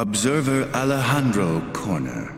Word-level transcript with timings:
Observer 0.00 0.66
Alejandro 0.72 1.60
Corner. 1.74 2.34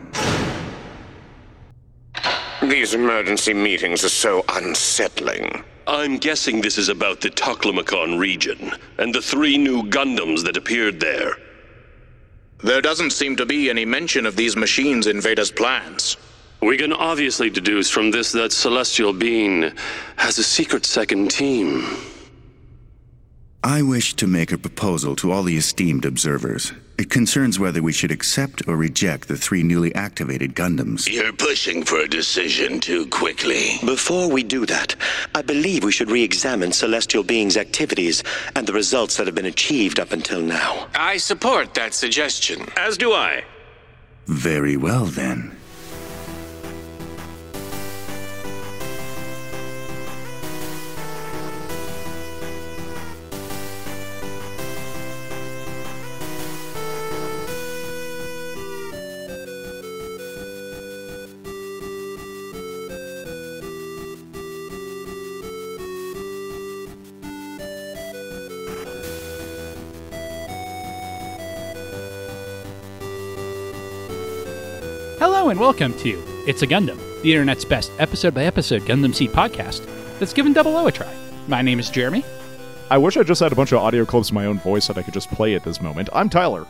These 2.61 2.93
emergency 2.93 3.53
meetings 3.53 4.03
are 4.03 4.09
so 4.09 4.43
unsettling. 4.49 5.63
I'm 5.87 6.17
guessing 6.17 6.59
this 6.59 6.77
is 6.77 6.89
about 6.89 7.21
the 7.21 7.29
Taklamakan 7.29 8.19
region 8.19 8.73
and 8.97 9.15
the 9.15 9.21
three 9.21 9.57
new 9.57 9.83
Gundams 9.83 10.43
that 10.43 10.57
appeared 10.57 10.99
there. 10.99 11.37
There 12.61 12.81
doesn't 12.81 13.11
seem 13.11 13.37
to 13.37 13.45
be 13.45 13.69
any 13.69 13.85
mention 13.85 14.25
of 14.25 14.35
these 14.35 14.57
machines 14.57 15.07
in 15.07 15.21
Veda's 15.21 15.49
plans. 15.49 16.17
We 16.61 16.75
can 16.75 16.91
obviously 16.91 17.49
deduce 17.49 17.89
from 17.89 18.11
this 18.11 18.33
that 18.33 18.51
Celestial 18.51 19.13
Being 19.13 19.71
has 20.17 20.37
a 20.37 20.43
secret 20.43 20.85
second 20.85 21.31
team. 21.31 21.85
I 23.65 23.81
wish 23.81 24.13
to 24.15 24.27
make 24.27 24.51
a 24.51 24.57
proposal 24.57 25.15
to 25.15 25.31
all 25.31 25.41
the 25.41 25.55
esteemed 25.55 26.03
observers. 26.03 26.73
It 26.97 27.09
concerns 27.09 27.59
whether 27.59 27.81
we 27.81 27.93
should 27.93 28.11
accept 28.11 28.67
or 28.67 28.75
reject 28.75 29.29
the 29.29 29.37
three 29.37 29.63
newly 29.63 29.95
activated 29.95 30.53
Gundams. 30.53 31.09
You're 31.09 31.31
pushing 31.31 31.81
for 31.85 31.99
a 31.99 32.07
decision 32.09 32.81
too 32.81 33.07
quickly. 33.07 33.77
Before 33.85 34.29
we 34.29 34.43
do 34.43 34.65
that, 34.65 34.97
I 35.33 35.43
believe 35.43 35.85
we 35.85 35.93
should 35.93 36.11
re 36.11 36.21
examine 36.21 36.73
celestial 36.73 37.23
beings' 37.23 37.55
activities 37.55 38.21
and 38.53 38.67
the 38.67 38.73
results 38.73 39.15
that 39.15 39.27
have 39.27 39.35
been 39.35 39.45
achieved 39.45 39.97
up 39.97 40.11
until 40.11 40.41
now. 40.41 40.89
I 40.93 41.15
support 41.15 41.73
that 41.75 41.93
suggestion. 41.93 42.67
As 42.75 42.97
do 42.97 43.13
I. 43.13 43.45
Very 44.27 44.75
well, 44.75 45.05
then. 45.05 45.55
And 75.53 75.59
welcome 75.59 75.93
to 75.99 76.19
It's 76.47 76.63
a 76.63 76.67
Gundam, 76.67 76.97
the 77.21 77.31
internet's 77.31 77.63
best 77.63 77.91
episode 77.99 78.33
by 78.33 78.45
episode 78.45 78.81
Gundam 78.87 79.13
Seed 79.13 79.29
podcast 79.29 79.85
that's 80.17 80.33
given 80.33 80.51
Double 80.51 80.75
O 80.75 80.87
a 80.87 80.91
try. 80.91 81.13
My 81.47 81.61
name 81.61 81.79
is 81.79 81.91
Jeremy. 81.91 82.25
I 82.89 82.97
wish 82.97 83.17
I 83.17 83.21
just 83.21 83.39
had 83.39 83.51
a 83.51 83.55
bunch 83.55 83.71
of 83.71 83.77
audio 83.77 84.03
clips 84.03 84.29
of 84.29 84.33
my 84.33 84.47
own 84.47 84.57
voice 84.57 84.87
that 84.87 84.97
I 84.97 85.03
could 85.03 85.13
just 85.13 85.29
play 85.29 85.53
at 85.53 85.63
this 85.63 85.79
moment. 85.79 86.09
I'm 86.11 86.27
Tyler. 86.27 86.65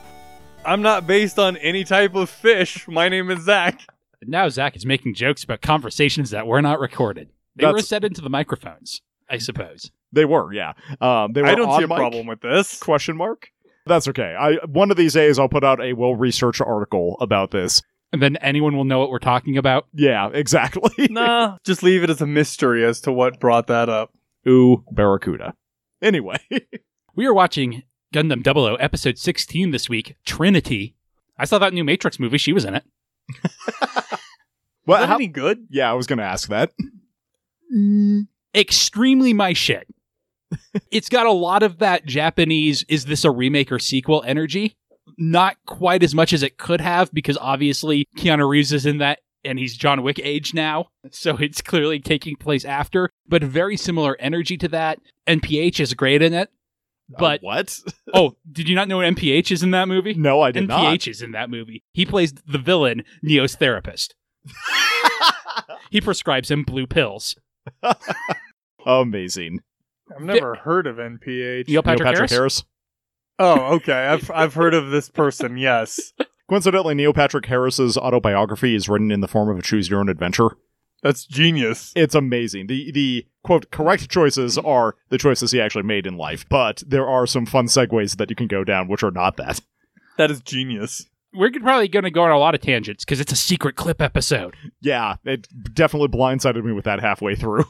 I'm 0.66 0.82
not 0.82 1.08
based 1.08 1.40
on 1.40 1.56
any 1.56 1.86
type 1.86 2.14
of 2.14 2.30
fish. 2.30 2.86
My 2.90 3.08
name 3.08 3.32
is 3.32 3.46
Zach. 3.46 3.80
And 4.22 4.30
now 4.30 4.50
Zach 4.50 4.76
is 4.76 4.86
making 4.86 5.14
jokes 5.14 5.46
about 5.46 5.62
conversations 5.62 6.32
that 6.32 6.46
were 6.46 6.62
not 6.62 6.82
recorded. 6.82 7.30
They 7.56 7.66
were 7.66 7.72
That's- 7.72 7.88
set 7.88 8.04
into 8.04 8.20
the 8.20 8.30
microphones, 8.30 9.02
I 9.30 9.38
suppose. 9.38 9.92
They 10.12 10.26
were, 10.26 10.52
yeah. 10.52 10.74
Um, 11.00 11.32
they 11.32 11.42
were 11.42 11.48
I 11.48 11.56
don't 11.56 11.70
on 11.70 11.80
see 11.80 11.86
a 11.86 11.88
mic? 11.88 11.96
problem 12.00 12.28
with 12.28 12.42
this. 12.42 12.80
Question 12.82 13.16
mark. 13.16 13.48
That's 13.86 14.10
okay. 14.10 14.36
I 14.38 14.56
one 14.66 14.92
of 14.92 14.98
these 14.98 15.14
days 15.14 15.40
I'll 15.40 15.48
put 15.48 15.64
out 15.64 15.82
a 15.82 15.94
well-researched 15.94 16.60
article 16.62 17.16
about 17.22 17.52
this. 17.52 17.82
And 18.14 18.22
then 18.22 18.38
anyone 18.38 18.78
will 18.78 18.84
know 18.86 19.00
what 19.00 19.10
we're 19.10 19.20
talking 19.20 19.58
about. 19.58 19.88
Yeah, 19.94 20.30
exactly. 20.34 21.08
Nah, 21.10 21.58
just 21.66 21.84
leave 21.84 22.04
it 22.04 22.10
as 22.10 22.22
a 22.22 22.28
mystery 22.28 22.86
as 22.86 23.02
to 23.02 23.12
what 23.12 23.40
brought 23.40 23.68
that 23.68 23.90
up. 23.90 24.14
Ooh, 24.48 24.84
Barracuda. 24.92 25.56
Anyway, 26.02 26.38
We 27.16 27.26
are 27.26 27.34
watching 27.34 27.84
Gundam 28.14 28.44
00 28.44 28.76
episode 28.80 29.18
16 29.18 29.72
this 29.72 29.90
week, 29.90 30.16
Trinity. 30.26 30.96
I 31.38 31.46
saw 31.46 31.58
that 31.60 31.74
new 31.74 31.84
Matrix 31.84 32.20
movie. 32.20 32.38
She 32.38 32.54
was 32.54 32.66
in 32.66 32.76
it. 32.76 32.84
well, 34.86 35.02
Is 35.02 35.04
that 35.04 35.10
how- 35.10 35.16
any 35.16 35.28
good? 35.28 35.68
yeah, 35.70 35.90
I 35.90 35.94
was 35.94 36.08
going 36.08 36.20
to 36.20 36.26
ask 36.26 36.50
that. 36.50 36.72
Mm, 37.76 38.28
extremely 38.54 39.34
my 39.34 39.54
shit. 39.54 39.88
it's 40.92 41.10
got 41.10 41.26
a 41.26 41.32
lot 41.32 41.64
of 41.64 41.80
that 41.80 42.06
Japanese 42.06 42.84
is 42.88 43.06
this 43.06 43.24
a 43.26 43.32
remake 43.32 43.72
or 43.72 43.80
sequel 43.80 44.24
energy. 44.26 44.76
Not 45.18 45.58
quite 45.66 46.04
as 46.04 46.16
much 46.16 46.34
as 46.34 46.44
it 46.44 46.58
could 46.58 46.82
have 46.82 47.12
because 47.14 47.38
obviously 47.38 48.08
Keanu 48.18 48.48
Reeves 48.48 48.72
is 48.72 48.86
in 48.86 48.98
that 49.00 49.20
and 49.46 49.60
he's 49.60 49.76
John 49.76 50.04
Wick 50.04 50.20
age 50.24 50.54
now. 50.54 50.88
So 51.12 51.38
it's 51.38 51.62
clearly 51.62 52.00
taking 52.00 52.36
place 52.36 52.66
after, 52.66 53.10
but 53.28 53.44
very 53.44 53.78
similar 53.78 54.16
energy 54.20 54.58
to 54.58 54.68
that. 54.70 55.00
NPH 55.28 55.80
is 55.80 55.94
great 55.94 56.22
in 56.22 56.34
it. 56.34 56.50
But 57.10 57.40
Uh, 57.40 57.46
what? 57.46 57.80
oh, 58.14 58.36
did 58.52 58.70
you 58.70 58.76
not 58.76 58.88
know 58.88 59.00
NPH 59.00 59.52
is 59.52 59.64
in 59.64 59.72
that 59.72 59.88
movie? 59.88 60.14
no, 60.14 60.42
I 60.42 60.52
did 60.52 60.68
not. 60.68 60.96
NPH 60.98 61.08
is 61.10 61.22
in 61.22 61.32
that 61.32 61.50
movie. 61.50 61.84
He 61.92 62.06
plays 62.06 62.34
the 62.34 62.58
villain, 62.58 63.04
Neo's 63.22 63.56
therapist. 63.56 64.16
he 65.90 66.02
prescribes 66.02 66.50
him 66.50 66.64
blue 66.64 66.88
pills. 66.88 67.36
Amazing. 68.86 69.60
I've 70.14 70.22
never 70.24 70.56
heard 70.56 70.88
of 70.88 70.98
NPH. 70.98 71.68
Neil 71.68 71.82
Patrick, 71.82 72.00
Neil 72.00 72.12
Patrick 72.12 72.16
Harris? 72.16 72.32
Harris. 72.32 72.64
Oh, 73.40 73.76
okay. 73.76 73.94
I've 74.08 74.30
I've 74.32 74.54
heard 74.54 74.74
of 74.74 74.92
this 74.92 75.10
person. 75.10 75.58
Yes, 75.58 76.14
Coincidentally, 76.50 76.94
Neil 76.94 77.14
Patrick 77.14 77.46
Harris's 77.46 77.98
autobiography 77.98 78.76
is 78.76 78.88
written 78.90 79.12
in 79.12 79.22
the 79.22 79.28
form 79.28 79.50
of 79.50 79.58
a 79.58 79.62
choose 79.62 79.90
your 79.90 80.00
own 80.00 80.10
adventure. 80.10 80.50
that's 81.02 81.26
genius. 81.26 81.92
It's 81.96 82.16
amazing. 82.16 82.68
The 82.68 82.92
the 82.92 83.26
quote 83.44 83.72
correct 83.72 84.10
choices 84.10 84.58
are 84.58 84.96
the 85.10 85.18
choices 85.18 85.52
he 85.52 85.60
actually 85.62 85.84
made 85.84 86.06
in 86.06 86.16
life, 86.18 86.48
but 86.50 86.84
there 86.86 87.08
are 87.08 87.26
some 87.26 87.46
fun 87.46 87.66
segues 87.68 88.18
that 88.18 88.30
you 88.30 88.36
can 88.36 88.48
go 88.48 88.64
down 88.64 88.88
which 88.88 89.04
are 89.04 89.12
not 89.12 89.38
that. 89.38 89.62
That 90.18 90.30
is 90.30 90.42
genius. 90.42 91.08
we're 91.34 91.50
probably 91.52 91.88
going 91.88 92.04
to 92.04 92.12
go 92.12 92.22
on 92.24 92.30
a 92.32 92.38
lot 92.38 92.54
of 92.54 92.62
tangents 92.62 93.04
because 93.04 93.20
it's 93.20 93.32
a 93.32 93.36
secret 93.36 93.76
clip 93.76 94.00
episode. 94.02 94.56
Yeah, 94.80 95.16
it 95.26 95.48
definitely 95.74 96.10
blindsided 96.10 96.64
me 96.64 96.72
with 96.72 96.86
that 96.86 97.00
halfway 97.00 97.36
through. 97.36 97.66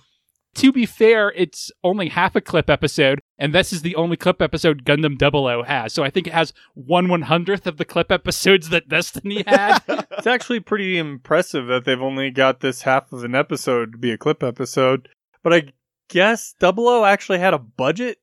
To 0.55 0.71
be 0.71 0.85
fair, 0.85 1.31
it's 1.31 1.71
only 1.83 2.09
half 2.09 2.35
a 2.35 2.41
clip 2.41 2.69
episode, 2.69 3.21
and 3.37 3.53
this 3.53 3.73
is 3.73 3.81
the 3.81 3.95
only 3.95 4.15
clip 4.15 4.41
episode 4.41 4.85
Gundam 4.85 5.19
00 5.19 5.63
has. 5.63 5.93
So 5.93 6.03
I 6.03 6.09
think 6.09 6.27
it 6.27 6.33
has 6.33 6.53
one 6.73 7.07
one 7.07 7.23
hundredth 7.23 7.65
of 7.65 7.77
the 7.77 7.85
clip 7.85 8.11
episodes 8.11 8.69
that 8.69 8.89
Destiny 8.89 9.43
had. 9.47 9.79
It's 9.87 10.27
actually 10.27 10.59
pretty 10.59 10.97
impressive 10.97 11.67
that 11.67 11.85
they've 11.85 12.01
only 12.01 12.31
got 12.31 12.59
this 12.59 12.83
half 12.83 13.11
of 13.11 13.23
an 13.23 13.35
episode 13.35 13.93
to 13.93 13.97
be 13.97 14.11
a 14.11 14.17
clip 14.17 14.43
episode. 14.43 15.09
But 15.41 15.53
I 15.53 15.63
guess 16.09 16.55
Double 16.59 16.87
O 16.87 17.05
actually 17.05 17.39
had 17.39 17.53
a 17.53 17.59
budget, 17.59 18.19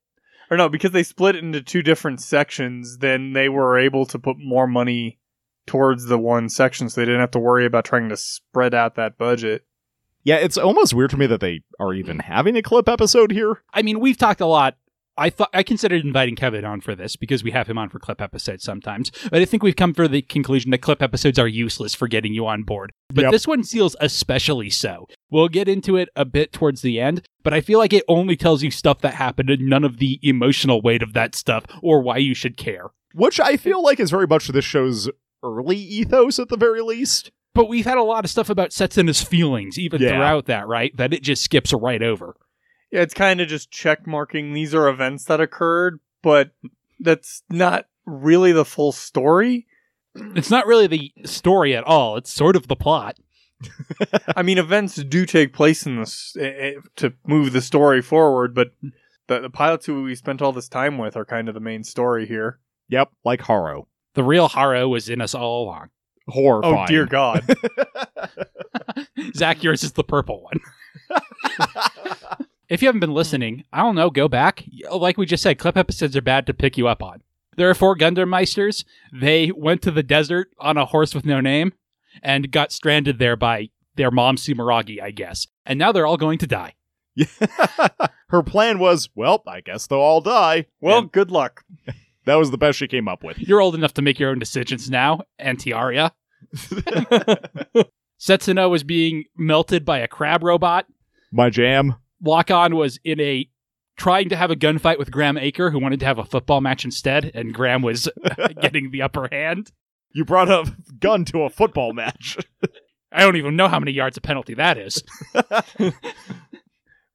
or 0.50 0.56
no, 0.56 0.68
because 0.68 0.92
they 0.92 1.02
split 1.02 1.36
it 1.36 1.44
into 1.44 1.60
two 1.60 1.82
different 1.82 2.20
sections. 2.20 2.98
Then 2.98 3.32
they 3.32 3.48
were 3.48 3.78
able 3.78 4.06
to 4.06 4.18
put 4.18 4.36
more 4.38 4.66
money 4.66 5.18
towards 5.66 6.06
the 6.06 6.18
one 6.18 6.48
section, 6.48 6.88
so 6.88 7.00
they 7.00 7.04
didn't 7.04 7.20
have 7.20 7.30
to 7.32 7.38
worry 7.38 7.66
about 7.66 7.84
trying 7.84 8.08
to 8.08 8.16
spread 8.16 8.74
out 8.74 8.94
that 8.94 9.18
budget. 9.18 9.64
Yeah, 10.22 10.36
it's 10.36 10.58
almost 10.58 10.94
weird 10.94 11.10
to 11.10 11.16
me 11.16 11.26
that 11.26 11.40
they 11.40 11.62
are 11.78 11.94
even 11.94 12.18
having 12.18 12.56
a 12.56 12.62
clip 12.62 12.88
episode 12.88 13.30
here. 13.30 13.62
I 13.72 13.82
mean, 13.82 14.00
we've 14.00 14.18
talked 14.18 14.40
a 14.40 14.46
lot. 14.46 14.76
I 15.20 15.28
thought 15.30 15.50
I 15.52 15.62
considered 15.62 16.04
inviting 16.04 16.34
Kevin 16.34 16.64
on 16.64 16.80
for 16.80 16.94
this 16.94 17.14
because 17.14 17.44
we 17.44 17.50
have 17.50 17.68
him 17.68 17.76
on 17.78 17.90
for 17.90 17.98
clip 17.98 18.20
episodes 18.22 18.64
sometimes. 18.64 19.12
But 19.30 19.42
I 19.42 19.44
think 19.44 19.62
we've 19.62 19.76
come 19.76 19.92
to 19.94 20.08
the 20.08 20.22
conclusion 20.22 20.70
that 20.70 20.78
clip 20.78 21.02
episodes 21.02 21.38
are 21.38 21.46
useless 21.46 21.94
for 21.94 22.08
getting 22.08 22.32
you 22.32 22.46
on 22.46 22.62
board. 22.62 22.90
But 23.12 23.22
Yep. 23.24 23.32
this 23.32 23.46
one 23.46 23.62
feels 23.62 23.94
especially 24.00 24.70
so. 24.70 25.06
We'll 25.30 25.48
get 25.48 25.68
into 25.68 25.96
it 25.96 26.08
a 26.16 26.24
bit 26.24 26.52
towards 26.52 26.80
the 26.82 26.98
end, 26.98 27.22
but 27.44 27.52
I 27.52 27.60
feel 27.60 27.78
like 27.78 27.92
it 27.92 28.04
only 28.08 28.34
tells 28.34 28.62
you 28.62 28.70
stuff 28.70 29.00
that 29.02 29.14
happened 29.14 29.50
and 29.50 29.68
none 29.68 29.84
of 29.84 29.98
the 29.98 30.18
emotional 30.22 30.80
weight 30.80 31.02
of 31.02 31.12
that 31.12 31.34
stuff 31.34 31.64
or 31.82 32.00
why 32.00 32.16
you 32.16 32.34
should 32.34 32.56
care. 32.56 32.86
Which 33.12 33.38
I 33.38 33.56
feel 33.58 33.82
like 33.82 34.00
is 34.00 34.10
very 34.10 34.26
much 34.26 34.48
this 34.48 34.64
show's 34.64 35.10
early 35.42 35.76
ethos 35.76 36.38
at 36.38 36.48
the 36.48 36.56
very 36.56 36.80
least. 36.80 37.30
But 37.54 37.68
we've 37.68 37.84
had 37.84 37.98
a 37.98 38.02
lot 38.02 38.24
of 38.24 38.30
stuff 38.30 38.48
about 38.48 38.70
Setsuna's 38.70 39.22
feelings 39.22 39.78
even 39.78 40.00
Yeah. 40.00 40.10
throughout 40.10 40.46
that, 40.46 40.68
right? 40.68 40.96
That 40.96 41.12
it 41.12 41.22
just 41.22 41.42
skips 41.42 41.72
right 41.72 42.02
over. 42.02 42.36
Yeah, 42.90 43.02
it's 43.02 43.14
kind 43.14 43.40
of 43.40 43.48
just 43.48 43.70
check 43.70 44.06
marking 44.06 44.52
these 44.52 44.74
are 44.74 44.88
events 44.88 45.24
that 45.26 45.40
occurred, 45.40 46.00
but 46.22 46.50
that's 46.98 47.42
not 47.48 47.86
really 48.04 48.52
the 48.52 48.64
full 48.64 48.92
story. 48.92 49.66
It's 50.14 50.50
not 50.50 50.66
really 50.66 50.86
the 50.86 51.12
story 51.24 51.76
at 51.76 51.84
all. 51.84 52.16
It's 52.16 52.32
sort 52.32 52.56
of 52.56 52.66
the 52.66 52.76
plot. 52.76 53.16
I 54.36 54.42
mean, 54.42 54.58
events 54.58 54.96
do 54.96 55.24
take 55.24 55.52
place 55.52 55.86
in 55.86 56.00
this 56.00 56.36
eh, 56.40 56.74
to 56.96 57.12
move 57.26 57.52
the 57.52 57.60
story 57.60 58.02
forward, 58.02 58.54
but 58.54 58.72
the, 59.28 59.40
the 59.40 59.50
pilots 59.50 59.86
who 59.86 60.02
we 60.02 60.14
spent 60.14 60.42
all 60.42 60.52
this 60.52 60.68
time 60.68 60.98
with 60.98 61.16
are 61.16 61.24
kind 61.24 61.48
of 61.48 61.54
the 61.54 61.60
main 61.60 61.84
story 61.84 62.26
here. 62.26 62.58
Yep, 62.88 63.12
like 63.24 63.42
Haro. 63.42 63.86
The 64.14 64.24
real 64.24 64.48
Haro 64.48 64.88
was 64.88 65.08
in 65.08 65.20
us 65.20 65.34
all 65.34 65.64
along. 65.64 65.90
Horrifying. 66.26 66.76
Oh 66.76 66.86
dear 66.86 67.06
God! 67.06 67.44
Zach, 69.34 69.62
yours 69.62 69.82
is 69.82 69.92
the 69.92 70.04
purple 70.04 70.42
one. 70.42 70.60
If 72.70 72.80
you 72.80 72.88
haven't 72.88 73.00
been 73.00 73.10
hmm. 73.10 73.16
listening, 73.16 73.64
I 73.72 73.82
don't 73.82 73.96
know, 73.96 74.08
go 74.08 74.28
back. 74.28 74.64
Like 74.90 75.18
we 75.18 75.26
just 75.26 75.42
said, 75.42 75.58
clip 75.58 75.76
episodes 75.76 76.16
are 76.16 76.22
bad 76.22 76.46
to 76.46 76.54
pick 76.54 76.78
you 76.78 76.88
up 76.88 77.02
on. 77.02 77.22
There 77.56 77.68
are 77.68 77.74
four 77.74 77.96
Gundam 77.96 78.28
Meisters. 78.28 78.84
They 79.12 79.50
went 79.50 79.82
to 79.82 79.90
the 79.90 80.04
desert 80.04 80.48
on 80.58 80.78
a 80.78 80.86
horse 80.86 81.14
with 81.14 81.26
no 81.26 81.40
name 81.40 81.74
and 82.22 82.50
got 82.50 82.72
stranded 82.72 83.18
there 83.18 83.36
by 83.36 83.68
their 83.96 84.10
mom, 84.10 84.36
Sumeragi, 84.36 85.02
I 85.02 85.10
guess. 85.10 85.46
And 85.66 85.78
now 85.78 85.92
they're 85.92 86.06
all 86.06 86.16
going 86.16 86.38
to 86.38 86.46
die. 86.46 86.74
Her 88.28 88.42
plan 88.42 88.78
was, 88.78 89.10
well, 89.14 89.42
I 89.46 89.60
guess 89.60 89.86
they'll 89.86 89.98
all 89.98 90.20
die. 90.20 90.66
well, 90.80 90.98
And 90.98 91.12
good 91.12 91.30
luck. 91.30 91.64
That 92.26 92.34
was 92.34 92.50
the 92.50 92.58
best 92.58 92.78
she 92.78 92.86
came 92.86 93.08
up 93.08 93.24
with. 93.24 93.38
You're 93.38 93.62
old 93.62 93.74
enough 93.74 93.94
to 93.94 94.02
make 94.02 94.20
your 94.20 94.28
own 94.30 94.38
decisions 94.38 94.90
now, 94.90 95.22
Antiaria. 95.40 96.10
Setsuna 98.20 98.68
was 98.68 98.84
being 98.84 99.24
melted 99.38 99.86
by 99.86 99.98
a 100.00 100.06
crab 100.06 100.44
robot. 100.44 100.86
My 101.32 101.48
jam. 101.48 101.96
Lock 102.22 102.50
On 102.50 102.76
was 102.76 102.98
in 103.04 103.20
a 103.20 103.48
trying 103.96 104.28
to 104.30 104.36
have 104.36 104.50
a 104.50 104.56
gunfight 104.56 104.98
with 104.98 105.10
Graham 105.10 105.36
Aker, 105.36 105.70
who 105.70 105.78
wanted 105.78 106.00
to 106.00 106.06
have 106.06 106.18
a 106.18 106.24
football 106.24 106.60
match 106.60 106.84
instead, 106.84 107.30
and 107.34 107.52
Graham 107.54 107.82
was 107.82 108.08
getting 108.60 108.90
the 108.90 109.02
upper 109.02 109.28
hand. 109.30 109.70
You 110.12 110.24
brought 110.24 110.50
a 110.50 110.74
gun 110.98 111.24
to 111.26 111.42
a 111.42 111.50
football 111.50 111.92
match. 111.92 112.38
I 113.12 113.22
don't 113.22 113.36
even 113.36 113.56
know 113.56 113.68
how 113.68 113.80
many 113.80 113.92
yards 113.92 114.16
of 114.16 114.22
penalty 114.22 114.54
that 114.54 114.78
is. 114.78 115.02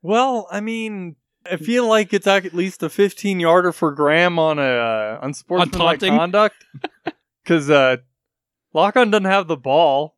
Well, 0.06 0.48
I 0.52 0.62
mean, 0.62 1.16
I 1.52 1.58
feel 1.58 1.88
like 1.88 2.14
it's 2.14 2.28
at 2.28 2.54
least 2.54 2.84
a 2.84 2.90
15 2.90 3.40
yarder 3.40 3.72
for 3.72 3.92
Graham 3.92 4.38
on 4.38 4.60
a 4.60 4.62
uh, 4.62 5.20
unsportsmanlike 5.24 6.00
conduct. 6.02 6.64
Because 7.44 7.72
uh, 7.72 7.98
Lock-on 8.76 9.10
doesn't 9.10 9.26
have 9.26 9.48
the 9.48 9.58
ball. 9.58 10.15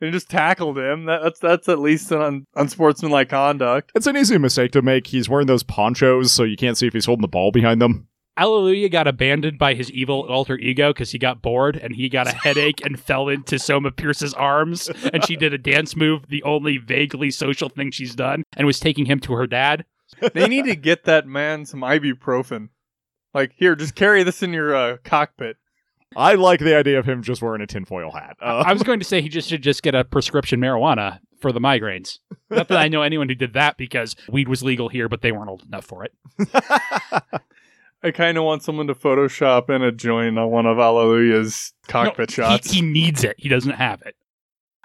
He 0.00 0.10
just 0.10 0.30
tackled 0.30 0.78
him. 0.78 1.06
That, 1.06 1.22
that's 1.22 1.40
that's 1.40 1.68
at 1.68 1.80
least 1.80 2.12
an 2.12 2.22
un- 2.22 2.44
unsportsmanlike 2.54 3.28
conduct. 3.28 3.90
It's 3.94 4.06
an 4.06 4.16
easy 4.16 4.38
mistake 4.38 4.72
to 4.72 4.82
make. 4.82 5.08
He's 5.08 5.28
wearing 5.28 5.46
those 5.48 5.62
ponchos, 5.64 6.30
so 6.30 6.44
you 6.44 6.56
can't 6.56 6.78
see 6.78 6.86
if 6.86 6.92
he's 6.92 7.06
holding 7.06 7.22
the 7.22 7.28
ball 7.28 7.50
behind 7.50 7.82
them. 7.82 8.08
Allelujah 8.38 8.88
got 8.88 9.08
abandoned 9.08 9.58
by 9.58 9.74
his 9.74 9.90
evil 9.90 10.24
alter 10.28 10.56
ego 10.58 10.92
because 10.92 11.10
he 11.10 11.18
got 11.18 11.42
bored 11.42 11.76
and 11.76 11.96
he 11.96 12.08
got 12.08 12.28
a 12.28 12.36
headache 12.44 12.84
and 12.84 13.00
fell 13.00 13.28
into 13.28 13.58
Soma 13.58 13.90
Peries's 13.90 14.32
arms. 14.32 14.88
And 15.12 15.26
she 15.26 15.34
did 15.34 15.52
a 15.52 15.58
dance 15.58 15.96
move, 15.96 16.28
the 16.28 16.44
only 16.44 16.78
vaguely 16.78 17.32
social 17.32 17.68
thing 17.68 17.90
she's 17.90 18.14
done, 18.14 18.44
and 18.56 18.66
was 18.66 18.78
taking 18.78 19.06
him 19.06 19.18
to 19.20 19.32
her 19.32 19.48
dad. 19.48 19.84
They 20.32 20.46
need 20.46 20.66
to 20.66 20.76
get 20.76 21.04
that 21.04 21.26
man 21.26 21.66
some 21.66 21.80
ibuprofen. 21.80 22.68
Like, 23.34 23.52
here, 23.56 23.74
just 23.74 23.96
carry 23.96 24.22
this 24.22 24.42
in 24.42 24.52
your 24.52 24.74
uh, 24.74 24.96
cockpit. 25.04 25.56
I 26.16 26.34
like 26.34 26.60
the 26.60 26.76
idea 26.76 26.98
of 26.98 27.06
him 27.06 27.22
just 27.22 27.42
wearing 27.42 27.60
a 27.60 27.66
tinfoil 27.66 28.10
hat. 28.10 28.36
Uh, 28.40 28.64
I 28.66 28.72
was 28.72 28.82
going 28.82 28.98
to 28.98 29.04
say 29.04 29.20
he 29.20 29.28
just 29.28 29.48
should 29.48 29.62
just 29.62 29.82
get 29.82 29.94
a 29.94 30.04
prescription 30.04 30.60
marijuana 30.60 31.18
for 31.40 31.52
the 31.52 31.60
migraines. 31.60 32.18
Not 32.50 32.68
that 32.68 32.78
I 32.78 32.88
know 32.88 33.02
anyone 33.02 33.28
who 33.28 33.34
did 33.34 33.52
that 33.52 33.76
because 33.76 34.16
weed 34.28 34.48
was 34.48 34.62
legal 34.62 34.88
here, 34.88 35.08
but 35.08 35.20
they 35.22 35.32
weren't 35.32 35.50
old 35.50 35.62
enough 35.64 35.84
for 35.84 36.04
it. 36.04 36.14
I 38.02 38.10
kind 38.12 38.38
of 38.38 38.44
want 38.44 38.62
someone 38.62 38.86
to 38.86 38.94
Photoshop 38.94 39.70
in 39.70 39.82
a 39.82 39.90
joint 39.90 40.38
on 40.38 40.50
one 40.50 40.66
of 40.66 40.78
Allelujah's 40.78 41.72
cockpit 41.88 42.30
No, 42.30 42.44
shots. 42.44 42.70
He, 42.70 42.76
he 42.76 42.82
needs 42.82 43.24
it. 43.24 43.36
He 43.38 43.48
doesn't 43.48 43.72
have 43.72 44.02
it. 44.02 44.14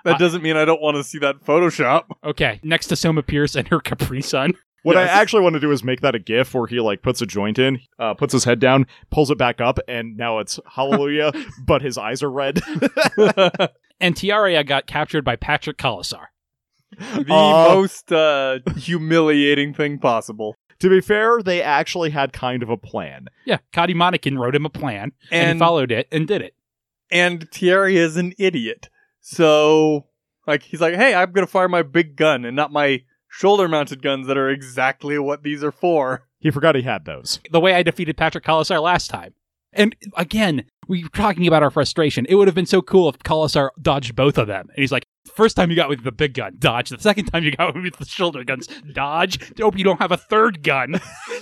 that 0.04 0.18
doesn't 0.20 0.42
mean 0.42 0.58
I 0.58 0.66
don't 0.66 0.82
want 0.82 0.98
to 0.98 1.04
see 1.04 1.20
that 1.20 1.44
Photoshop. 1.46 2.06
Okay, 2.24 2.60
next 2.64 2.88
to 2.88 2.96
Soma 2.96 3.22
Peries 3.24 3.56
and 3.56 3.68
her 3.68 3.80
Capri 3.80 4.22
Sun. 4.22 4.54
What 4.84 4.96
Yes. 4.96 5.10
I 5.10 5.22
actually 5.22 5.42
want 5.44 5.54
to 5.54 5.60
do 5.60 5.72
is 5.72 5.84
make 5.84 6.02
that 6.02 6.14
a 6.14 6.20
GIF 6.20 6.54
where 6.54 6.68
he 6.68 6.80
like 6.80 7.02
puts 7.02 7.22
a 7.22 7.26
joint 7.26 7.58
in, 7.58 7.80
uh, 8.00 8.14
puts 8.14 8.34
his 8.34 8.44
head 8.44 8.60
down, 8.60 8.86
pulls 9.12 9.32
it 9.32 9.38
back 9.38 9.60
up, 9.62 9.80
and 9.88 10.16
now 10.18 10.40
it's 10.40 10.60
Hallelujah, 10.76 11.32
but 11.66 11.82
his 11.82 11.98
eyes 11.98 12.22
are 12.22 12.30
red. 12.32 12.62
And 14.00 14.16
Tieria 14.16 14.66
got 14.66 14.86
captured 14.86 15.24
by 15.24 15.38
Patrick 15.38 15.78
Colasour. 15.78 16.32
the 16.98 17.22
Uh, 17.34 17.74
most 17.76 18.12
uh, 18.12 18.60
humiliating 18.78 19.74
thing 19.74 19.98
possible. 19.98 20.56
to 20.80 20.90
be 20.90 21.00
fair, 21.00 21.42
they 21.42 21.62
actually 21.62 22.10
had 22.10 22.34
kind 22.34 22.62
of 22.64 22.70
a 22.70 22.76
plan. 22.76 23.28
Yeah, 23.46 23.60
Kati 23.72 23.96
Mannequin 23.96 24.38
wrote 24.38 24.56
him 24.56 24.66
a 24.66 24.70
plan 24.70 25.14
and, 25.32 25.50
And- 25.50 25.58
he 25.58 25.60
followed 25.60 25.92
it 25.92 26.08
and 26.12 26.28
did 26.28 26.42
it. 26.42 26.56
And 27.12 27.50
Thierry 27.52 27.96
is 27.98 28.18
an 28.18 28.34
idiot. 28.38 28.90
So, 29.22 30.08
like, 30.48 30.64
he's 30.64 30.82
like, 30.82 30.96
hey, 30.96 31.14
I'm 31.14 31.32
going 31.32 31.46
to 31.46 31.52
fire 31.52 31.70
my 31.70 31.84
big 31.84 32.16
gun 32.18 32.44
and 32.44 32.56
not 32.56 32.72
my 32.74 33.04
shoulder 33.34 33.68
mounted 33.68 34.02
guns 34.02 34.28
that 34.28 34.38
are 34.38 34.50
exactly 34.50 35.18
what 35.18 35.44
these 35.44 35.64
are 35.64 35.72
for. 35.72 36.28
He 36.40 36.52
forgot 36.52 36.76
he 36.76 36.84
had 36.84 37.06
those. 37.06 37.40
The 37.52 37.60
way 37.60 37.74
I 37.74 37.84
defeated 37.84 38.16
Patrick 38.16 38.44
Colasour 38.44 38.80
last 38.80 39.10
time. 39.10 39.34
And 39.76 39.96
again, 40.16 40.66
we 40.88 41.04
were 41.04 41.10
talking 41.10 41.48
about 41.48 41.64
our 41.64 41.72
frustration. 41.72 42.28
It 42.30 42.36
would 42.36 42.48
have 42.48 42.54
been 42.54 42.68
so 42.68 42.82
cool 42.84 43.10
if 43.10 43.18
Colasour 43.24 43.72
dodged 43.82 44.16
both 44.16 44.38
of 44.38 44.46
them. 44.46 44.68
And 44.70 44.78
he's 44.78 44.92
like, 44.92 45.04
first 45.34 45.56
time 45.56 45.72
you 45.72 45.76
got 45.76 45.90
with 45.90 46.04
the 46.04 46.12
big 46.12 46.36
gun, 46.36 46.58
dodge. 46.60 46.90
The 46.90 47.00
second 47.00 47.26
time 47.26 47.44
you 47.44 47.52
got 47.52 47.74
with 47.82 47.96
the 47.96 48.06
shoulder 48.06 48.44
guns, 48.44 48.68
dodge. 48.94 49.40
Hope 49.60 49.78
you 49.78 49.84
don't 49.84 50.00
have 50.00 50.12
a 50.12 50.18
third 50.18 50.62
gun. 50.62 51.02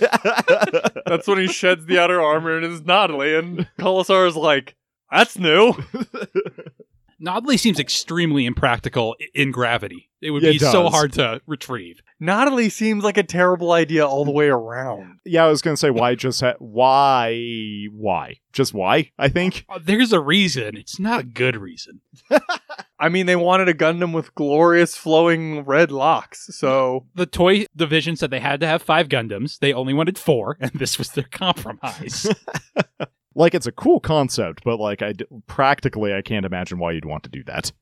That's 1.06 1.28
when 1.28 1.38
he 1.38 1.46
sheds 1.46 1.84
the 1.84 1.98
outer 1.98 2.22
armor 2.22 2.56
and 2.56 2.64
is 2.64 2.80
Nadleeh. 2.80 3.38
And 3.38 3.68
Colasour 3.78 4.26
is 4.26 4.36
like, 4.36 4.76
that's 5.10 5.38
new. 5.38 5.74
Nadleeh 7.22 7.58
seems 7.58 7.78
extremely 7.78 8.46
impractical 8.46 9.14
in 9.34 9.52
gravity. 9.52 10.08
It 10.20 10.30
would 10.30 10.42
It 10.44 10.52
be 10.52 10.58
so 10.58 10.88
hard 10.88 11.12
to 11.14 11.40
retrieve. 11.46 12.00
Nadleeh 12.20 12.70
seems 12.70 13.02
like 13.04 13.16
a 13.16 13.22
terrible 13.22 13.72
idea 13.72 14.06
all 14.06 14.24
the 14.24 14.30
way 14.30 14.48
around. 14.48 15.18
yeah, 15.24 15.44
I 15.44 15.48
was 15.48 15.62
gonna 15.62 15.76
say 15.76 15.90
why 15.90 16.14
just 16.14 16.40
ha- 16.40 16.54
why 16.58 17.86
why 17.92 18.38
just 18.52 18.72
why 18.74 19.10
I 19.18 19.28
think 19.28 19.64
Uh, 19.68 19.78
There's 19.82 20.12
a 20.12 20.20
reason. 20.20 20.76
It's 20.76 20.98
not 21.00 21.20
a 21.20 21.24
good 21.24 21.56
reason. 21.56 22.00
I 23.00 23.08
mean, 23.08 23.26
they 23.26 23.34
wanted 23.36 23.68
a 23.68 23.74
Gundam 23.74 24.12
with 24.12 24.32
glorious 24.36 24.96
flowing 24.96 25.64
red 25.64 25.90
locks. 25.90 26.48
So, 26.56 27.06
The 27.16 27.26
toy 27.26 27.66
division 27.74 28.14
said 28.14 28.30
they 28.30 28.38
had 28.38 28.60
to 28.60 28.66
have 28.68 28.80
five 28.82 29.08
Gundams. 29.08 29.58
They 29.58 29.72
only 29.72 29.92
wanted 29.92 30.18
four, 30.18 30.56
and 30.60 30.70
this 30.72 30.98
was 30.98 31.10
their 31.10 31.24
compromise. 31.30 32.28
like 33.34 33.54
it's 33.54 33.66
a 33.66 33.72
cool 33.72 34.00
concept, 34.00 34.62
but 34.64 34.78
like 34.78 35.02
I 35.02 35.12
d- 35.12 35.26
practically 35.46 36.12
I 36.14 36.22
can't 36.22 36.46
imagine 36.46 36.78
why 36.78 36.92
you'd 36.92 37.04
want 37.04 37.22
to 37.24 37.30
do 37.30 37.42
that. 37.44 37.72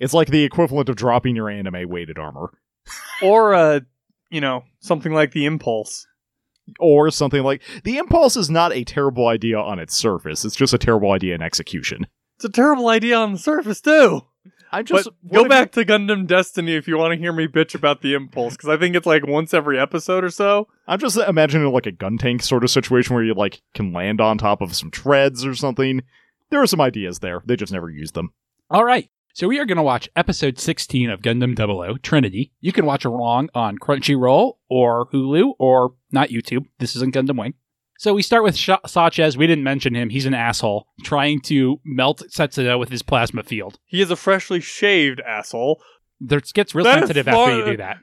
It's 0.00 0.14
like 0.14 0.28
the 0.28 0.44
equivalent 0.44 0.88
of 0.88 0.96
dropping 0.96 1.36
your 1.36 1.48
anime 1.48 1.88
weighted 1.88 2.18
armor 2.18 2.52
or, 3.22 3.54
uh, 3.54 3.80
you 4.30 4.40
know, 4.40 4.64
something 4.80 5.12
like 5.12 5.32
the 5.32 5.46
Impulse. 5.46 6.06
or 6.80 7.10
something 7.10 7.42
like 7.42 7.62
the 7.84 7.98
impulse 7.98 8.36
is 8.36 8.48
not 8.50 8.72
a 8.72 8.84
terrible 8.84 9.26
idea 9.28 9.58
on 9.58 9.78
its 9.78 9.96
surface. 9.96 10.44
It's 10.44 10.56
just 10.56 10.72
a 10.74 10.78
terrible 10.78 11.10
idea 11.12 11.34
in 11.34 11.42
execution. 11.42 12.06
It's 12.36 12.44
a 12.44 12.48
terrible 12.48 12.88
idea 12.88 13.16
on 13.16 13.32
the 13.32 13.38
surface, 13.38 13.80
too. 13.80 14.22
I'm 14.72 14.84
just 14.84 15.04
but 15.04 15.14
what 15.22 15.38
go 15.38 15.42
if- 15.44 15.48
back 15.48 15.72
to 15.72 15.84
Gundam 15.84 16.26
Destiny 16.26 16.74
if 16.74 16.88
you 16.88 16.96
want 16.96 17.12
to 17.12 17.18
hear 17.18 17.32
me 17.32 17.46
bitch 17.46 17.74
about 17.74 18.00
the 18.00 18.14
Impulse, 18.14 18.54
because 18.56 18.68
I 18.68 18.76
think 18.76 18.96
it's 18.96 19.06
like 19.06 19.26
once 19.26 19.52
every 19.52 19.78
episode 19.78 20.24
or 20.24 20.30
so. 20.30 20.68
I'm 20.88 20.98
just 20.98 21.16
imagining 21.16 21.70
like 21.72 21.86
a 21.86 21.92
gun 21.92 22.18
tank 22.18 22.42
sort 22.42 22.64
of 22.64 22.70
situation 22.70 23.14
where 23.14 23.24
you 23.24 23.34
like 23.34 23.60
can 23.74 23.92
land 23.92 24.20
on 24.20 24.38
top 24.38 24.60
of 24.62 24.74
some 24.74 24.90
treads 24.90 25.44
or 25.44 25.54
something. 25.54 26.02
There 26.50 26.60
are 26.62 26.66
some 26.66 26.80
ideas 26.80 27.18
there. 27.18 27.42
They 27.44 27.56
just 27.56 27.72
never 27.72 27.90
used 27.90 28.14
them. 28.14 28.32
All 28.70 28.84
right. 28.84 29.08
So 29.34 29.48
we 29.48 29.58
are 29.58 29.64
going 29.64 29.76
to 29.76 29.82
watch 29.82 30.10
episode 30.14 30.58
16 30.58 31.08
of 31.08 31.22
Gundam 31.22 31.56
00, 31.56 31.96
Trinity. 32.02 32.52
You 32.60 32.70
can 32.72 32.84
watch 32.84 33.06
along 33.06 33.48
on 33.54 33.78
Crunchyroll 33.78 34.54
or 34.68 35.06
Hulu 35.06 35.54
or 35.58 35.94
not 36.10 36.28
YouTube. 36.28 36.66
This 36.78 36.94
isn't 36.96 37.14
Gundam 37.14 37.38
Wing. 37.38 37.54
So 38.02 38.12
we 38.12 38.22
start 38.22 38.42
with 38.42 38.56
Sha 38.56 38.78
Sanchez. 38.84 39.36
We 39.36 39.46
didn't 39.46 39.62
mention 39.62 39.94
him. 39.94 40.10
He's 40.10 40.26
an 40.26 40.34
asshole 40.34 40.88
trying 41.04 41.40
to 41.42 41.80
melt 41.84 42.20
Setsuna 42.30 42.76
with 42.76 42.88
his 42.88 43.00
plasma 43.00 43.44
field. 43.44 43.78
He 43.86 44.00
is 44.00 44.10
a 44.10 44.16
freshly 44.16 44.58
shaved 44.58 45.20
asshole. 45.20 45.80
It 46.20 46.52
gets 46.52 46.74
real 46.74 46.84
That 46.84 46.98
sensitive 46.98 47.28
after 47.28 47.56
you 47.56 47.64
do 47.64 47.76
that. 47.76 47.98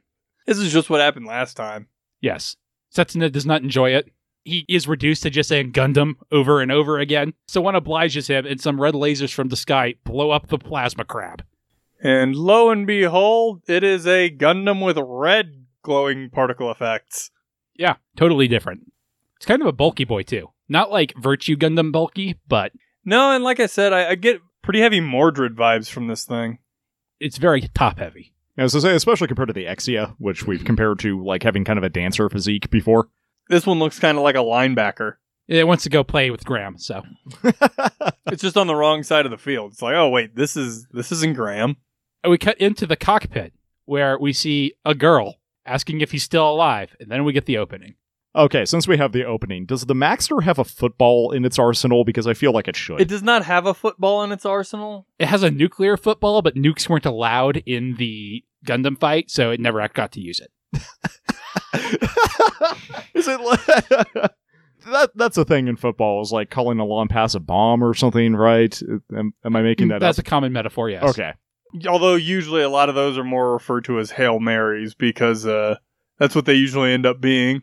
This 0.47 0.57
is 0.57 0.71
just 0.71 0.89
what 0.89 1.01
happened 1.01 1.25
last 1.25 1.57
time. 1.57 1.89
Yes. 2.21 2.55
Setsuna 2.95 3.29
does 3.29 3.45
not 3.45 3.61
enjoy 3.61 3.89
it. 3.89 4.09
He 4.45 4.63
is 4.69 4.87
reduced 4.87 5.23
to 5.23 5.29
just 5.29 5.49
saying 5.49 5.73
Gundam 5.73 6.13
over 6.31 6.61
and 6.61 6.71
over 6.71 6.97
again. 6.97 7.33
So 7.49 7.59
one 7.59 7.75
obliges 7.75 8.27
him, 8.27 8.45
and 8.45 8.61
some 8.61 8.79
red 8.79 8.93
lasers 8.93 9.33
from 9.33 9.49
the 9.49 9.57
sky 9.57 9.95
blow 10.05 10.31
up 10.31 10.47
the 10.47 10.57
plasma 10.57 11.03
crab. 11.03 11.43
And 12.01 12.37
lo 12.37 12.69
and 12.69 12.87
behold, 12.87 13.63
it 13.67 13.83
is 13.83 14.07
a 14.07 14.29
Gundam 14.29 14.81
with 14.81 14.97
red 14.97 15.65
glowing 15.81 16.29
particle 16.29 16.71
effects. 16.71 17.31
Yeah, 17.75 17.97
totally 18.15 18.47
different. 18.47 18.89
It's 19.39 19.45
kind 19.45 19.61
of 19.61 19.67
a 19.67 19.71
bulky 19.73 20.03
boy, 20.03 20.23
too. 20.23 20.49
Not 20.67 20.91
like 20.91 21.13
Virtue 21.17 21.55
Gundam 21.55 21.91
bulky, 21.91 22.37
but 22.47 22.73
No, 23.05 23.31
and 23.31 23.43
like 23.43 23.59
I 23.59 23.65
said, 23.67 23.93
I, 23.93 24.09
I 24.09 24.15
get 24.15 24.41
pretty 24.61 24.81
heavy 24.81 24.99
Mordred 24.99 25.55
vibes 25.55 25.89
from 25.89 26.07
this 26.07 26.25
thing. 26.25 26.59
it's 27.19 27.37
very 27.37 27.61
top 27.73 27.99
heavy. 27.99 28.33
As 28.57 28.75
I 28.75 28.79
say, 28.79 28.93
especially 28.95 29.27
compared 29.27 29.47
to 29.47 29.53
the 29.53 29.65
Exia, 29.65 30.13
which 30.17 30.45
we've 30.45 30.65
compared 30.65 30.99
to 30.99 31.23
like 31.23 31.43
having 31.43 31.63
kind 31.63 31.77
of 31.79 31.83
a 31.85 31.89
dancer 31.89 32.27
physique 32.29 32.69
before. 32.69 33.07
This 33.47 33.65
one 33.65 33.79
looks 33.79 33.97
kind 33.97 34.17
of 34.17 34.23
like 34.25 34.35
a 34.35 34.39
linebacker. 34.39 35.13
It 35.47 35.65
wants 35.65 35.83
to 35.83 35.89
go 35.89 36.03
play 36.03 36.29
with 36.29 36.45
Graham, 36.45 36.77
so. 36.77 37.01
It's 38.31 38.43
just 38.43 38.57
on 38.57 38.67
the 38.67 38.75
wrong 38.75 39.01
side 39.01 39.25
of 39.25 39.31
the 39.31 39.37
field. 39.39 39.71
It's 39.71 39.81
like, 39.81 39.95
oh 39.95 40.09
wait, 40.09 40.35
this 40.35 40.55
is 40.55 40.85
this 40.91 41.11
isn't 41.11 41.35
Graham. 41.35 41.77
And 42.23 42.29
we 42.29 42.37
cut 42.37 42.59
into 42.59 42.85
the 42.85 42.95
cockpit 42.95 43.53
where 43.85 44.19
we 44.19 44.33
see 44.33 44.73
a 44.85 44.93
girl 44.93 45.37
asking 45.65 46.01
if 46.01 46.11
he's 46.11 46.21
still 46.23 46.47
alive, 46.47 46.95
and 46.99 47.09
then 47.09 47.23
we 47.23 47.33
get 47.33 47.45
the 47.47 47.57
opening. 47.57 47.95
Okay, 48.35 48.63
since 48.63 48.87
we 48.87 48.97
have 48.97 49.11
the 49.11 49.25
opening, 49.25 49.65
does 49.65 49.85
the 49.87 49.95
Maxter 49.95 50.43
have 50.43 50.59
a 50.59 50.63
football 50.63 51.31
in 51.31 51.45
its 51.45 51.57
arsenal? 51.57 52.03
Because 52.03 52.27
I 52.27 52.33
feel 52.35 52.51
like 52.51 52.67
it 52.67 52.75
should. 52.75 53.01
It 53.01 53.07
does 53.07 53.23
not 53.23 53.43
have 53.45 53.65
a 53.65 53.73
football 53.73 54.23
in 54.23 54.31
its 54.31 54.45
arsenal. 54.45 55.07
It 55.17 55.27
has 55.27 55.41
a 55.41 55.49
nuclear 55.49 55.97
football, 55.97 56.43
but 56.43 56.55
nukes 56.55 56.87
weren't 56.87 57.07
allowed 57.07 57.57
in 57.65 57.95
the 57.95 58.43
Gundam 58.65 58.99
fight, 58.99 59.31
so 59.31 59.49
it 59.49 59.59
never 59.59 59.85
got 59.89 60.11
to 60.11 60.21
use 60.21 60.39
it. 60.39 60.51
Is 63.15 63.27
it 63.27 63.41
like 63.41 63.65
that? 64.85 65.11
That's 65.15 65.37
a 65.37 65.45
thing 65.45 65.67
in 65.67 65.75
football. 65.75 66.21
Is 66.21 66.31
like 66.31 66.49
calling 66.51 66.79
a 66.79 66.85
long 66.85 67.07
pass 67.07 67.33
a 67.35 67.39
bomb 67.39 67.83
or 67.83 67.93
something, 67.95 68.35
right? 68.35 68.79
Am, 69.15 69.33
am 69.43 69.55
I 69.55 69.61
making 69.61 69.87
that 69.89 69.99
That's 69.99 70.19
up? 70.19 70.25
a 70.25 70.29
common 70.29 70.53
metaphor, 70.53 70.89
yes. 70.89 71.03
okay. 71.03 71.33
Although 71.87 72.15
usually 72.15 72.61
a 72.63 72.69
lot 72.69 72.89
of 72.89 72.95
those 72.95 73.17
are 73.17 73.23
more 73.23 73.53
referred 73.53 73.85
to 73.85 73.99
as 73.99 74.11
Hail 74.11 74.39
Marys 74.39 74.95
because 74.95 75.45
uh, 75.45 75.77
that's 76.17 76.35
what 76.35 76.45
they 76.45 76.55
usually 76.55 76.91
end 76.93 77.05
up 77.05 77.21
being. 77.21 77.61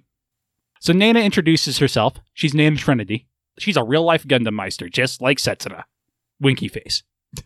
So 0.86 0.92
Nana 0.92 1.18
introduces 1.18 1.78
herself. 1.78 2.14
She's 2.32 2.54
Nana 2.54 2.76
Trinity. 2.76 3.26
She's 3.58 3.76
a 3.76 3.82
real 3.82 4.04
life 4.04 4.22
Gundam 4.22 4.54
Meister, 4.54 4.88
just 4.88 5.20
like 5.20 5.38
Setsuna. 5.38 5.82
Winky 6.40 6.68
face. 6.68 7.02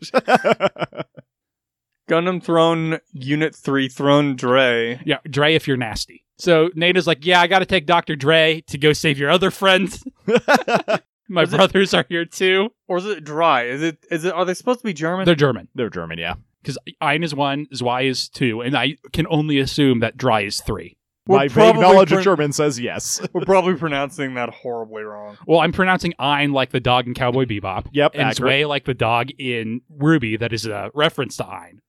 Gundam 2.07 2.43
Throne 2.43 2.99
Unit 3.15 3.57
3 3.57 3.89
Throne 3.89 4.37
Dre. 4.37 5.01
Yeah, 5.07 5.21
Dre 5.25 5.55
if 5.55 5.67
you're 5.67 5.79
nasty. 5.79 6.27
So 6.37 6.69
Nana's 6.75 7.07
like, 7.07 7.25
yeah, 7.25 7.41
I 7.41 7.47
got 7.47 7.61
to 7.61 7.65
take 7.65 7.87
Dr. 7.87 8.15
Dre 8.15 8.61
to 8.67 8.77
go 8.77 8.93
save 8.93 9.17
your 9.19 9.31
other 9.31 9.51
friends. 9.51 10.05
My 10.27 11.41
Was 11.41 11.55
it- 11.55 11.57
brothers 11.57 11.95
are 11.95 12.05
here 12.11 12.27
too. 12.27 12.69
Or 12.89 12.99
is 12.99 13.07
it 13.07 13.25
Dry? 13.25 13.63
Is 13.63 13.83
it 13.83 14.05
is 14.11 14.27
it 14.27 14.35
are 14.35 14.45
they 14.45 14.53
supposed 14.53 14.81
to 14.81 14.85
be 14.87 14.93
German? 14.93 15.25
They're 15.25 15.35
German. 15.35 15.69
They're 15.75 15.89
German, 15.89 16.19
yeah. 16.19 16.35
Because 16.61 16.77
Ein 17.01 17.23
is 17.23 17.35
one, 17.35 17.69
Zwei 17.73 18.03
is 18.03 18.29
two, 18.29 18.61
and 18.61 18.77
I 18.77 18.99
can 19.15 19.27
only 19.31 19.59
assume 19.59 20.01
that 20.01 20.19
Dry 20.19 20.43
is 20.43 20.61
three. 20.61 20.99
We're 21.31 21.37
My 21.37 21.49
vague 21.49 21.77
knowledge 21.77 22.09
pron- 22.09 22.19
of 22.19 22.25
German 22.25 22.53
says 22.53 22.81
yes. 22.81 23.21
We're 23.33 23.45
probably 23.45 23.75
pronouncing 23.75 24.35
that 24.35 24.51
horribly 24.51 25.03
wrong. 25.05 25.39
Well, 25.47 25.61
I'm 25.61 25.71
pronouncing 25.71 26.13
Ein 26.19 26.53
like 26.53 26.71
the 26.71 26.81
dog 26.81 27.07
in 27.07 27.15
Cowboy 27.15 27.45
Bebop. 27.45 27.87
Yep, 27.93 28.13
And 28.15 28.23
accurate. 28.23 28.37
Zwei 28.37 28.65
like 28.65 28.85
the 28.85 28.95
dog 28.95 29.29
in 29.39 29.83
RWBY, 29.97 30.41
that 30.41 30.53
is 30.53 30.67
a 30.67 30.91
reference 30.93 31.37
to 31.37 31.47
Ein. 31.47 31.83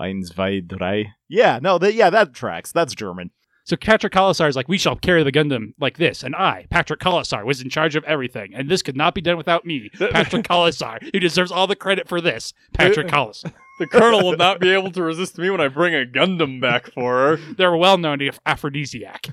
Eins, 0.00 0.32
zwei, 0.32 0.60
drei. 0.60 1.12
Yeah, 1.28 1.58
no, 1.60 1.76
that 1.78 1.92
yeah, 1.92 2.08
that 2.08 2.32
tracks. 2.32 2.72
That's 2.72 2.94
German. 2.94 3.30
So 3.64 3.76
Patrick 3.76 4.12
Colasour 4.12 4.48
is 4.48 4.56
like, 4.56 4.68
we 4.68 4.76
shall 4.76 4.96
carry 4.96 5.22
the 5.22 5.30
Gundam 5.30 5.72
like 5.78 5.96
this, 5.96 6.24
and 6.24 6.34
I, 6.34 6.66
Patrick 6.70 6.98
Colasour, 6.98 7.44
was 7.44 7.60
in 7.60 7.70
charge 7.70 7.94
of 7.94 8.02
everything, 8.04 8.52
and 8.54 8.68
this 8.68 8.82
could 8.82 8.96
not 8.96 9.14
be 9.14 9.20
done 9.20 9.36
without 9.36 9.64
me, 9.64 9.88
Patrick 9.98 10.44
Colasour, 10.48 10.98
who 11.12 11.20
deserves 11.20 11.52
all 11.52 11.68
the 11.68 11.76
credit 11.76 12.08
for 12.08 12.20
this, 12.20 12.52
Patrick 12.74 13.08
Colasour. 13.08 13.52
The 13.78 13.86
Colonel 13.88 14.22
will 14.22 14.36
not 14.36 14.60
be 14.60 14.68
able 14.70 14.92
to 14.92 15.02
resist 15.02 15.38
me 15.38 15.50
when 15.50 15.60
I 15.60 15.66
bring 15.66 15.92
a 15.94 16.04
Gundam 16.06 16.60
back 16.60 16.92
for 16.92 17.14
her. 17.14 17.36
They're 17.56 17.74
well 17.74 17.98
known 17.98 18.18
to 18.20 18.30
aphrodisiac. 18.46 19.26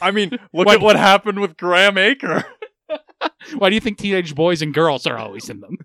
I 0.00 0.10
mean, 0.12 0.30
look 0.52 0.66
What- 0.66 0.76
at 0.76 0.80
what 0.80 0.96
happened 0.96 1.40
with 1.40 1.56
Graham 1.56 1.94
Aker. 1.96 2.44
Why 3.56 3.68
do 3.70 3.74
you 3.74 3.80
think 3.80 3.98
teenage 3.98 4.34
boys 4.34 4.62
and 4.62 4.72
girls 4.72 5.06
are 5.06 5.18
always 5.18 5.48
in 5.48 5.60
them? 5.60 5.78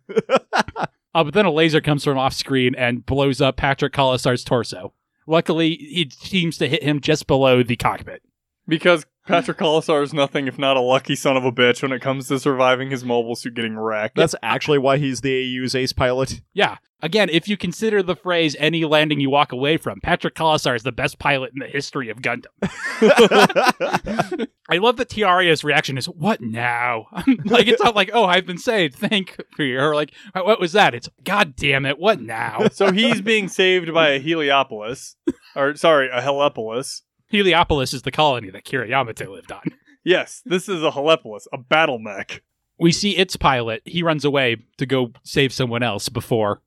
uh, 1.13 1.23
but 1.23 1.33
then 1.33 1.45
a 1.45 1.51
laser 1.51 1.81
comes 1.81 2.03
from 2.03 2.17
off 2.17 2.33
screen 2.33 2.75
and 2.75 3.05
blows 3.05 3.41
up 3.41 3.57
Patrick 3.57 3.93
Colasour's 3.93 4.43
torso. 4.43 4.93
Luckily, 5.27 5.73
it 5.73 6.13
seems 6.13 6.57
to 6.57 6.67
hit 6.67 6.83
him 6.83 6.99
just 6.99 7.27
below 7.27 7.63
the 7.63 7.75
cockpit. 7.75 8.21
Because 8.67 9.05
Patrick 9.27 9.57
Colasour 9.57 10.01
is 10.01 10.13
nothing 10.13 10.47
if 10.47 10.57
not 10.57 10.77
a 10.77 10.81
lucky 10.81 11.15
son 11.15 11.37
of 11.37 11.45
a 11.45 11.51
bitch 11.51 11.81
when 11.81 11.91
it 11.91 12.01
comes 12.01 12.27
to 12.27 12.39
surviving 12.39 12.89
his 12.89 13.05
mobile 13.05 13.35
suit 13.35 13.53
getting 13.53 13.77
wrecked. 13.77 14.15
That's 14.15 14.35
actually 14.41 14.79
why 14.79 14.97
he's 14.97 15.21
the 15.21 15.61
AU's 15.61 15.75
ace 15.75 15.93
pilot. 15.93 16.41
Yeah. 16.53 16.77
Again, 17.03 17.29
if 17.29 17.47
you 17.47 17.57
consider 17.57 18.03
the 18.03 18.15
phrase 18.15 18.55
any 18.59 18.85
landing 18.85 19.19
you 19.19 19.29
walk 19.29 19.51
away 19.51 19.77
from, 19.77 19.99
Patrick 20.01 20.35
Colasour 20.35 20.75
is 20.75 20.83
the 20.83 20.91
best 20.91 21.17
pilot 21.17 21.51
in 21.51 21.59
the 21.59 21.67
history 21.67 22.09
of 22.09 22.21
Gundam. 22.21 22.45
I 24.69 24.77
love 24.77 24.97
that 24.97 25.09
Tieria's 25.09 25.63
reaction 25.63 25.97
is, 25.97 26.05
what 26.05 26.41
now? 26.41 27.07
like, 27.45 27.67
it's 27.67 27.81
not 27.83 27.95
like, 27.95 28.11
oh, 28.13 28.25
I've 28.25 28.45
been 28.45 28.59
saved. 28.59 28.95
Thank 28.95 29.35
you. 29.57 29.79
Or 29.79 29.95
like, 29.95 30.13
what 30.33 30.59
was 30.59 30.73
that? 30.73 30.93
It's, 30.93 31.09
God 31.23 31.55
damn 31.55 31.87
it, 31.87 31.97
what 31.97 32.21
now? 32.21 32.67
so 32.71 32.91
he's 32.91 33.21
being 33.21 33.47
saved 33.47 33.91
by 33.93 34.09
a 34.09 34.19
Heliopolis. 34.19 35.15
Or, 35.55 35.75
sorry, 35.75 36.09
a 36.09 36.21
Helepolis. 36.21 37.01
Heliopolis 37.31 37.93
is 37.93 38.01
the 38.03 38.11
colony 38.11 38.50
that 38.51 38.65
Kira 38.65 38.88
Yamato 38.89 39.31
lived 39.31 39.51
on. 39.51 39.63
Yes, 40.03 40.41
this 40.45 40.67
is 40.67 40.81
a 40.81 40.89
Helepolis, 40.89 41.45
a 41.53 41.59
battle 41.59 42.00
mech. 42.00 42.41
We 42.79 42.91
see 42.91 43.15
its 43.15 43.35
pilot. 43.35 43.83
He 43.85 44.01
runs 44.01 44.25
away 44.25 44.57
to 44.77 44.88
go 44.88 45.11
save 45.23 45.53
someone 45.53 45.83
else 45.83 46.09
before 46.09 46.63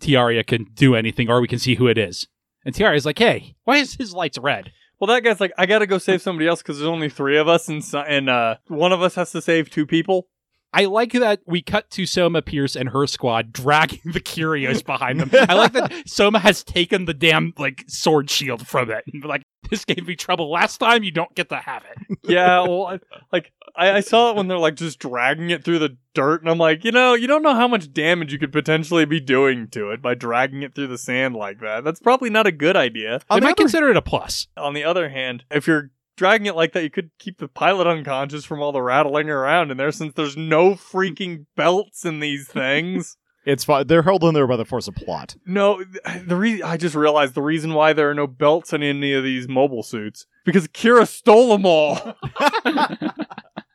Tieria 0.00 0.46
can 0.46 0.64
do 0.72 0.94
anything, 0.94 1.28
or 1.28 1.42
we 1.42 1.46
can 1.46 1.58
see 1.58 1.74
who 1.74 1.88
it 1.88 1.98
is. 1.98 2.26
And 2.64 2.74
Tieria's 2.74 3.04
like, 3.04 3.18
hey, 3.18 3.54
why 3.64 3.76
is 3.76 3.96
his 3.96 4.14
lights 4.14 4.38
red? 4.38 4.72
Well, 4.98 5.08
that 5.08 5.22
guy's 5.22 5.40
like, 5.40 5.52
I 5.58 5.66
gotta 5.66 5.86
go 5.86 5.98
save 5.98 6.22
somebody 6.22 6.48
else 6.48 6.62
because 6.62 6.78
there's 6.78 6.88
only 6.88 7.10
three 7.10 7.36
of 7.36 7.48
us, 7.48 7.68
and, 7.68 7.84
so- 7.84 8.00
and 8.00 8.30
uh, 8.30 8.56
one 8.68 8.92
of 8.92 9.02
us 9.02 9.14
has 9.16 9.30
to 9.32 9.42
save 9.42 9.68
two 9.68 9.84
people. 9.84 10.28
I 10.72 10.86
like 10.86 11.12
that 11.12 11.40
we 11.46 11.60
cut 11.62 11.90
to 11.90 12.06
Soma 12.06 12.40
Peries 12.42 12.76
and 12.76 12.90
her 12.90 13.06
squad 13.06 13.52
dragging 13.52 14.00
the 14.12 14.20
Kyrios 14.20 14.82
behind 14.86 15.20
them. 15.20 15.30
I 15.50 15.54
like 15.54 15.72
that 15.72 15.92
Soma 16.08 16.38
has 16.38 16.62
taken 16.64 17.04
the 17.06 17.12
damn 17.12 17.52
like 17.58 17.84
sword 17.88 18.30
shield 18.30 18.66
from 18.66 18.90
it. 18.90 19.04
And 19.12 19.24
like 19.24 19.42
this 19.70 19.84
gave 19.84 20.06
me 20.06 20.14
trouble 20.16 20.50
last 20.50 20.78
time. 20.78 21.02
You 21.04 21.10
don't 21.12 21.34
get 21.34 21.48
to 21.50 21.56
have 21.56 21.84
it. 21.84 22.18
Yeah, 22.30 22.60
well, 22.60 22.86
I, 22.86 22.98
like 23.32 23.50
I, 23.74 23.92
I 23.92 24.00
saw 24.00 24.30
it 24.30 24.36
when 24.36 24.46
they're 24.48 24.58
like 24.58 24.76
just 24.76 24.98
dragging 24.98 25.50
it 25.50 25.64
through 25.64 25.78
the 25.80 25.96
dirt, 26.14 26.42
and 26.42 26.50
I'm 26.50 26.58
like, 26.58 26.84
you 26.84 26.92
know, 26.92 27.14
you 27.14 27.26
don't 27.26 27.42
know 27.42 27.54
how 27.54 27.66
much 27.66 27.92
damage 27.92 28.32
you 28.32 28.38
could 28.38 28.52
potentially 28.52 29.04
be 29.04 29.20
doing 29.20 29.68
to 29.68 29.90
it 29.90 30.00
by 30.02 30.14
dragging 30.14 30.62
it 30.62 30.74
through 30.74 30.88
the 30.88 30.98
sand 30.98 31.34
like 31.34 31.60
that. 31.60 31.82
That's 31.82 31.98
probably 32.00 32.30
not 32.30 32.46
a 32.46 32.52
good 32.52 32.76
idea. 32.76 33.20
I 33.30 33.34
On 33.36 33.40
the 33.40 33.44
might 33.46 33.52
other- 33.52 33.62
consider 33.64 33.88
it 33.90 33.96
a 33.96 34.02
plus. 34.02 34.46
On 34.56 34.74
the 34.74 34.84
other 34.84 35.08
hand, 35.08 35.44
if 35.50 35.66
you're 35.66 35.90
dragging 36.16 36.46
it 36.46 36.54
like 36.54 36.72
that, 36.74 36.82
you 36.82 36.90
could 36.90 37.10
keep 37.18 37.38
the 37.38 37.48
pilot 37.48 37.86
unconscious 37.86 38.44
from 38.44 38.60
all 38.60 38.72
the 38.72 38.82
rattling 38.82 39.30
around 39.30 39.70
in 39.70 39.76
there, 39.78 39.90
since 39.92 40.12
there's 40.14 40.36
no 40.36 40.72
freaking 40.74 41.46
belts 41.56 42.04
in 42.04 42.20
these 42.20 42.46
things. 42.48 43.16
It's 43.46 43.64
fine. 43.64 43.86
They're 43.86 44.02
held 44.02 44.22
in 44.24 44.34
there 44.34 44.46
by 44.46 44.56
the 44.56 44.64
force 44.64 44.86
of 44.86 44.94
plot. 44.94 45.36
No, 45.46 45.82
the 46.26 46.36
re- 46.36 46.62
I 46.62 46.76
just 46.76 46.94
realized 46.94 47.34
the 47.34 47.42
reason 47.42 47.72
why 47.74 47.92
there 47.92 48.10
are 48.10 48.14
no 48.14 48.26
belts 48.26 48.72
in 48.72 48.82
any 48.82 49.12
of 49.14 49.24
these 49.24 49.48
mobile 49.48 49.82
suits 49.82 50.26
because 50.44 50.68
Kira 50.68 51.08
stole 51.08 51.56
them 51.56 51.64
all. 51.64 52.16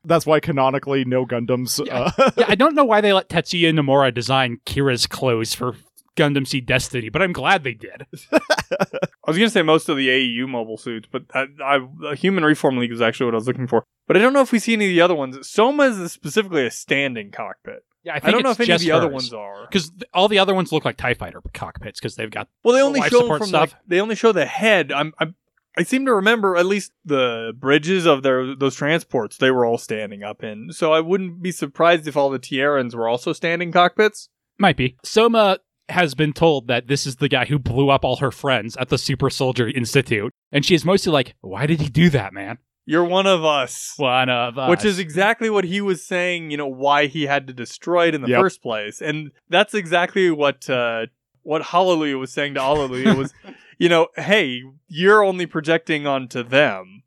That's 0.06 0.26
why 0.26 0.40
canonically 0.40 1.04
no 1.06 1.26
Gundams. 1.26 1.80
Uh, 1.80 2.12
yeah, 2.38 2.46
I 2.48 2.56
don't 2.56 2.76
know 2.76 2.86
why 2.86 3.02
they 3.02 3.12
let 3.12 3.30
Tetsuya 3.30 3.74
Nomura 3.74 4.14
design 4.14 4.60
Kira's 4.66 5.08
clothes 5.08 5.56
for 5.56 5.76
Gundam 6.16 6.48
Seed 6.48 6.66
Destiny, 6.66 7.10
but 7.10 7.22
I'm 7.22 7.34
glad 7.34 7.64
they 7.64 7.74
did. 7.74 8.06
I 8.32 9.28
was 9.28 9.38
gonna 9.38 9.50
say 9.50 9.64
most 9.64 9.90
of 9.90 9.98
the 9.98 10.08
AEU 10.08 10.48
mobile 10.48 10.78
suits, 10.78 11.10
but 11.12 11.24
I, 11.34 11.48
I, 11.64 11.80
a 12.06 12.16
Human 12.16 12.46
Reform 12.46 12.78
League 12.78 12.92
is 12.92 13.02
actually 13.02 13.26
what 13.26 13.34
I 13.34 13.38
was 13.38 13.48
looking 13.48 13.68
for. 13.68 13.84
But 14.08 14.16
I 14.16 14.20
don't 14.20 14.34
know 14.34 14.42
if 14.42 14.52
we 14.52 14.60
see 14.60 14.74
any 14.74 14.86
of 14.86 14.90
the 14.90 15.02
other 15.02 15.16
ones. 15.16 15.50
Soma 15.50 15.84
is 15.84 16.12
specifically 16.12 16.66
a 16.66 16.72
standing 16.72 17.32
cockpit. 17.32 17.84
Yeah, 18.06 18.14
I, 18.14 18.28
I, 18.28 18.32
don't 18.32 18.44
know 18.44 18.52
if 18.52 18.60
any 18.60 18.72
of 18.72 18.82
the 18.82 18.92
other 18.92 19.08
ones 19.08 19.34
are. 19.34 19.66
because 19.68 19.90
th- 19.90 20.04
all 20.14 20.28
the 20.28 20.38
other 20.38 20.54
ones 20.54 20.72
look 20.72 20.86
like 20.86 20.96
Tie 20.96 21.16
Fighter 21.16 21.42
cockpits 21.54 22.00
because 22.00 22.16
they've 22.16 22.30
got 22.30 22.48
Well, 22.64 22.74
they 22.74 22.80
the 22.80 22.86
only 22.86 23.00
life 23.00 23.12
show 23.12 23.22
support 23.22 23.40
from 23.40 23.48
stuff. 23.48 23.72
like 23.72 23.80
they 23.88 24.00
only 24.00 24.16
show 24.16 24.32
the 24.32 24.46
head. 24.46 24.92
I'm, 24.92 25.14
I'm 25.20 25.36
I 25.78 25.84
seem 25.84 26.06
to 26.06 26.14
remember 26.14 26.56
at 26.56 26.66
least 26.66 26.92
the 27.04 27.52
bridges 27.58 28.06
of 28.06 28.24
their 28.24 28.56
those 28.56 28.76
transports 28.76 29.38
they 29.38 29.52
were 29.52 29.66
all 29.66 29.78
standing 29.78 30.24
up 30.24 30.44
in. 30.44 30.72
So 30.72 30.94
I 30.94 31.00
wouldn't 31.00 31.42
be 31.42 31.52
surprised 31.52 32.08
if 32.08 32.16
all 32.16 32.30
the 32.30 32.40
Tierens 32.40 32.96
were 32.96 33.08
also 33.08 33.34
standing 33.34 33.72
cockpits. 33.72 34.30
Might 34.58 34.78
be. 34.78 34.96
Soma 35.04 35.60
has 35.90 36.16
been 36.16 36.34
told 36.34 36.68
that 36.68 36.88
this 36.88 37.06
is 37.06 37.18
the 37.18 37.28
guy 37.28 37.46
who 37.46 37.60
blew 37.60 37.90
up 37.90 38.06
all 38.06 38.18
her 38.18 38.32
friends 38.32 38.78
at 38.78 38.90
the 38.90 38.98
Super 38.98 39.30
Soldier 39.30 39.68
Institute. 39.68 40.32
And 40.52 40.66
she 40.66 40.76
is 40.76 40.86
mostly 40.86 41.12
like, 41.12 41.36
why 41.42 41.66
did 41.66 41.82
he 41.82 41.90
do 41.90 42.10
that, 42.12 42.34
man? 42.34 42.58
You're 42.86 43.04
one 43.06 43.26
of 43.26 43.44
us. 43.44 43.94
One 43.98 44.30
of 44.30 44.58
us. 44.60 44.70
Which 44.70 44.86
is 44.86 45.00
exactly 45.00 45.50
what 45.50 45.64
he 45.64 45.82
was 45.82 46.06
saying, 46.06 46.52
you 46.52 46.58
know, 46.58 46.68
why 46.68 47.08
he 47.08 47.24
had 47.24 47.48
to 47.48 47.54
destroy 47.54 48.08
it 48.10 48.16
in 48.16 48.22
the 48.22 48.28
Yep. 48.30 48.40
first 48.42 48.62
place. 48.62 49.02
And 49.02 49.32
that's 49.50 49.74
exactly 49.74 50.30
what 50.32 50.70
uh 50.70 51.08
what 51.42 51.62
Hallelujah 51.64 52.18
was 52.18 52.32
saying 52.32 52.54
to 52.56 52.62
Hallelujah 52.62 53.16
was, 53.16 53.34
you 53.80 53.90
know, 53.90 54.08
hey, 54.16 54.62
you're 54.88 55.24
only 55.24 55.46
projecting 55.46 56.06
onto 56.08 56.44
them. 56.44 57.04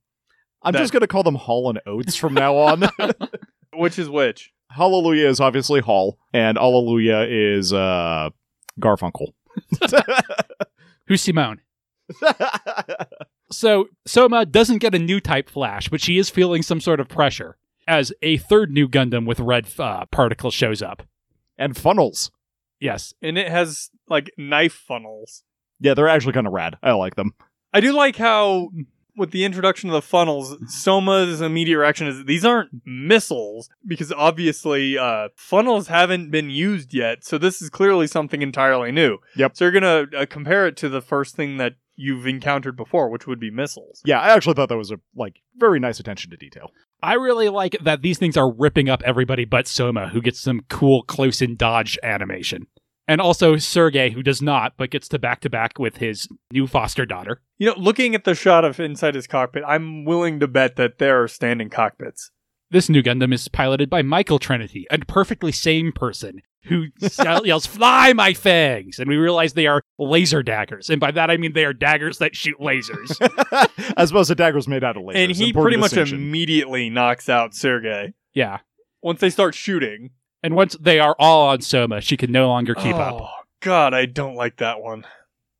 I'm 0.62 0.72
That- 0.72 0.78
just 0.80 0.92
going 0.92 1.00
to 1.02 1.06
call 1.08 1.22
them 1.22 1.36
Hall 1.36 1.68
and 1.70 1.80
Oates 1.86 2.14
from 2.16 2.34
now 2.34 2.56
on. 2.56 2.88
Which 3.74 3.98
is 3.98 4.08
which? 4.10 4.52
Hallelujah 4.70 5.28
is 5.28 5.38
obviously 5.40 5.80
Hall, 5.80 6.18
and 6.32 6.58
Hallelujah 6.58 7.26
is 7.28 7.72
uh, 7.72 8.30
Garfunkel. 8.80 9.32
Who's 11.06 11.22
Simone? 11.22 11.60
So 13.50 13.88
Soma 14.06 14.44
doesn't 14.46 14.78
get 14.78 14.94
a 14.94 14.98
new 14.98 15.20
type 15.20 15.48
flash, 15.48 15.88
but 15.88 16.00
she 16.00 16.18
is 16.18 16.28
feeling 16.30 16.62
some 16.62 16.80
sort 16.80 17.00
of 17.00 17.08
pressure 17.08 17.56
as 17.86 18.12
a 18.22 18.36
third 18.36 18.70
new 18.70 18.88
Gundam 18.88 19.26
with 19.26 19.40
red 19.40 19.66
uh, 19.78 20.04
particles 20.06 20.54
shows 20.54 20.82
up. 20.82 21.02
and 21.56 21.76
funnels. 21.76 22.30
Yes. 22.80 23.14
And 23.22 23.36
it 23.38 23.48
has 23.48 23.90
like 24.08 24.30
knife 24.36 24.74
funnels. 24.74 25.42
Yeah, 25.80 25.94
they're 25.94 26.08
actually 26.08 26.32
kind 26.34 26.46
of 26.46 26.52
rad. 26.52 26.76
I 26.82 26.92
like 26.92 27.16
them. 27.16 27.32
I 27.72 27.80
do 27.80 27.92
like 27.92 28.16
how 28.16 28.70
with 29.16 29.32
the 29.32 29.44
introduction 29.44 29.88
of 29.90 29.94
the 29.94 30.02
funnels, 30.02 30.56
Soma's 30.72 31.40
immediate 31.40 31.78
reaction 31.78 32.06
is 32.06 32.24
these 32.24 32.44
aren't 32.44 32.70
missiles 32.86 33.68
because 33.86 34.12
obviously 34.12 34.96
uh, 34.96 35.28
funnels 35.34 35.88
haven't 35.88 36.30
been 36.30 36.50
used 36.50 36.94
yet. 36.94 37.24
So 37.24 37.36
this 37.38 37.60
is 37.60 37.68
clearly 37.70 38.06
something 38.06 38.42
entirely 38.42 38.92
new. 38.92 39.18
Yep. 39.36 39.56
So 39.56 39.64
you're 39.64 39.72
gonna 39.72 40.06
uh, 40.16 40.26
compare 40.28 40.66
it 40.68 40.76
to 40.78 40.88
the 40.88 41.00
first 41.00 41.34
thing 41.34 41.56
that 41.56 41.74
you've 41.98 42.26
encountered 42.26 42.76
before, 42.76 43.10
which 43.10 43.26
would 43.26 43.40
be 43.40 43.50
missiles. 43.50 44.00
Yeah, 44.04 44.20
I 44.20 44.28
actually 44.28 44.54
thought 44.54 44.68
that 44.68 44.78
was 44.78 44.92
a 44.92 45.00
like 45.14 45.42
very 45.56 45.80
nice 45.80 46.00
attention 46.00 46.30
to 46.30 46.36
detail. 46.36 46.70
I 47.02 47.14
really 47.14 47.48
like 47.48 47.76
that 47.82 48.02
these 48.02 48.18
things 48.18 48.36
are 48.36 48.50
ripping 48.50 48.88
up 48.88 49.02
everybody 49.04 49.44
but 49.44 49.66
Soma, 49.66 50.08
who 50.08 50.22
gets 50.22 50.40
some 50.40 50.60
cool 50.68 51.02
close 51.02 51.42
in 51.42 51.56
dodge 51.56 51.98
animation. 52.02 52.68
And 53.08 53.20
also 53.20 53.56
Sergey, 53.56 54.10
who 54.10 54.22
does 54.22 54.42
not, 54.42 54.74
but 54.76 54.90
gets 54.90 55.08
to 55.08 55.18
back 55.18 55.40
to 55.40 55.50
back 55.50 55.78
with 55.78 55.96
his 55.96 56.28
new 56.52 56.66
foster 56.66 57.06
daughter. 57.06 57.40
You 57.56 57.66
know, 57.66 57.74
looking 57.76 58.14
at 58.14 58.24
the 58.24 58.34
shot 58.34 58.64
of 58.64 58.78
inside 58.78 59.14
his 59.14 59.26
cockpit, 59.26 59.64
I'm 59.66 60.04
willing 60.04 60.40
to 60.40 60.46
bet 60.46 60.76
that 60.76 60.98
there 60.98 61.22
are 61.22 61.28
standing 61.28 61.70
cockpits. 61.70 62.30
This 62.70 62.90
new 62.90 63.02
Gundam 63.02 63.32
is 63.32 63.48
piloted 63.48 63.88
by 63.88 64.02
Michael 64.02 64.38
Trinity, 64.38 64.86
a 64.90 64.98
perfectly 64.98 65.52
sane 65.52 65.90
person 65.90 66.42
who 66.68 66.86
yells, 67.44 67.66
Fly, 67.66 68.12
my 68.12 68.34
fangs! 68.34 68.98
And 68.98 69.08
we 69.08 69.16
realize 69.16 69.52
they 69.52 69.66
are 69.66 69.82
laser 69.98 70.42
daggers. 70.42 70.90
And 70.90 71.00
by 71.00 71.10
that 71.12 71.30
I 71.30 71.36
mean 71.36 71.52
they 71.52 71.64
are 71.64 71.72
daggers 71.72 72.18
that 72.18 72.36
shoot 72.36 72.58
lasers. 72.58 73.10
As 73.96 74.10
opposed 74.10 74.28
to 74.28 74.34
daggers 74.34 74.68
made 74.68 74.84
out 74.84 74.96
of 74.96 75.02
lasers. 75.02 75.16
and 75.16 75.32
he 75.32 75.48
Important 75.48 75.64
pretty 75.64 75.76
much 75.76 75.90
distinction. 75.90 76.18
immediately 76.18 76.90
knocks 76.90 77.28
out 77.28 77.54
Sergey. 77.54 78.14
yeah. 78.34 78.58
Once 79.02 79.20
they 79.20 79.30
start 79.30 79.54
shooting. 79.54 80.10
And 80.42 80.54
once 80.56 80.76
they 80.80 80.98
are 81.00 81.16
all 81.18 81.48
on 81.48 81.60
Soma, 81.60 82.00
she 82.00 82.16
can 82.16 82.32
no 82.32 82.48
longer 82.48 82.74
keep 82.74 82.94
oh, 82.94 82.98
up. 83.00 83.20
Oh, 83.20 83.28
God, 83.60 83.94
I 83.94 84.06
don't 84.06 84.34
like 84.34 84.58
that 84.58 84.80
one. 84.80 85.04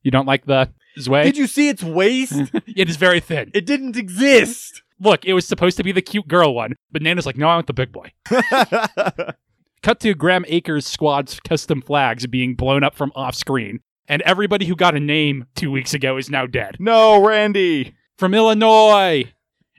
You 0.02 0.10
don't 0.10 0.26
like 0.26 0.46
the 0.46 0.70
Zwei? 0.98 1.24
Did 1.24 1.36
you 1.36 1.46
see 1.46 1.68
its 1.68 1.82
waist? 1.82 2.32
it 2.66 2.88
is 2.88 2.96
very 2.96 3.20
thin. 3.20 3.50
it 3.54 3.66
didn't 3.66 3.96
exist. 3.96 4.82
Look, 5.00 5.24
it 5.24 5.32
was 5.32 5.46
supposed 5.46 5.76
to 5.76 5.84
be 5.84 5.92
the 5.92 6.02
cute 6.02 6.26
girl 6.26 6.54
one, 6.54 6.74
but 6.90 7.02
Nana's 7.02 7.26
like, 7.26 7.36
no, 7.36 7.48
I 7.48 7.54
want 7.54 7.68
the 7.68 7.72
big 7.72 7.92
boy. 7.92 8.12
Cut 9.82 10.00
to 10.00 10.14
Graham 10.14 10.44
Akers' 10.48 10.86
squad's 10.86 11.40
custom 11.40 11.82
flags 11.82 12.26
being 12.26 12.54
blown 12.54 12.82
up 12.82 12.94
from 12.94 13.12
off 13.14 13.34
screen, 13.34 13.80
and 14.08 14.22
everybody 14.22 14.66
who 14.66 14.74
got 14.76 14.94
a 14.96 15.00
name 15.00 15.46
two 15.54 15.70
weeks 15.70 15.94
ago 15.94 16.16
is 16.16 16.28
now 16.30 16.46
dead. 16.46 16.76
no, 16.78 17.24
Randy. 17.24 17.94
From 18.16 18.34
Illinois, 18.34 19.32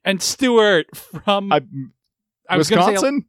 and 0.06 0.22
Stewart 0.22 0.86
from. 0.96 1.52
I, 1.52 1.62
I 2.50 2.56
was 2.58 2.70
say- 2.70 2.76
Wisconsin? 2.78 3.26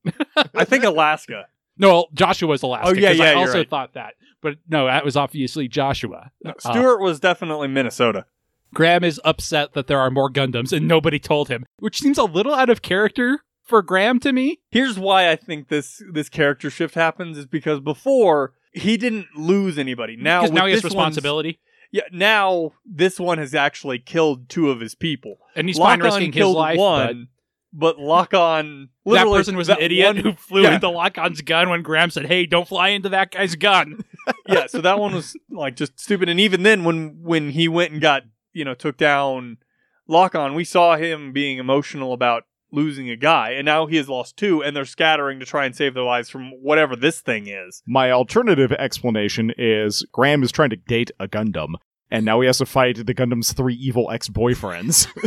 I 0.54 0.64
think 0.64 0.84
Alaska. 0.84 1.46
no, 1.76 2.06
Joshua's 2.14 2.62
Alaska. 2.62 2.88
Oh, 2.88 2.92
yeah, 2.94 3.08
'cause 3.08 3.18
yeah, 3.18 3.24
I 3.24 3.34
also 3.34 3.58
right. 3.58 3.68
thought 3.68 3.94
that. 3.94 4.14
But 4.40 4.58
no, 4.68 4.86
that 4.86 5.04
was 5.04 5.16
obviously 5.16 5.66
Joshua. 5.66 6.30
No, 6.44 6.52
Uh, 6.64 6.70
Stewart 6.72 7.00
was 7.00 7.18
definitely 7.18 7.66
Minnesota. 7.68 8.24
Graham 8.72 9.02
is 9.02 9.20
upset 9.24 9.72
that 9.72 9.88
there 9.88 9.98
are 9.98 10.10
more 10.12 10.30
Gundams 10.30 10.72
and 10.72 10.86
nobody 10.86 11.18
told 11.18 11.48
him, 11.48 11.66
which 11.80 11.98
seems 12.00 12.16
a 12.18 12.22
little 12.24 12.54
out 12.54 12.70
of 12.70 12.82
character 12.82 13.40
for 13.70 13.80
Graham 13.82 14.20
to 14.20 14.32
me. 14.32 14.60
Here's 14.70 14.98
why 14.98 15.30
I 15.30 15.36
think 15.36 15.68
this 15.68 16.02
this 16.12 16.28
character 16.28 16.68
shift 16.68 16.94
happens 16.94 17.38
is 17.38 17.46
because 17.46 17.80
before 17.80 18.52
he 18.72 18.96
didn't 18.96 19.28
lose 19.36 19.78
anybody. 19.78 20.16
Now 20.16 20.42
now 20.42 20.66
he 20.66 20.72
has 20.72 20.84
responsibility. 20.84 21.58
Yeah, 21.92 22.02
now 22.12 22.72
this 22.84 23.18
one 23.18 23.38
has 23.38 23.54
actually 23.54 23.98
killed 23.98 24.48
two 24.48 24.70
of 24.70 24.78
his 24.80 24.94
people. 24.94 25.38
And 25.56 25.68
he's 25.68 25.76
fine 25.78 25.98
Lock-On 25.98 26.04
risking 26.04 26.32
his 26.32 26.40
killed 26.40 26.56
life. 26.56 26.76
but- 26.76 26.82
one, 26.82 27.28
but 27.72 27.98
Lock 27.98 28.32
On 28.34 28.88
that 29.06 29.24
person 29.26 29.56
was 29.56 29.68
an 29.68 29.78
idiot 29.80 30.14
one- 30.14 30.16
who 30.24 30.32
flew 30.34 30.62
yeah. 30.62 30.74
into 30.74 30.88
Lock-on's 30.88 31.40
gun 31.40 31.68
when 31.70 31.82
Graham 31.82 32.10
said, 32.10 32.26
"Hey, 32.26 32.46
don't 32.46 32.68
fly 32.68 32.88
into 32.88 33.08
that 33.08 33.30
guy's 33.32 33.54
gun." 33.56 34.04
yeah, 34.48 34.66
so 34.66 34.80
that 34.80 34.98
one 34.98 35.14
was 35.14 35.36
like 35.50 35.74
just 35.76 35.98
stupid. 35.98 36.28
And 36.28 36.38
even 36.38 36.62
then, 36.62 36.84
when 36.84 37.22
when 37.22 37.50
he 37.50 37.66
went 37.68 37.92
and 37.92 38.00
got 38.00 38.22
you 38.52 38.64
know 38.64 38.74
took 38.74 38.96
down 38.96 39.58
Lock 40.06 40.34
On, 40.34 40.54
we 40.54 40.64
saw 40.64 40.96
him 40.96 41.32
being 41.32 41.58
emotional 41.58 42.12
about 42.12 42.44
losing 42.72 43.10
a 43.10 43.16
guy, 43.16 43.50
and 43.50 43.64
now 43.64 43.86
he 43.86 43.96
has 43.96 44.08
lost 44.08 44.36
two, 44.36 44.62
and 44.62 44.74
they're 44.74 44.84
scattering 44.84 45.40
to 45.40 45.46
try 45.46 45.64
and 45.64 45.74
save 45.74 45.94
their 45.94 46.04
lives 46.04 46.28
from 46.28 46.50
whatever 46.62 46.96
this 46.96 47.20
thing 47.20 47.46
is. 47.46 47.82
My 47.86 48.10
alternative 48.10 48.72
explanation 48.72 49.52
is 49.56 50.06
Graham 50.12 50.42
is 50.42 50.52
trying 50.52 50.70
to 50.70 50.76
date 50.76 51.10
a 51.18 51.28
Gundam, 51.28 51.74
and 52.10 52.24
now 52.24 52.40
he 52.40 52.46
has 52.46 52.58
to 52.58 52.66
fight 52.66 53.04
the 53.06 53.14
Gundam's 53.14 53.52
three 53.52 53.74
evil 53.74 54.10
ex 54.10 54.28
boyfriends. 54.28 55.06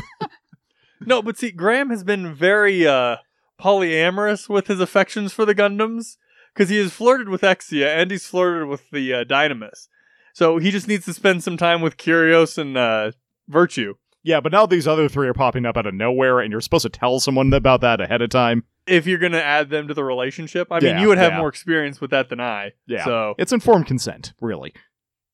No, 1.06 1.22
but 1.22 1.38
see, 1.38 1.52
Graham 1.52 1.90
has 1.90 2.04
been 2.04 2.34
very 2.34 2.88
uh 2.88 3.18
polyamorous 3.60 4.50
with 4.50 4.68
his 4.68 4.80
affections 4.80 5.32
for 5.32 5.46
the 5.46 5.56
Gundams 5.56 6.18
because 6.54 6.70
he 6.70 6.78
has 6.78 6.92
flirted 6.92 7.30
with 7.30 7.42
Exia 7.42 7.88
and 7.96 8.12
he's 8.12 8.28
flirted 8.28 8.68
with 8.68 8.90
the 8.92 9.14
uh, 9.14 9.24
Dynamis. 9.24 9.88
So 10.34 10.58
he 10.58 10.72
just 10.72 10.88
needs 10.88 11.06
to 11.06 11.14
spend 11.14 11.44
some 11.44 11.58
time 11.58 11.82
with 11.82 11.98
Kyrios 11.98 12.58
and 12.58 12.78
uh, 12.78 13.12
Virtue. 13.48 13.96
Yeah, 14.24 14.40
but 14.40 14.52
now 14.52 14.66
these 14.66 14.88
other 14.88 15.10
three 15.10 15.28
are 15.28 15.34
popping 15.34 15.66
up 15.66 15.78
out 15.78 15.86
of 15.86 15.94
nowhere, 15.94 16.40
and 16.40 16.52
you're 16.52 16.62
supposed 16.62 16.84
to 16.84 16.90
tell 16.90 17.20
someone 17.20 17.52
about 17.54 17.82
that 17.82 18.00
ahead 18.00 18.22
of 18.22 18.30
time. 18.30 18.64
If 18.88 19.06
you're 19.06 19.20
going 19.20 19.34
to 19.34 19.44
add 19.44 19.70
them 19.70 19.88
to 19.90 19.94
the 19.94 20.04
relationship, 20.04 20.70
I 20.72 20.80
mean, 20.80 20.98
you 21.00 21.08
would 21.10 21.18
have 21.18 21.34
yeah. 21.34 21.40
more 21.40 21.50
experience 21.50 22.02
with 22.02 22.12
that 22.12 22.30
than 22.30 22.40
I. 22.40 22.72
Yeah. 22.88 23.06
So 23.06 23.36
It's 23.38 23.52
informed 23.52 23.88
consent, 23.88 24.34
really. 24.42 24.74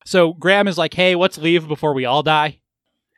So 0.06 0.34
Graham 0.34 0.68
is 0.68 0.78
like, 0.78 0.94
"Hey, 0.94 1.16
let's 1.16 1.38
leave 1.38 1.68
before 1.68 1.94
we 1.94 2.06
all 2.06 2.24
die." 2.24 2.60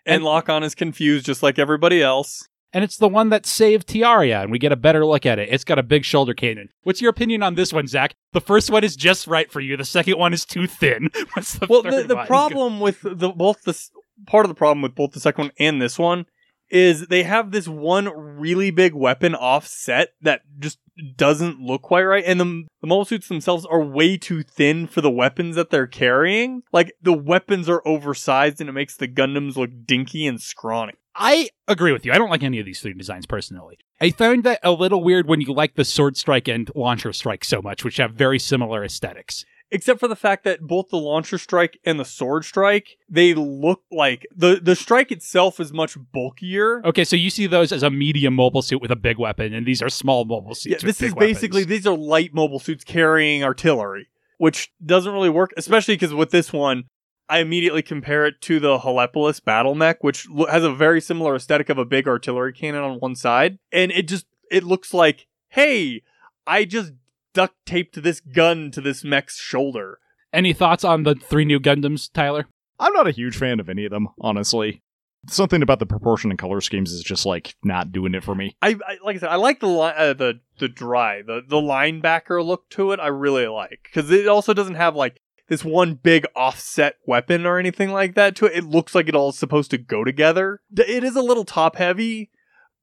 and 0.06 0.24
Lock 0.24 0.50
On 0.50 0.64
is 0.64 0.76
confused 0.76 1.26
just 1.26 1.44
like 1.44 1.60
everybody 1.60 2.02
else. 2.02 2.48
And 2.74 2.86
it's 2.86 2.98
the 2.98 3.10
one 3.10 3.30
that 3.30 3.46
saved 3.46 3.90
Tieria, 3.90 4.42
and 4.42 4.52
we 4.52 4.58
get 4.58 4.72
a 4.72 4.78
better 4.78 5.06
look 5.06 5.26
at 5.26 5.40
it. 5.40 5.50
It's 5.52 5.66
got 5.66 5.78
a 5.78 5.84
big 5.84 6.06
shoulder 6.06 6.34
cannon. 6.34 6.70
What's 6.84 7.02
your 7.02 7.10
opinion 7.10 7.44
on 7.44 7.56
this 7.56 7.74
one, 7.74 7.86
Zach? 7.86 8.14
The 8.32 8.40
first 8.40 8.72
one 8.72 8.86
is 8.86 8.96
just 8.96 9.28
right 9.28 9.52
for 9.52 9.60
you. 9.60 9.76
The 9.76 9.84
second 9.84 10.18
one 10.18 10.34
is 10.34 10.46
too 10.46 10.68
thin. 10.68 11.10
What's 11.34 11.54
the 11.54 11.68
Well, 11.70 11.84
third 11.84 12.04
the, 12.04 12.08
the 12.08 12.16
one? 12.16 12.28
problem 12.28 12.80
with 12.80 13.00
the 13.04 13.30
both 13.30 13.64
this 13.64 13.92
part 14.28 14.46
of 14.46 14.50
the 14.50 14.56
problem 14.56 14.82
with 14.82 14.96
both 14.96 15.12
the 15.12 15.20
second 15.20 15.46
one 15.46 15.52
and 15.60 15.82
this 15.82 15.98
one 15.98 16.26
is 16.70 17.08
they 17.08 17.24
have 17.24 17.52
this 17.52 17.68
one 17.68 18.08
really 18.08 18.72
big 18.72 18.94
weapon 18.94 19.36
offset 19.36 20.14
that 20.22 20.42
just 20.58 20.80
doesn't 21.16 21.60
look 21.60 21.82
quite 21.82 22.04
right, 22.04 22.24
and 22.26 22.40
the 22.40 22.66
the 22.82 22.88
mobile 22.88 23.06
suits 23.06 23.28
themselves 23.28 23.66
are 23.66 23.82
way 23.82 24.18
too 24.18 24.44
thin 24.44 24.88
for 24.88 25.02
the 25.02 25.12
weapons 25.12 25.56
that 25.56 25.70
they're 25.70 25.88
carrying. 25.88 26.64
Like 26.72 26.94
the 27.02 27.14
weapons 27.14 27.70
are 27.70 27.86
oversized, 27.86 28.62
and 28.62 28.70
it 28.70 28.74
makes 28.74 28.96
the 28.96 29.08
Gundams 29.08 29.56
look 29.56 29.70
dinky 29.86 30.26
and 30.26 30.42
scrawny. 30.42 30.94
I 31.16 31.50
agree 31.68 31.92
with 31.92 32.06
you. 32.06 32.14
I 32.14 32.18
don't 32.18 32.30
like 32.30 32.44
any 32.44 32.60
of 32.60 32.66
these 32.66 32.80
three 32.80 32.94
designs 32.94 33.26
personally. 33.26 33.78
I 34.00 34.12
found 34.12 34.44
that 34.46 34.60
a 34.64 34.72
little 34.72 35.04
weird 35.04 35.28
when 35.28 35.42
you 35.42 35.54
like 35.54 35.76
the 35.76 35.86
Sword 35.86 36.16
Strike 36.16 36.48
and 36.48 36.72
Launcher 36.74 37.12
Strike 37.14 37.44
so 37.44 37.62
much, 37.62 37.84
which 37.84 37.98
have 37.98 38.14
very 38.14 38.40
similar 38.40 38.84
aesthetics. 38.84 39.46
Except 39.72 40.00
for 40.00 40.08
the 40.08 40.16
fact 40.16 40.44
that 40.44 40.62
both 40.62 40.90
the 40.90 40.98
launcher 40.98 41.38
strike 41.38 41.80
and 41.86 42.00
the 42.00 42.06
sword 42.06 42.46
strike 42.46 42.98
they 43.10 43.34
look 43.34 43.82
like 43.92 44.26
the 44.36 44.60
the 44.62 44.76
strike 44.76 45.12
itself 45.12 45.60
is 45.60 45.72
much 45.74 45.98
bulkier 46.12 46.82
Okay, 46.86 47.04
so 47.04 47.16
you 47.16 47.30
see 47.30 47.48
those 47.48 47.72
as 47.72 47.84
a 47.84 47.90
medium 47.90 48.36
mobile 48.36 48.62
suit 48.62 48.82
with 48.82 48.92
a 48.92 48.96
big 48.96 49.18
weapon, 49.18 49.54
and 49.54 49.66
these 49.66 49.82
are 49.82 49.90
small 49.90 50.26
mobile 50.26 50.54
suits. 50.56 50.84
yeah 50.84 50.88
with 50.88 50.98
this 50.98 51.00
big 51.00 51.08
is 51.10 51.16
basically 51.16 51.62
weapons. 51.62 51.70
these 51.70 51.88
are 51.88 51.98
light 51.98 52.34
mobile 52.34 52.60
suits 52.60 52.84
carrying 52.84 53.44
artillery 53.44 54.08
which 54.38 54.72
doesn't 54.86 55.14
really 55.14 55.30
work 55.30 55.52
especially 55.58 55.96
because 55.96 56.14
with 56.14 56.32
this 56.32 56.52
one 56.52 56.84
i 57.30 57.40
immediately 57.40 57.82
compare 57.82 58.26
it 58.26 58.42
to 58.42 58.60
the 58.60 58.80
Helepolis 58.80 59.44
battle 59.44 59.76
mech 59.76 60.04
which 60.04 60.28
has 60.50 60.64
a 60.64 60.74
very 60.74 61.00
similar 61.00 61.36
aesthetic 61.36 61.70
of 61.70 61.78
a 61.78 61.86
big 61.86 62.08
artillery 62.08 62.52
cannon 62.54 62.82
on 62.82 62.98
one 63.00 63.16
side 63.16 63.58
and 63.72 63.92
it 63.92 64.08
just 64.08 64.26
it 64.50 64.64
looks 64.64 64.94
like 64.94 65.28
hey 65.50 66.02
i 66.48 66.66
just 66.66 66.92
duct 67.34 67.56
taped 67.66 68.02
this 68.02 68.20
gun 68.20 68.72
to 68.72 68.82
this 68.82 69.04
mech's 69.04 69.38
shoulder 69.38 70.00
Any 70.34 70.54
thoughts 70.54 70.84
on 70.84 71.04
the 71.04 71.16
three 71.16 71.46
new 71.46 71.60
Gundams, 71.60 72.12
Tyler? 72.12 72.48
I'm 72.80 72.94
not 72.94 73.08
a 73.08 73.12
huge 73.12 73.38
fan 73.38 73.60
of 73.60 73.70
any 73.70 73.86
of 73.86 73.92
them, 73.92 74.08
honestly. 74.20 74.82
Something 75.28 75.62
about 75.62 75.78
the 75.78 75.86
proportion 75.86 76.32
and 76.32 76.40
color 76.40 76.62
schemes 76.62 76.92
is 76.92 77.04
just 77.04 77.28
like 77.28 77.54
not 77.64 77.92
doing 77.92 78.16
it 78.16 78.24
for 78.24 78.34
me. 78.34 78.56
I, 78.62 78.70
I 78.70 78.98
like 79.04 79.18
I 79.18 79.20
said, 79.20 79.30
I 79.30 79.36
like 79.36 79.60
the 79.60 79.68
li- 79.68 79.94
uh, 79.96 80.14
the 80.14 80.40
the 80.58 80.68
dry 80.68 81.22
the 81.22 81.42
the 81.48 81.58
linebacker 81.58 82.44
look 82.44 82.68
to 82.72 82.92
it. 82.92 83.00
I 83.00 83.08
really 83.08 83.46
like 83.46 83.82
because 83.84 84.10
it 84.10 84.28
also 84.28 84.54
doesn't 84.56 84.76
have 84.76 84.96
like 84.96 85.22
this 85.48 85.64
one 85.64 85.94
big 85.94 86.26
offset 86.36 86.96
weapon 87.06 87.46
or 87.46 87.60
anything 87.60 87.92
like 87.92 88.16
that 88.16 88.36
to 88.38 88.46
it. 88.46 88.58
It 88.58 88.64
looks 88.64 88.96
like 88.96 89.08
it 89.08 89.14
all 89.14 89.30
is 89.30 89.38
supposed 89.38 89.70
to 89.72 89.78
go 89.78 90.04
together. 90.04 90.62
It 90.76 91.04
is 91.04 91.16
a 91.16 91.22
little 91.22 91.46
top 91.46 91.76
heavy, 91.76 92.32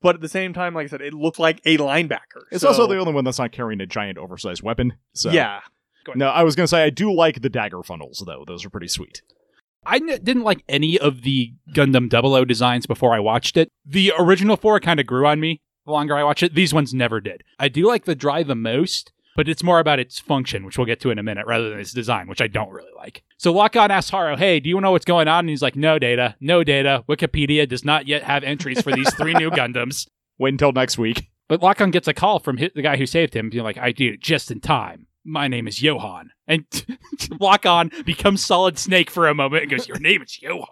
but 0.02 0.14
at 0.14 0.20
the 0.20 0.28
same 0.28 0.52
time, 0.52 0.74
like 0.74 0.84
I 0.84 0.88
said, 0.88 1.00
it 1.00 1.14
looked 1.14 1.38
like 1.38 1.60
a 1.64 1.76
linebacker. 1.78 2.44
It's 2.50 2.62
So- 2.62 2.68
also 2.68 2.86
the 2.86 2.98
only 2.98 3.12
one 3.12 3.24
that's 3.24 3.38
not 3.38 3.52
carrying 3.52 3.80
a 3.80 3.86
giant 3.86 4.18
oversized 4.18 4.62
weapon. 4.62 4.94
So 5.14 5.30
yeah. 5.30 5.60
No, 6.14 6.28
I 6.28 6.42
was 6.42 6.56
gonna 6.56 6.66
say 6.68 6.82
I 6.84 6.90
do 6.90 7.12
like 7.12 7.42
the 7.42 7.50
dagger 7.50 7.82
funnels 7.82 8.22
though. 8.26 8.44
Those 8.46 8.64
are 8.64 8.70
pretty 8.70 8.88
sweet. 8.88 9.20
I 9.84 9.96
n- 9.96 10.18
didn't 10.22 10.42
like 10.42 10.64
any 10.68 10.98
of 10.98 11.22
the 11.22 11.52
Gundam 11.74 12.10
00 12.10 12.44
designs 12.46 12.86
before 12.86 13.14
I 13.14 13.20
watched 13.20 13.56
it. 13.58 13.68
The 13.84 14.12
original 14.18 14.56
four 14.56 14.80
kind 14.80 15.00
of 15.00 15.06
grew 15.06 15.26
on 15.26 15.38
me 15.40 15.60
the 15.84 15.92
longer 15.92 16.16
I 16.16 16.22
watched 16.24 16.42
it. 16.42 16.54
These 16.54 16.72
ones 16.74 16.92
never 16.94 17.20
did. 17.20 17.42
I 17.58 17.68
do 17.68 17.86
like 17.86 18.04
the 18.06 18.14
Drei 18.14 18.42
the 18.42 18.54
most, 18.54 19.12
but 19.38 19.48
it's 19.48 19.62
more 19.62 19.78
about 19.78 20.00
its 20.00 20.18
function, 20.18 20.64
which 20.64 20.76
we'll 20.76 20.84
get 20.84 20.98
to 20.98 21.12
in 21.12 21.18
a 21.20 21.22
minute, 21.22 21.46
rather 21.46 21.70
than 21.70 21.78
its 21.78 21.92
design, 21.92 22.26
which 22.26 22.40
I 22.40 22.48
don't 22.48 22.72
really 22.72 22.90
like. 22.96 23.22
So 23.36 23.52
Lock-On 23.52 23.88
asks 23.88 24.10
Haro, 24.10 24.36
hey, 24.36 24.58
do 24.58 24.68
you 24.68 24.80
know 24.80 24.90
what's 24.90 25.04
going 25.04 25.28
on? 25.28 25.38
And 25.44 25.48
he's 25.48 25.62
like, 25.62 25.76
no 25.76 25.96
data, 25.96 26.34
no 26.40 26.64
data. 26.64 27.04
Wikipedia 27.08 27.68
does 27.68 27.84
not 27.84 28.08
yet 28.08 28.24
have 28.24 28.42
entries 28.42 28.82
for 28.82 28.90
these 28.90 29.14
three 29.14 29.34
new 29.34 29.48
Gundams. 29.52 30.08
Wait 30.40 30.54
until 30.54 30.72
next 30.72 30.98
week. 30.98 31.30
But 31.46 31.62
Lock-On 31.62 31.92
gets 31.92 32.08
a 32.08 32.14
call 32.14 32.40
from 32.40 32.56
the 32.56 32.82
guy 32.82 32.96
who 32.96 33.06
saved 33.06 33.32
him, 33.32 33.48
being 33.48 33.62
like, 33.62 33.78
I 33.78 33.92
did 33.92 34.14
it 34.14 34.20
just 34.20 34.50
in 34.50 34.58
time. 34.58 35.06
My 35.24 35.46
name 35.46 35.68
is 35.68 35.80
Johan. 35.80 36.30
And 36.48 36.64
Lock-On 37.38 37.92
becomes 38.04 38.44
Solid 38.44 38.76
Snake 38.76 39.08
for 39.08 39.28
a 39.28 39.34
moment 39.34 39.62
and 39.62 39.70
goes, 39.70 39.86
your 39.86 40.00
name 40.00 40.20
is 40.20 40.42
Johan. 40.42 40.66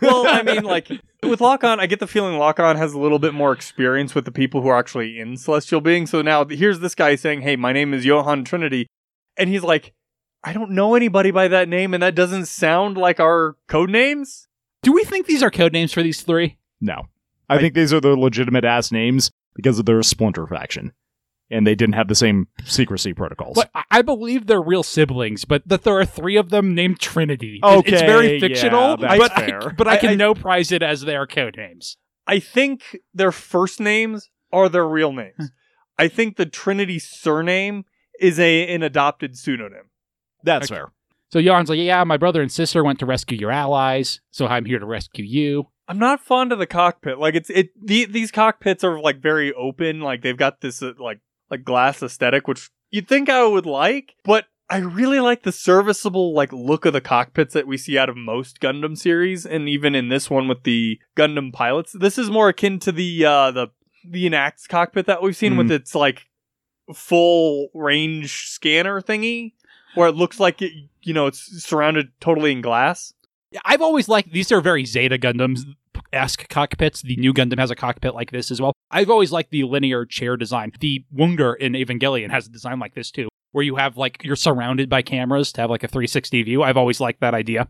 Well, 0.00 0.26
I 0.26 0.42
mean, 0.42 0.64
like 0.64 0.88
with 1.22 1.40
Lock 1.40 1.64
On, 1.64 1.80
I 1.80 1.86
get 1.86 2.00
the 2.00 2.06
feeling 2.06 2.38
Lock 2.38 2.60
On 2.60 2.76
has 2.76 2.92
a 2.92 2.98
little 2.98 3.18
bit 3.18 3.34
more 3.34 3.52
experience 3.52 4.14
with 4.14 4.24
the 4.24 4.32
people 4.32 4.62
who 4.62 4.68
are 4.68 4.78
actually 4.78 5.18
in 5.18 5.36
Celestial 5.36 5.80
Being. 5.80 6.06
So 6.06 6.22
now 6.22 6.44
here's 6.44 6.80
this 6.80 6.94
guy 6.94 7.14
saying, 7.14 7.42
"Hey, 7.42 7.56
my 7.56 7.72
name 7.72 7.94
is 7.94 8.04
Johann 8.04 8.44
Trinity," 8.44 8.86
and 9.36 9.48
he's 9.48 9.62
like, 9.62 9.92
"I 10.42 10.52
don't 10.52 10.70
know 10.70 10.94
anybody 10.94 11.30
by 11.30 11.48
that 11.48 11.68
name, 11.68 11.94
and 11.94 12.02
that 12.02 12.14
doesn't 12.14 12.46
sound 12.46 12.96
like 12.96 13.20
our 13.20 13.56
code 13.68 13.90
names." 13.90 14.48
Do 14.82 14.92
we 14.92 15.04
think 15.04 15.26
these 15.26 15.42
are 15.42 15.50
code 15.50 15.72
names 15.72 15.92
for 15.92 16.02
these 16.02 16.20
three? 16.22 16.58
No. 16.80 17.08
I 17.48 17.58
think 17.58 17.74
these 17.74 17.92
are 17.92 18.00
the 18.00 18.16
legitimate 18.16 18.64
ass 18.64 18.92
names 18.92 19.30
because 19.54 19.78
of 19.78 19.86
their 19.86 20.02
splinter 20.02 20.46
faction. 20.46 20.92
And 21.50 21.66
they 21.66 21.74
didn't 21.74 21.94
have 21.94 22.08
the 22.08 22.14
same 22.14 22.48
secrecy 22.64 23.12
protocols. 23.12 23.54
But 23.54 23.70
I- 23.74 23.84
I 23.90 24.02
believe 24.02 24.46
they're 24.46 24.62
real 24.62 24.82
siblings, 24.82 25.44
but 25.44 25.62
that 25.68 25.82
there 25.82 25.98
are 25.98 26.04
three 26.06 26.36
of 26.36 26.48
them 26.50 26.74
named 26.74 27.00
Trinity. 27.00 27.60
It- 27.62 27.86
it's 27.88 28.00
very 28.02 28.40
fictional, 28.40 28.96
that's 28.96 29.18
but 29.18 29.38
I, 29.38 29.46
fair. 29.46 29.70
but 29.76 29.86
I 29.86 29.92
I- 29.92 29.96
can 29.98 30.10
I- 30.10 30.14
no 30.14 30.34
prize 30.34 30.72
it 30.72 30.82
as 30.82 31.02
their 31.02 31.26
code 31.26 31.56
names. 31.56 31.96
I 32.26 32.38
think 32.38 32.96
their 33.12 33.30
first 33.32 33.78
names 33.80 34.30
are 34.52 34.68
their 34.70 34.88
real 34.88 35.12
names. 35.12 35.50
I 35.98 36.08
think 36.08 36.36
the 36.36 36.46
Trinity 36.46 36.98
surname 36.98 37.84
is 38.20 38.38
a 38.40 38.66
an 38.74 38.82
adopted 38.82 39.36
pseudonym. 39.36 39.90
That's 40.42 40.70
Okay. 40.70 40.76
fair. 40.80 40.92
So 41.30 41.38
Yarn's 41.38 41.68
like, 41.68 41.78
yeah, 41.78 42.02
my 42.04 42.16
brother 42.16 42.40
and 42.40 42.50
sister 42.50 42.82
went 42.84 42.98
to 43.00 43.06
rescue 43.06 43.36
your 43.36 43.50
allies, 43.50 44.20
so 44.30 44.46
I'm 44.46 44.64
here 44.64 44.78
to 44.78 44.86
rescue 44.86 45.24
you. 45.24 45.68
I'm 45.88 45.98
not 45.98 46.20
fond 46.20 46.52
of 46.52 46.58
the 46.58 46.66
cockpit. 46.66 47.18
Like 47.18 47.34
it's 47.34 47.50
it 47.50 47.70
the, 47.80 48.06
these 48.06 48.30
cockpits 48.30 48.82
are 48.84 48.98
like 49.00 49.20
very 49.20 49.52
open. 49.52 50.00
Like 50.00 50.22
they've 50.22 50.36
got 50.36 50.60
this 50.62 50.82
uh, 50.82 50.92
like 50.98 51.20
like 51.50 51.64
glass 51.64 52.02
aesthetic, 52.02 52.48
which 52.48 52.70
you'd 52.90 53.08
think 53.08 53.28
I 53.28 53.44
would 53.44 53.66
like, 53.66 54.14
but 54.24 54.46
I 54.70 54.78
really 54.78 55.20
like 55.20 55.42
the 55.42 55.52
serviceable 55.52 56.32
like 56.32 56.52
look 56.52 56.84
of 56.86 56.92
the 56.92 57.00
cockpits 57.00 57.54
that 57.54 57.66
we 57.66 57.76
see 57.76 57.98
out 57.98 58.08
of 58.08 58.16
most 58.16 58.60
Gundam 58.60 58.96
series, 58.96 59.44
and 59.44 59.68
even 59.68 59.94
in 59.94 60.08
this 60.08 60.30
one 60.30 60.48
with 60.48 60.62
the 60.64 60.98
Gundam 61.16 61.52
pilots. 61.52 61.92
This 61.92 62.18
is 62.18 62.30
more 62.30 62.48
akin 62.48 62.78
to 62.80 62.92
the 62.92 63.24
uh 63.24 63.50
the 63.50 63.68
the 64.08 64.26
Enact 64.26 64.68
cockpit 64.68 65.06
that 65.06 65.22
we've 65.22 65.36
seen 65.36 65.56
with 65.56 65.70
its 65.70 65.94
like 65.94 66.26
full 66.94 67.68
range 67.74 68.48
scanner 68.48 69.00
thingy, 69.00 69.52
where 69.94 70.08
it 70.08 70.16
looks 70.16 70.40
like 70.40 70.62
it 70.62 70.72
you 71.02 71.12
know 71.12 71.26
it's 71.26 71.64
surrounded 71.64 72.08
totally 72.20 72.52
in 72.52 72.60
glass. 72.60 73.12
Yeah, 73.50 73.60
I've 73.64 73.82
always 73.82 74.08
liked 74.08 74.32
these 74.32 74.50
are 74.50 74.60
very 74.60 74.84
Zeta 74.84 75.18
Gundams 75.18 75.60
esque 76.12 76.48
cockpits. 76.48 77.02
The 77.02 77.16
new 77.16 77.32
Gundam 77.34 77.58
has 77.58 77.70
a 77.70 77.76
cockpit 77.76 78.14
like 78.14 78.30
this 78.30 78.50
as 78.50 78.60
well. 78.60 78.72
I've 78.90 79.10
always 79.10 79.32
liked 79.32 79.50
the 79.50 79.64
linear 79.64 80.04
chair 80.06 80.36
design. 80.36 80.72
The 80.80 81.04
Wunder 81.10 81.54
in 81.54 81.72
Evangelion 81.72 82.30
has 82.30 82.46
a 82.46 82.50
design 82.50 82.78
like 82.78 82.94
this 82.94 83.10
too, 83.10 83.28
where 83.52 83.64
you 83.64 83.76
have 83.76 83.96
like 83.96 84.22
you're 84.24 84.36
surrounded 84.36 84.88
by 84.88 85.02
cameras 85.02 85.52
to 85.52 85.60
have 85.62 85.70
like 85.70 85.82
a 85.84 85.88
360 85.88 86.42
view. 86.42 86.62
I've 86.62 86.76
always 86.76 87.00
liked 87.00 87.20
that 87.20 87.34
idea. 87.34 87.68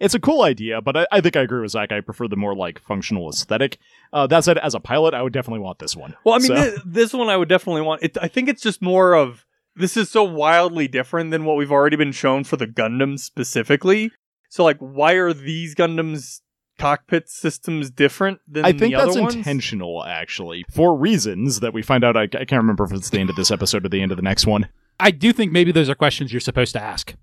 It's 0.00 0.14
a 0.14 0.20
cool 0.20 0.42
idea, 0.42 0.80
but 0.80 0.96
I, 0.96 1.06
I 1.12 1.20
think 1.20 1.36
I 1.36 1.42
agree 1.42 1.60
with 1.60 1.70
Zach. 1.70 1.92
I 1.92 2.00
prefer 2.00 2.26
the 2.26 2.34
more 2.36 2.56
like 2.56 2.80
functional 2.80 3.28
aesthetic. 3.30 3.78
Uh, 4.12 4.26
that 4.26 4.42
said, 4.42 4.58
as 4.58 4.74
a 4.74 4.80
pilot, 4.80 5.14
I 5.14 5.22
would 5.22 5.32
definitely 5.32 5.60
want 5.60 5.78
this 5.78 5.94
one. 5.94 6.16
Well, 6.24 6.34
I 6.34 6.38
mean, 6.38 6.48
So- 6.48 6.70
thi- 6.72 6.82
this 6.84 7.12
one 7.12 7.28
I 7.28 7.36
would 7.36 7.48
definitely 7.48 7.82
want. 7.82 8.02
It, 8.02 8.16
I 8.20 8.26
think 8.26 8.48
it's 8.48 8.62
just 8.62 8.82
more 8.82 9.14
of 9.14 9.44
this 9.76 9.96
is 9.96 10.10
so 10.10 10.24
wildly 10.24 10.88
different 10.88 11.30
than 11.30 11.44
what 11.44 11.56
we've 11.56 11.70
already 11.70 11.96
been 11.96 12.10
shown 12.12 12.42
for 12.42 12.56
the 12.56 12.66
Gundams 12.66 13.20
specifically. 13.20 14.10
So, 14.48 14.64
like, 14.64 14.76
why 14.78 15.12
are 15.14 15.32
these 15.32 15.74
Gundams 15.74 16.40
cockpit 16.78 17.28
systems 17.28 17.90
different 17.90 18.40
than 18.48 18.64
I 18.64 18.72
think 18.72 18.94
the 18.94 18.98
that's 18.98 19.10
other 19.12 19.22
ones? 19.22 19.34
intentional, 19.34 20.04
actually, 20.04 20.64
for 20.70 20.96
reasons 20.96 21.60
that 21.60 21.72
we 21.72 21.82
find 21.82 22.04
out. 22.04 22.16
I, 22.16 22.22
I 22.22 22.26
can't 22.26 22.52
remember 22.52 22.84
if 22.84 22.92
it's 22.92 23.10
the 23.10 23.18
end 23.18 23.30
of 23.30 23.36
this 23.36 23.50
episode 23.50 23.84
or 23.84 23.88
the 23.88 24.02
end 24.02 24.10
of 24.10 24.16
the 24.16 24.22
next 24.22 24.46
one. 24.46 24.68
I 24.98 25.10
do 25.10 25.32
think 25.32 25.52
maybe 25.52 25.72
those 25.72 25.88
are 25.88 25.94
questions 25.94 26.32
you're 26.32 26.40
supposed 26.40 26.72
to 26.74 26.82
ask. 26.82 27.14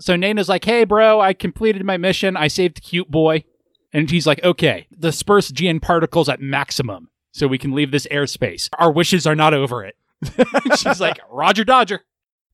So 0.00 0.16
Nana's 0.16 0.48
like, 0.48 0.64
"Hey, 0.64 0.84
bro, 0.84 1.20
I 1.20 1.32
completed 1.32 1.84
my 1.84 1.96
mission. 1.96 2.36
I 2.36 2.48
saved 2.48 2.82
cute 2.82 3.10
boy," 3.10 3.44
and 3.92 4.08
she's 4.10 4.26
like, 4.26 4.42
"Okay, 4.42 4.88
disperse 4.98 5.50
GN 5.52 5.80
particles 5.80 6.28
at 6.28 6.40
maximum, 6.40 7.10
so 7.32 7.46
we 7.46 7.58
can 7.58 7.72
leave 7.72 7.90
this 7.90 8.06
airspace. 8.10 8.68
Our 8.78 8.92
wishes 8.92 9.26
are 9.26 9.36
not 9.36 9.54
over 9.54 9.84
it." 9.84 9.96
she's 10.78 11.00
like, 11.00 11.20
"Roger, 11.30 11.64
Dodger, 11.64 12.00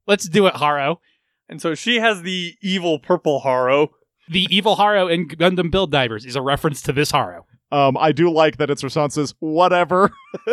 let's 0.06 0.28
do 0.28 0.46
it, 0.46 0.56
Haro." 0.56 1.00
And 1.48 1.60
so 1.60 1.74
she 1.74 1.96
has 1.96 2.22
the 2.22 2.54
evil 2.62 2.98
purple 2.98 3.40
Haro. 3.40 3.90
The 4.30 4.46
evil 4.48 4.76
Haro 4.76 5.08
in 5.08 5.26
Gundam 5.26 5.72
Build 5.72 5.90
Divers 5.90 6.24
is 6.24 6.36
a 6.36 6.42
reference 6.42 6.82
to 6.82 6.92
this 6.92 7.10
Haro. 7.10 7.46
Um, 7.72 7.96
I 7.96 8.12
do 8.12 8.30
like 8.30 8.58
that 8.58 8.70
its 8.70 8.84
response 8.84 9.16
is 9.16 9.34
whatever. 9.40 10.10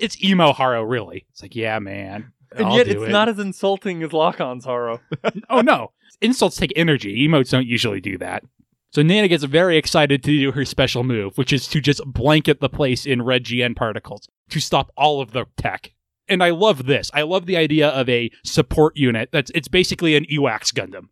It's 0.00 0.20
emo 0.24 0.52
Haro, 0.52 0.82
really. 0.82 1.26
It's 1.30 1.42
like, 1.42 1.54
yeah, 1.54 1.78
man. 1.78 2.32
And 2.56 2.66
I'll 2.66 2.76
yet 2.76 2.88
it's 2.88 3.02
it." 3.02 3.10
not 3.10 3.28
as 3.28 3.38
insulting 3.38 4.02
as 4.02 4.12
Lock-On's 4.12 4.64
Haro. 4.64 5.00
oh 5.50 5.60
no. 5.60 5.92
Insults 6.20 6.56
take 6.56 6.72
energy. 6.74 7.28
Emotes 7.28 7.50
don't 7.50 7.66
usually 7.66 8.00
do 8.00 8.18
that. 8.18 8.42
So 8.90 9.02
Nana 9.02 9.28
gets 9.28 9.44
very 9.44 9.76
excited 9.76 10.22
to 10.24 10.30
do 10.30 10.52
her 10.52 10.64
special 10.64 11.04
move, 11.04 11.38
which 11.38 11.52
is 11.52 11.68
to 11.68 11.80
just 11.80 12.02
blanket 12.04 12.60
the 12.60 12.68
place 12.68 13.06
in 13.06 13.22
red 13.22 13.44
GN 13.44 13.76
particles 13.76 14.28
to 14.50 14.60
stop 14.60 14.90
all 14.96 15.20
of 15.20 15.32
the 15.32 15.46
tech. 15.56 15.92
And 16.28 16.42
I 16.42 16.50
love 16.50 16.86
this. 16.86 17.10
I 17.14 17.22
love 17.22 17.46
the 17.46 17.56
idea 17.56 17.88
of 17.88 18.08
a 18.08 18.30
support 18.44 18.96
unit 18.96 19.28
that's 19.32 19.52
it's 19.54 19.68
basically 19.68 20.16
an 20.16 20.24
EWAX 20.24 20.72
Gundam. 20.72 21.08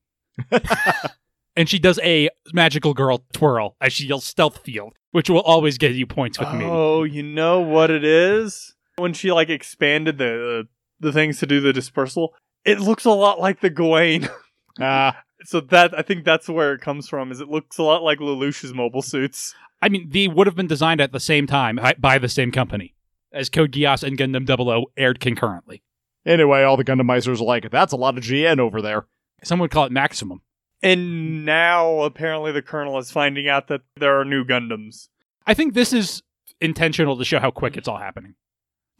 and 1.60 1.68
she 1.68 1.78
does 1.78 1.98
a 2.02 2.30
magical 2.54 2.94
girl 2.94 3.22
twirl 3.34 3.76
as 3.82 3.92
she 3.92 4.06
yells 4.06 4.24
stealth 4.24 4.58
field, 4.64 4.94
which 5.10 5.28
will 5.28 5.42
always 5.42 5.76
get 5.76 5.92
you 5.92 6.06
points 6.06 6.38
with 6.38 6.50
me. 6.54 6.64
Oh, 6.64 7.04
you 7.04 7.22
know 7.22 7.60
what 7.60 7.90
it 7.90 8.02
is? 8.04 8.74
When 8.96 9.12
she 9.12 9.30
like 9.30 9.50
expanded 9.50 10.16
the 10.18 10.66
the 11.00 11.12
things 11.12 11.38
to 11.40 11.46
do 11.46 11.60
the 11.60 11.72
dispersal, 11.72 12.34
it 12.64 12.80
looks 12.80 13.04
a 13.04 13.10
lot 13.10 13.38
like 13.40 13.60
the 13.60 13.70
Gawain. 13.70 14.28
Ah, 14.80 15.22
so 15.44 15.60
that 15.60 15.98
I 15.98 16.00
think 16.00 16.24
that's 16.24 16.48
where 16.48 16.72
it 16.72 16.80
comes 16.80 17.06
from. 17.08 17.32
Is 17.32 17.40
it 17.40 17.48
looks 17.48 17.76
a 17.76 17.82
lot 17.82 18.02
like 18.02 18.18
Lelouch's 18.18 18.72
mobile 18.72 19.02
suits? 19.02 19.54
I 19.82 19.88
mean, 19.90 20.08
they 20.10 20.26
would 20.28 20.46
have 20.46 20.56
been 20.56 20.68
designed 20.68 21.00
at 21.02 21.12
the 21.12 21.20
same 21.20 21.46
time 21.46 21.76
by- 21.76 21.96
by 21.98 22.18
the 22.18 22.28
same 22.28 22.50
company 22.52 22.94
as 23.32 23.50
Code 23.50 23.72
Geass 23.72 24.02
and 24.02 24.16
Gundam 24.16 24.46
00 24.46 24.86
aired 24.96 25.20
concurrently. 25.20 25.82
anyway, 26.24 26.62
all 26.62 26.76
the 26.78 26.84
Gundam 26.84 27.02
Meisters 27.02 27.40
are 27.40 27.44
like, 27.44 27.70
that's 27.70 27.92
a 27.92 27.96
lot 27.96 28.16
of 28.16 28.24
GN 28.24 28.58
over 28.58 28.80
there. 28.80 29.06
Some 29.42 29.58
would 29.58 29.70
call 29.72 29.84
it 29.84 29.92
maximum. 29.92 30.40
And 30.82 31.44
now 31.44 32.00
apparently 32.00 32.52
the 32.52 32.62
Colonel 32.62 32.98
is 32.98 33.10
finding 33.10 33.48
out 33.48 33.68
that 33.68 33.82
there 33.96 34.18
are 34.18 34.24
new 34.24 34.44
Gundams. 34.44 35.08
I 35.46 35.54
think 35.54 35.74
this 35.74 35.92
is 35.92 36.22
intentional 36.60 37.16
to 37.18 37.24
show 37.24 37.38
how 37.38 37.50
quick 37.50 37.76
it's 37.76 37.88
all 37.88 37.98
happening. 37.98 38.34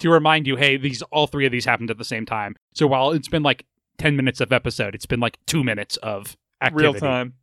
To 0.00 0.10
remind 0.10 0.46
you, 0.46 0.56
hey, 0.56 0.76
these 0.76 1.02
all 1.02 1.26
three 1.26 1.46
of 1.46 1.52
these 1.52 1.64
happened 1.64 1.90
at 1.90 1.98
the 1.98 2.04
same 2.04 2.24
time. 2.26 2.56
So 2.74 2.86
while 2.86 3.10
it's 3.10 3.28
been 3.28 3.42
like 3.42 3.66
10 3.98 4.16
minutes 4.16 4.40
of 4.40 4.52
episode, 4.52 4.94
it's 4.94 5.06
been 5.06 5.20
like 5.20 5.38
2 5.46 5.62
minutes 5.62 5.96
of 5.98 6.36
activity. 6.62 6.92
Real 6.92 6.94
time. 6.94 7.34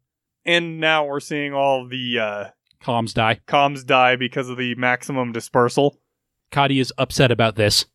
And 0.46 0.80
now 0.80 1.06
we're 1.06 1.20
seeing 1.20 1.54
all 1.54 1.88
the 1.88 2.20
uh, 2.20 2.46
Comms 2.84 3.14
die. 3.14 3.42
comms 3.48 3.86
die 3.86 4.16
because 4.16 4.50
of 4.50 4.58
the 4.58 4.76
maximum 4.76 5.32
dispersal. 5.32 6.00
Kati 6.52 6.80
is 6.80 6.94
upset 6.98 7.32
about 7.32 7.56
this. 7.56 7.86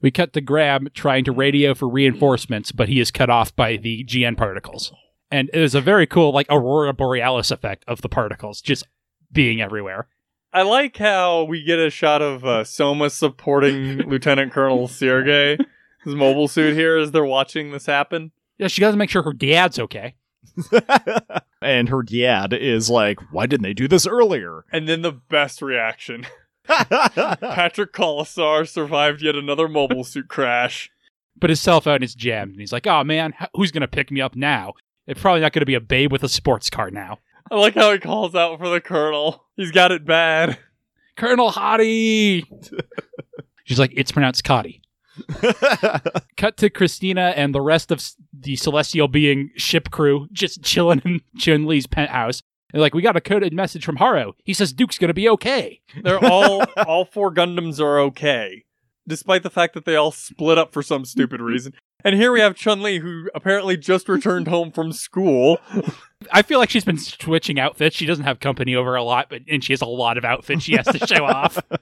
We 0.00 0.10
cut 0.10 0.32
to 0.32 0.40
Grab 0.40 0.92
trying 0.94 1.24
to 1.24 1.32
radio 1.32 1.74
for 1.74 1.88
reinforcements, 1.88 2.72
but 2.72 2.88
he 2.88 3.00
is 3.00 3.10
cut 3.10 3.30
off 3.30 3.54
by 3.54 3.76
the 3.76 4.04
GN 4.04 4.36
particles. 4.36 4.92
And 5.32 5.50
it 5.52 5.60
is 5.60 5.74
a 5.74 5.80
very 5.80 6.06
cool, 6.06 6.32
like, 6.32 6.46
Aurora 6.50 6.92
Borealis 6.92 7.50
effect 7.50 7.84
of 7.88 8.02
the 8.02 8.08
particles 8.08 8.60
just 8.60 8.86
being 9.32 9.60
everywhere. 9.62 10.08
I 10.52 10.62
like 10.62 10.98
how 10.98 11.44
we 11.44 11.64
get 11.64 11.78
a 11.78 11.88
shot 11.88 12.20
of 12.20 12.44
uh, 12.44 12.64
Soma 12.64 13.08
supporting 13.08 13.96
Lieutenant 14.08 14.52
Colonel 14.52 14.86
Sergei, 14.86 15.56
his 16.04 16.14
mobile 16.14 16.48
suit 16.48 16.74
here, 16.74 16.98
as 16.98 17.10
they're 17.10 17.24
watching 17.24 17.72
this 17.72 17.86
happen. 17.86 18.32
Yeah, 18.58 18.68
she 18.68 18.82
got 18.82 18.90
to 18.90 18.96
make 18.98 19.08
sure 19.08 19.22
her 19.22 19.32
dad's 19.32 19.78
okay. 19.78 20.16
and 21.62 21.88
her 21.88 22.02
dad 22.02 22.52
is 22.52 22.90
like, 22.90 23.18
why 23.32 23.46
didn't 23.46 23.62
they 23.62 23.72
do 23.72 23.88
this 23.88 24.06
earlier? 24.06 24.66
And 24.70 24.86
then 24.86 25.00
the 25.00 25.12
best 25.12 25.62
reaction 25.62 26.26
Patrick 26.66 27.92
Colasour 27.92 28.64
survived 28.64 29.22
yet 29.22 29.34
another 29.34 29.68
mobile 29.68 30.04
suit 30.04 30.28
crash. 30.28 30.90
But 31.36 31.50
his 31.50 31.60
cell 31.60 31.80
phone 31.80 32.02
is 32.02 32.14
jammed, 32.14 32.52
and 32.52 32.60
he's 32.60 32.72
like, 32.72 32.86
oh 32.86 33.02
man, 33.02 33.34
who's 33.54 33.72
going 33.72 33.80
to 33.80 33.88
pick 33.88 34.10
me 34.10 34.20
up 34.20 34.36
now? 34.36 34.74
It's 35.06 35.20
probably 35.20 35.40
not 35.40 35.52
going 35.52 35.60
to 35.60 35.66
be 35.66 35.74
a 35.74 35.80
babe 35.80 36.12
with 36.12 36.22
a 36.22 36.28
sports 36.28 36.70
car 36.70 36.90
now. 36.90 37.18
I 37.50 37.56
like 37.56 37.74
how 37.74 37.92
he 37.92 37.98
calls 37.98 38.34
out 38.34 38.58
for 38.58 38.68
the 38.68 38.80
Colonel. 38.80 39.44
He's 39.56 39.72
got 39.72 39.92
it 39.92 40.04
bad. 40.04 40.58
Colonel 41.16 41.50
Hottie! 41.50 42.44
She's 43.64 43.78
like, 43.78 43.92
it's 43.94 44.12
pronounced 44.12 44.44
Cotty. 44.44 44.80
Cut 46.36 46.56
to 46.56 46.70
Christina 46.70 47.32
and 47.36 47.54
the 47.54 47.60
rest 47.60 47.90
of 47.90 48.02
the 48.32 48.56
celestial 48.56 49.08
being 49.08 49.50
ship 49.56 49.90
crew 49.90 50.28
just 50.32 50.62
chilling 50.62 51.02
in 51.04 51.20
Chun 51.38 51.66
Li's 51.66 51.86
penthouse. 51.86 52.42
They're 52.72 52.80
like, 52.80 52.94
we 52.94 53.02
got 53.02 53.16
a 53.16 53.20
coded 53.20 53.52
message 53.52 53.84
from 53.84 53.96
Haro. 53.96 54.34
He 54.44 54.54
says 54.54 54.72
Duke's 54.72 54.96
going 54.96 55.08
to 55.08 55.14
be 55.14 55.28
okay. 55.28 55.82
They're 56.02 56.24
all 56.24 56.64
all 56.86 57.04
four 57.04 57.32
Gundams 57.32 57.78
are 57.80 58.00
okay, 58.00 58.64
despite 59.06 59.42
the 59.42 59.50
fact 59.50 59.74
that 59.74 59.84
they 59.84 59.96
all 59.96 60.12
split 60.12 60.58
up 60.58 60.72
for 60.72 60.82
some 60.82 61.04
stupid 61.04 61.40
reason. 61.42 61.74
And 62.04 62.16
here 62.16 62.32
we 62.32 62.40
have 62.40 62.56
Chun 62.56 62.82
Li, 62.82 62.98
who 62.98 63.28
apparently 63.32 63.76
just 63.76 64.08
returned 64.08 64.48
home 64.48 64.72
from 64.72 64.92
school. 64.92 65.58
I 66.32 66.42
feel 66.42 66.58
like 66.58 66.68
she's 66.70 66.84
been 66.84 66.98
switching 66.98 67.60
outfits. 67.60 67.94
She 67.94 68.06
doesn't 68.06 68.24
have 68.24 68.40
company 68.40 68.74
over 68.74 68.96
a 68.96 69.04
lot, 69.04 69.28
but 69.30 69.42
and 69.48 69.62
she 69.62 69.72
has 69.72 69.82
a 69.82 69.86
lot 69.86 70.18
of 70.18 70.24
outfits 70.24 70.64
she 70.64 70.74
has 70.76 70.86
to 70.86 71.06
show 71.06 71.24
off. 71.24 71.58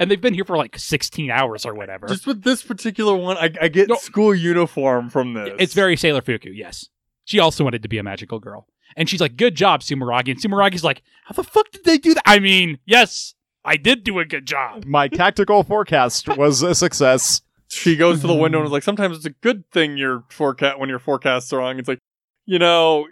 And 0.00 0.10
they've 0.10 0.20
been 0.20 0.34
here 0.34 0.44
for 0.44 0.56
like 0.56 0.76
16 0.78 1.30
hours 1.30 1.64
or 1.64 1.72
whatever. 1.72 2.06
Just 2.08 2.26
with 2.26 2.42
this 2.42 2.62
particular 2.62 3.14
one, 3.14 3.36
I, 3.36 3.50
I 3.62 3.68
get 3.68 3.88
No. 3.88 3.94
school 3.96 4.34
uniform 4.34 5.10
from 5.10 5.34
this. 5.34 5.50
It's 5.60 5.74
very 5.74 5.96
Sailor 5.96 6.22
Fuku, 6.22 6.50
yes. 6.50 6.88
She 7.24 7.38
also 7.38 7.62
wanted 7.62 7.82
to 7.82 7.88
be 7.88 7.96
a 7.96 8.02
magical 8.02 8.40
girl. 8.40 8.66
And 8.96 9.08
she's 9.08 9.20
like, 9.20 9.36
good 9.36 9.54
job, 9.54 9.82
Sumeragi. 9.82 10.30
And 10.32 10.42
Sumeragi's 10.42 10.82
like, 10.84 11.02
how 11.24 11.34
the 11.34 11.44
fuck 11.44 11.70
did 11.70 11.84
they 11.84 11.98
do 11.98 12.14
that? 12.14 12.22
I 12.26 12.40
mean, 12.40 12.78
yes, 12.84 13.34
I 13.66 13.76
did 13.76 14.04
do 14.04 14.18
a 14.20 14.24
good 14.24 14.46
job. 14.46 14.84
My 14.84 15.08
tactical 15.08 15.64
forecast 15.64 16.28
was 16.36 16.62
a 16.62 16.74
success. 16.74 17.42
She 17.68 17.96
goes 17.96 18.20
to 18.20 18.28
the 18.28 18.34
window 18.34 18.58
and 18.58 18.66
is 18.66 18.72
like, 18.72 18.84
sometimes 18.84 19.16
it's 19.16 19.26
a 19.26 19.30
good 19.30 19.68
thing 19.72 19.96
your 19.96 20.24
forecast 20.30 20.78
when 20.78 20.88
your 20.88 21.00
forecasts 21.00 21.52
are 21.52 21.58
wrong. 21.58 21.78
It's 21.78 21.88
like, 21.88 21.98
you 22.44 22.60
know, 22.60 23.06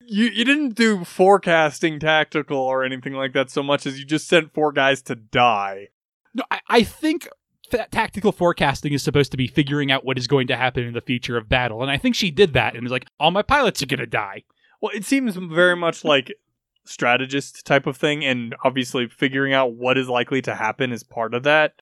you 0.00 0.26
you 0.26 0.44
didn't 0.44 0.74
do 0.74 1.04
forecasting 1.04 2.00
tactical 2.00 2.58
or 2.58 2.84
anything 2.84 3.14
like 3.14 3.32
that 3.34 3.50
so 3.50 3.62
much 3.62 3.86
as 3.86 3.98
you 3.98 4.04
just 4.04 4.26
sent 4.26 4.52
four 4.52 4.72
guys 4.72 5.00
to 5.02 5.14
die. 5.14 5.88
No, 6.34 6.42
I, 6.50 6.60
I 6.68 6.82
think 6.82 7.28
that 7.70 7.92
tactical 7.92 8.32
forecasting 8.32 8.92
is 8.92 9.02
supposed 9.02 9.30
to 9.30 9.36
be 9.36 9.46
figuring 9.46 9.92
out 9.92 10.04
what 10.04 10.18
is 10.18 10.26
going 10.26 10.48
to 10.48 10.56
happen 10.56 10.84
in 10.84 10.92
the 10.92 11.00
future 11.00 11.36
of 11.36 11.48
battle. 11.48 11.82
And 11.82 11.90
I 11.90 11.96
think 11.96 12.14
she 12.14 12.30
did 12.30 12.52
that 12.54 12.74
and 12.74 12.82
was 12.82 12.92
like, 12.92 13.06
all 13.20 13.30
my 13.30 13.42
pilots 13.42 13.82
are 13.82 13.86
going 13.86 14.00
to 14.00 14.06
die. 14.06 14.42
Well, 14.80 14.92
it 14.94 15.04
seems 15.04 15.36
very 15.36 15.76
much 15.76 16.04
like 16.04 16.34
strategist 16.84 17.64
type 17.64 17.86
of 17.86 17.96
thing, 17.96 18.24
and 18.24 18.54
obviously 18.64 19.08
figuring 19.08 19.52
out 19.52 19.74
what 19.74 19.98
is 19.98 20.08
likely 20.08 20.42
to 20.42 20.54
happen 20.54 20.92
is 20.92 21.02
part 21.02 21.34
of 21.34 21.42
that. 21.44 21.74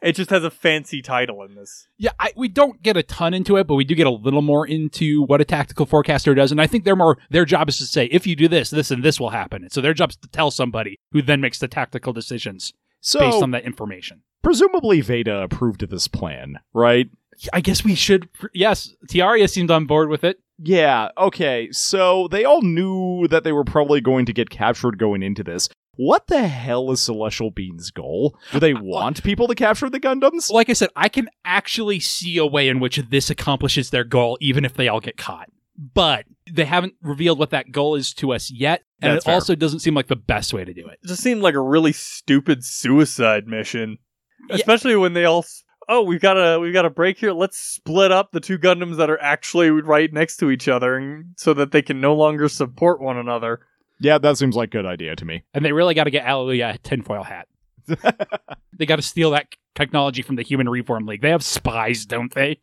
It 0.00 0.12
just 0.12 0.30
has 0.30 0.44
a 0.44 0.50
fancy 0.50 1.02
title 1.02 1.42
in 1.42 1.56
this. 1.56 1.88
Yeah, 1.96 2.12
I, 2.20 2.32
we 2.36 2.46
don't 2.46 2.80
get 2.82 2.96
a 2.96 3.02
ton 3.02 3.34
into 3.34 3.56
it, 3.56 3.66
but 3.66 3.74
we 3.74 3.84
do 3.84 3.96
get 3.96 4.06
a 4.06 4.10
little 4.10 4.42
more 4.42 4.64
into 4.64 5.24
what 5.24 5.40
a 5.40 5.44
tactical 5.44 5.86
forecaster 5.86 6.34
does. 6.36 6.52
And 6.52 6.60
I 6.60 6.68
think 6.68 6.84
they're 6.84 6.94
more 6.94 7.18
their 7.30 7.44
job 7.44 7.68
is 7.68 7.78
to 7.78 7.86
say, 7.86 8.06
if 8.06 8.24
you 8.24 8.36
do 8.36 8.46
this, 8.46 8.70
this 8.70 8.92
and 8.92 9.02
this 9.02 9.18
will 9.18 9.30
happen. 9.30 9.62
And 9.64 9.72
so 9.72 9.80
their 9.80 9.94
job 9.94 10.10
is 10.10 10.16
to 10.18 10.28
tell 10.28 10.52
somebody 10.52 11.00
who 11.10 11.20
then 11.20 11.40
makes 11.40 11.58
the 11.58 11.66
tactical 11.66 12.12
decisions 12.12 12.72
So 13.00 13.18
based 13.18 13.42
on 13.42 13.50
that 13.50 13.64
information. 13.64 14.22
presumably 14.42 15.00
Veda 15.00 15.42
approved 15.42 15.82
of 15.82 15.90
this 15.90 16.06
plan, 16.06 16.60
right? 16.72 17.10
I 17.52 17.60
guess 17.60 17.84
we 17.84 17.96
should. 17.96 18.28
Yes, 18.54 18.94
Tieria 19.08 19.50
seemed 19.50 19.70
on 19.70 19.86
board 19.86 20.08
with 20.08 20.22
it. 20.22 20.40
Yeah, 20.58 21.08
okay. 21.16 21.68
So 21.72 22.28
they 22.28 22.44
all 22.44 22.62
knew 22.62 23.28
that 23.28 23.44
they 23.44 23.52
were 23.52 23.64
probably 23.64 24.00
going 24.00 24.26
to 24.26 24.32
get 24.32 24.50
captured 24.50 24.98
going 24.98 25.22
into 25.22 25.44
this. 25.44 25.68
What 25.96 26.26
the 26.28 26.46
hell 26.46 26.90
is 26.92 27.00
Celestial 27.02 27.50
Being's 27.50 27.90
goal? 27.90 28.38
Do 28.52 28.60
they 28.60 28.72
uh, 28.72 28.78
uh, 28.78 28.82
want 28.82 29.22
people 29.24 29.48
to 29.48 29.54
capture 29.54 29.90
the 29.90 29.98
Gundams? 30.00 30.50
Like 30.50 30.68
I 30.70 30.72
said, 30.72 30.90
I 30.94 31.08
can 31.08 31.28
actually 31.44 31.98
see 32.00 32.38
a 32.38 32.46
way 32.46 32.68
in 32.68 32.78
which 32.80 32.98
this 33.10 33.30
accomplishes 33.30 33.90
their 33.90 34.04
goal, 34.04 34.38
even 34.40 34.64
if 34.64 34.74
they 34.74 34.86
all 34.88 35.00
get 35.00 35.16
caught. 35.16 35.48
But 35.76 36.24
they 36.50 36.64
haven't 36.64 36.94
revealed 37.02 37.38
what 37.38 37.50
that 37.50 37.70
goal 37.72 37.94
is 37.96 38.12
to 38.14 38.32
us 38.32 38.50
yet, 38.50 38.82
and 39.02 39.12
That's 39.14 39.24
it 39.24 39.26
fair. 39.26 39.34
also 39.34 39.54
doesn't 39.54 39.80
seem 39.80 39.94
like 39.94 40.06
the 40.08 40.16
best 40.16 40.52
way 40.52 40.64
to 40.64 40.72
do 40.72 40.86
it. 40.86 40.98
It 41.02 41.08
just 41.08 41.22
seemed 41.22 41.40
like 41.42 41.54
a 41.54 41.60
really 41.60 41.92
stupid 41.92 42.64
suicide 42.64 43.46
mission, 43.46 43.98
Yeah. 44.48 44.56
especially 44.56 44.96
when 44.96 45.12
they 45.14 45.24
all. 45.24 45.40
s- 45.40 45.62
Oh, 45.88 46.02
we've 46.02 46.20
got 46.20 46.34
a 46.34 46.60
we've 46.60 46.72
got 46.72 46.84
a 46.84 46.90
break 46.90 47.18
here. 47.18 47.32
Let's 47.32 47.58
split 47.58 48.12
up 48.12 48.32
the 48.32 48.40
two 48.40 48.58
Gundams 48.58 48.96
that 48.98 49.08
are 49.08 49.20
actually 49.20 49.70
right 49.70 50.12
next 50.12 50.36
to 50.38 50.50
each 50.50 50.68
other, 50.68 50.96
and 50.96 51.34
so 51.36 51.54
that 51.54 51.72
they 51.72 51.82
can 51.82 52.00
no 52.00 52.14
longer 52.14 52.48
support 52.48 53.00
one 53.00 53.16
another. 53.16 53.60
Yeah, 54.00 54.18
that 54.18 54.38
seems 54.38 54.54
like 54.54 54.68
a 54.68 54.78
good 54.78 54.86
idea 54.86 55.16
to 55.16 55.24
me. 55.24 55.44
And 55.54 55.64
they 55.64 55.72
really 55.72 55.94
got 55.94 56.04
to 56.04 56.10
get 56.10 56.24
Allelujah 56.24 56.74
a 56.74 56.78
tinfoil 56.78 57.24
hat. 57.24 57.48
they 58.78 58.86
got 58.86 58.96
to 58.96 59.02
steal 59.02 59.30
that 59.32 59.46
technology 59.74 60.22
from 60.22 60.36
the 60.36 60.42
Human 60.42 60.68
Reform 60.68 61.06
League. 61.06 61.22
They 61.22 61.30
have 61.30 61.42
spies, 61.42 62.06
don't 62.06 62.32
they? 62.34 62.60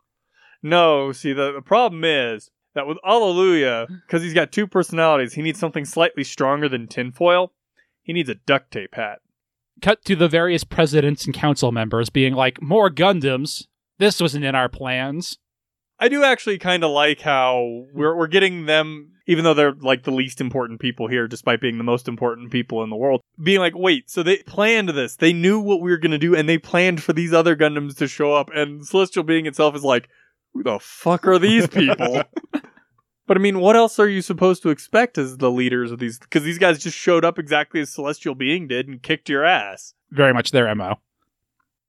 No, 0.61 1.11
see 1.11 1.33
the, 1.33 1.51
the 1.51 1.61
problem 1.61 2.03
is 2.03 2.51
that 2.73 2.87
with 2.87 2.97
Allelujah, 3.05 3.87
because 4.05 4.21
he's 4.21 4.33
got 4.33 4.51
two 4.51 4.67
personalities, 4.67 5.33
he 5.33 5.41
needs 5.41 5.59
something 5.59 5.85
slightly 5.85 6.23
stronger 6.23 6.69
than 6.69 6.87
tinfoil. 6.87 7.51
He 8.03 8.13
needs 8.13 8.29
a 8.29 8.35
duct 8.35 8.71
tape 8.71 8.95
hat. 8.95 9.19
Cut 9.81 10.03
to 10.05 10.15
the 10.15 10.27
various 10.27 10.63
presidents 10.63 11.25
and 11.25 11.33
council 11.33 11.71
members 11.71 12.09
being 12.09 12.33
like, 12.33 12.61
more 12.61 12.89
Gundams. 12.89 13.65
This 13.97 14.21
wasn't 14.21 14.45
in 14.45 14.55
our 14.55 14.69
plans. 14.69 15.37
I 15.99 16.09
do 16.09 16.23
actually 16.23 16.57
kind 16.57 16.83
of 16.83 16.91
like 16.91 17.21
how 17.21 17.85
we're 17.93 18.15
we're 18.15 18.27
getting 18.27 18.65
them, 18.65 19.13
even 19.27 19.43
though 19.45 19.53
they're 19.53 19.73
like 19.73 20.03
the 20.03 20.11
least 20.11 20.41
important 20.41 20.81
people 20.81 21.07
here, 21.07 21.27
despite 21.27 21.61
being 21.61 21.77
the 21.77 21.85
most 21.85 22.07
important 22.07 22.51
people 22.51 22.83
in 22.83 22.89
the 22.89 22.97
world. 22.97 23.21
Being 23.41 23.59
like, 23.59 23.73
wait, 23.75 24.09
so 24.09 24.21
they 24.21 24.37
planned 24.37 24.89
this. 24.89 25.15
They 25.15 25.31
knew 25.31 25.59
what 25.59 25.81
we 25.81 25.91
were 25.91 25.97
gonna 25.97 26.17
do, 26.17 26.35
and 26.35 26.49
they 26.49 26.57
planned 26.57 27.01
for 27.01 27.13
these 27.13 27.33
other 27.33 27.55
Gundams 27.55 27.95
to 27.97 28.07
show 28.07 28.33
up. 28.33 28.49
And 28.53 28.85
Celestial 28.85 29.23
Being 29.23 29.45
itself 29.45 29.75
is 29.75 29.83
like, 29.83 30.09
who 30.53 30.63
the 30.63 30.79
fuck 30.79 31.27
are 31.27 31.39
these 31.39 31.67
people? 31.67 32.23
but 33.27 33.37
I 33.37 33.39
mean, 33.39 33.59
what 33.59 33.75
else 33.75 33.99
are 33.99 34.09
you 34.09 34.21
supposed 34.21 34.61
to 34.63 34.69
expect 34.69 35.17
as 35.17 35.37
the 35.37 35.51
leaders 35.51 35.91
of 35.91 35.99
these? 35.99 36.19
Because 36.19 36.43
these 36.43 36.59
guys 36.59 36.83
just 36.83 36.97
showed 36.97 37.25
up 37.25 37.39
exactly 37.39 37.81
as 37.81 37.89
Celestial 37.89 38.35
Being 38.35 38.67
did 38.67 38.87
and 38.87 39.01
kicked 39.01 39.29
your 39.29 39.43
ass. 39.43 39.93
Very 40.11 40.33
much 40.33 40.51
their 40.51 40.73
MO. 40.75 40.99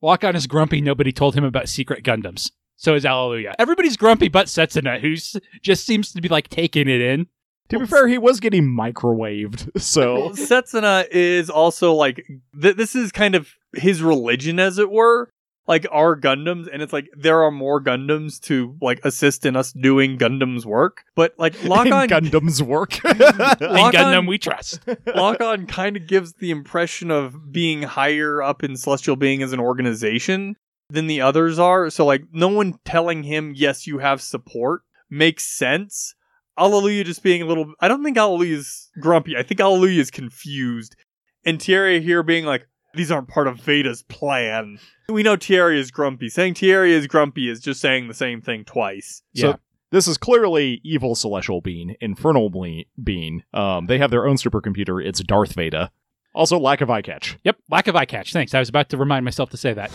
Lock-On 0.03 0.37
is 0.37 0.47
grumpy 0.47 0.81
nobody 0.81 1.13
told 1.13 1.35
him 1.35 1.45
about 1.45 1.69
secret 1.69 2.05
Gundams. 2.05 2.51
So 2.77 2.95
is 2.95 3.05
Allelujah. 3.05 3.55
Everybody's 3.59 3.97
grumpy 3.97 4.29
but 4.29 4.47
Setsuna, 4.47 5.01
who 5.01 5.15
just 5.63 5.87
seems 5.87 6.13
to 6.13 6.21
be 6.21 6.29
like 6.29 6.49
taking 6.49 6.89
it 6.89 7.01
in. 7.01 7.27
To 7.71 7.81
be 7.81 7.87
fair, 7.87 8.07
he 8.07 8.19
was 8.19 8.39
getting 8.39 8.65
microwaved, 8.65 9.81
so 9.81 10.31
Setsuna 10.31 11.09
is 11.11 11.51
also 11.51 11.95
like 11.95 12.25
th- 12.61 12.77
this 12.77 12.95
is 12.95 13.11
kind 13.11 13.35
of 13.35 13.49
his 13.73 14.03
religion, 14.03 14.61
as 14.61 14.79
it 14.79 14.89
were. 14.89 15.31
Like 15.69 15.87
our 15.91 16.17
Gundams, 16.17 16.69
and 16.73 16.81
it's 16.81 16.93
like 16.93 17.09
there 17.17 17.43
are 17.43 17.51
more 17.51 17.83
Gundams 17.83 18.41
to 18.43 18.77
like 18.81 19.01
assist 19.05 19.45
in 19.45 19.57
us 19.57 19.73
doing 19.73 20.17
Gundams 20.17 20.65
work. 20.65 21.03
But 21.17 21.35
like 21.39 21.63
Lock 21.65 21.87
in 21.87 21.93
On, 21.93 22.09
Gundam's 22.09 22.63
work. 22.63 23.05
In 23.05 23.19
Lock 23.19 23.93
Gundam 23.95 24.19
On- 24.19 24.27
we 24.27 24.39
trust. 24.39 24.81
Lock 25.15 25.41
On 25.41 25.67
kind 25.67 25.97
of 25.97 26.07
gives 26.07 26.35
the 26.35 26.51
impression 26.53 27.11
of 27.11 27.53
being 27.53 27.83
higher 27.83 28.41
up 28.43 28.63
in 28.63 28.77
Celestial 28.77 29.17
Being 29.17 29.43
as 29.43 29.53
an 29.53 29.59
organization 29.59 30.55
than 30.89 31.09
the 31.09 31.21
others 31.21 31.59
are. 31.59 31.91
So 31.91 32.07
like 32.07 32.23
no 32.33 32.49
one 32.49 32.79
telling 32.85 33.25
him 33.25 33.53
yes, 33.57 33.89
you 33.89 33.99
have 33.99 34.23
support 34.23 34.83
makes 35.11 35.45
sense. 35.45 36.15
Allelujah 36.59 37.05
just 37.05 37.23
being 37.23 37.43
a 37.43 37.47
little. 37.47 37.73
I 37.81 37.89
don't 37.89 38.05
think 38.05 38.17
Allelujah's 38.17 38.89
grumpy. 39.01 39.37
I 39.37 39.43
think 39.43 39.61
Allelujah 39.61 40.01
is 40.01 40.11
confused, 40.11 40.97
and 41.45 41.61
Thierry 41.61 42.01
here 42.01 42.23
being 42.23 42.45
like, 42.47 42.67
"These 42.97 43.13
aren't 43.13 43.29
part 43.29 43.47
of 43.47 43.59
Veda's 43.61 44.03
plan." 44.03 44.79
We 45.09 45.23
know 45.23 45.37
Thierry 45.37 45.79
is 45.79 45.91
grumpy. 45.93 46.29
Saying 46.29 46.55
Thierry 46.55 46.93
is 46.93 47.07
grumpy 47.07 47.49
is 47.49 47.61
just 47.61 47.81
saying 47.81 48.09
the 48.09 48.15
same 48.15 48.41
thing 48.41 48.65
twice. 48.65 49.23
So 49.37 49.49
Yeah. 49.51 49.57
this 49.93 50.09
is 50.09 50.19
clearly 50.19 50.81
evil 50.83 51.15
celestial 51.15 51.61
being, 51.61 51.95
infernal 52.01 52.51
ble- 52.51 52.83
being. 53.05 53.45
Um, 53.55 53.87
they 53.87 53.99
have 53.99 54.11
their 54.11 54.27
own 54.27 54.37
supercomputer. 54.37 55.05
It's 55.05 55.23
Darth 55.23 55.53
Vader. 55.55 55.91
Also, 56.35 56.59
lack 56.59 56.81
of 56.81 56.91
eye 56.91 57.03
catch. 57.03 57.39
Yep, 57.45 57.57
lack 57.71 57.87
of 57.87 57.95
eye 57.97 58.05
catch. 58.05 58.33
Thanks. 58.33 58.53
I 58.53 58.59
was 58.59 58.69
about 58.69 58.89
to 58.91 58.97
remind 58.97 59.25
myself 59.25 59.49
to 59.51 59.57
say 59.57 59.73
that. 59.75 59.91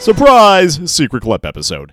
Surprise! 0.00 0.80
Secret 0.90 1.22
clip 1.22 1.44
episode. 1.44 1.92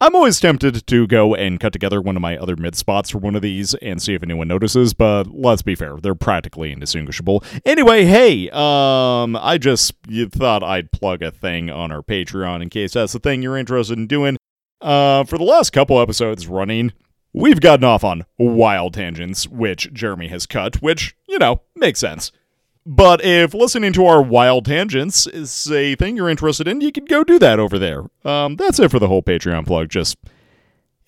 I'm 0.00 0.14
always 0.14 0.40
tempted 0.40 0.86
to 0.86 1.06
go 1.06 1.34
and 1.34 1.60
cut 1.60 1.72
together 1.72 2.00
one 2.00 2.16
of 2.16 2.22
my 2.22 2.36
other 2.36 2.56
mid 2.56 2.74
spots 2.74 3.10
for 3.10 3.18
one 3.18 3.36
of 3.36 3.42
these 3.42 3.74
and 3.74 4.02
see 4.02 4.14
if 4.14 4.22
anyone 4.22 4.48
notices, 4.48 4.92
but 4.92 5.28
let's 5.28 5.62
be 5.62 5.74
fair, 5.74 5.96
they're 5.96 6.14
practically 6.14 6.72
indistinguishable. 6.72 7.44
Anyway, 7.64 8.04
hey, 8.04 8.50
um, 8.50 9.36
I 9.36 9.58
just 9.58 9.94
thought 10.32 10.62
I'd 10.62 10.92
plug 10.92 11.22
a 11.22 11.30
thing 11.30 11.70
on 11.70 11.92
our 11.92 12.02
Patreon 12.02 12.60
in 12.62 12.70
case 12.70 12.92
that's 12.92 13.12
the 13.12 13.18
thing 13.18 13.42
you're 13.42 13.56
interested 13.56 13.96
in 13.96 14.06
doing. 14.06 14.36
Uh, 14.80 15.24
for 15.24 15.38
the 15.38 15.44
last 15.44 15.70
couple 15.70 16.00
episodes 16.00 16.46
running, 16.46 16.92
we've 17.32 17.60
gotten 17.60 17.84
off 17.84 18.04
on 18.04 18.26
wild 18.38 18.94
tangents, 18.94 19.46
which 19.48 19.92
Jeremy 19.92 20.28
has 20.28 20.46
cut, 20.46 20.82
which, 20.82 21.16
you 21.28 21.38
know, 21.38 21.62
makes 21.76 22.00
sense. 22.00 22.32
But 22.86 23.24
if 23.24 23.54
listening 23.54 23.94
to 23.94 24.04
our 24.04 24.22
wild 24.22 24.66
tangents 24.66 25.26
is 25.26 25.70
a 25.70 25.94
thing 25.94 26.16
you're 26.16 26.28
interested 26.28 26.68
in, 26.68 26.82
you 26.82 26.92
can 26.92 27.06
go 27.06 27.24
do 27.24 27.38
that 27.38 27.58
over 27.58 27.78
there. 27.78 28.04
Um, 28.24 28.56
that's 28.56 28.78
it 28.78 28.90
for 28.90 28.98
the 28.98 29.08
whole 29.08 29.22
Patreon 29.22 29.66
plug. 29.66 29.88
Just, 29.88 30.18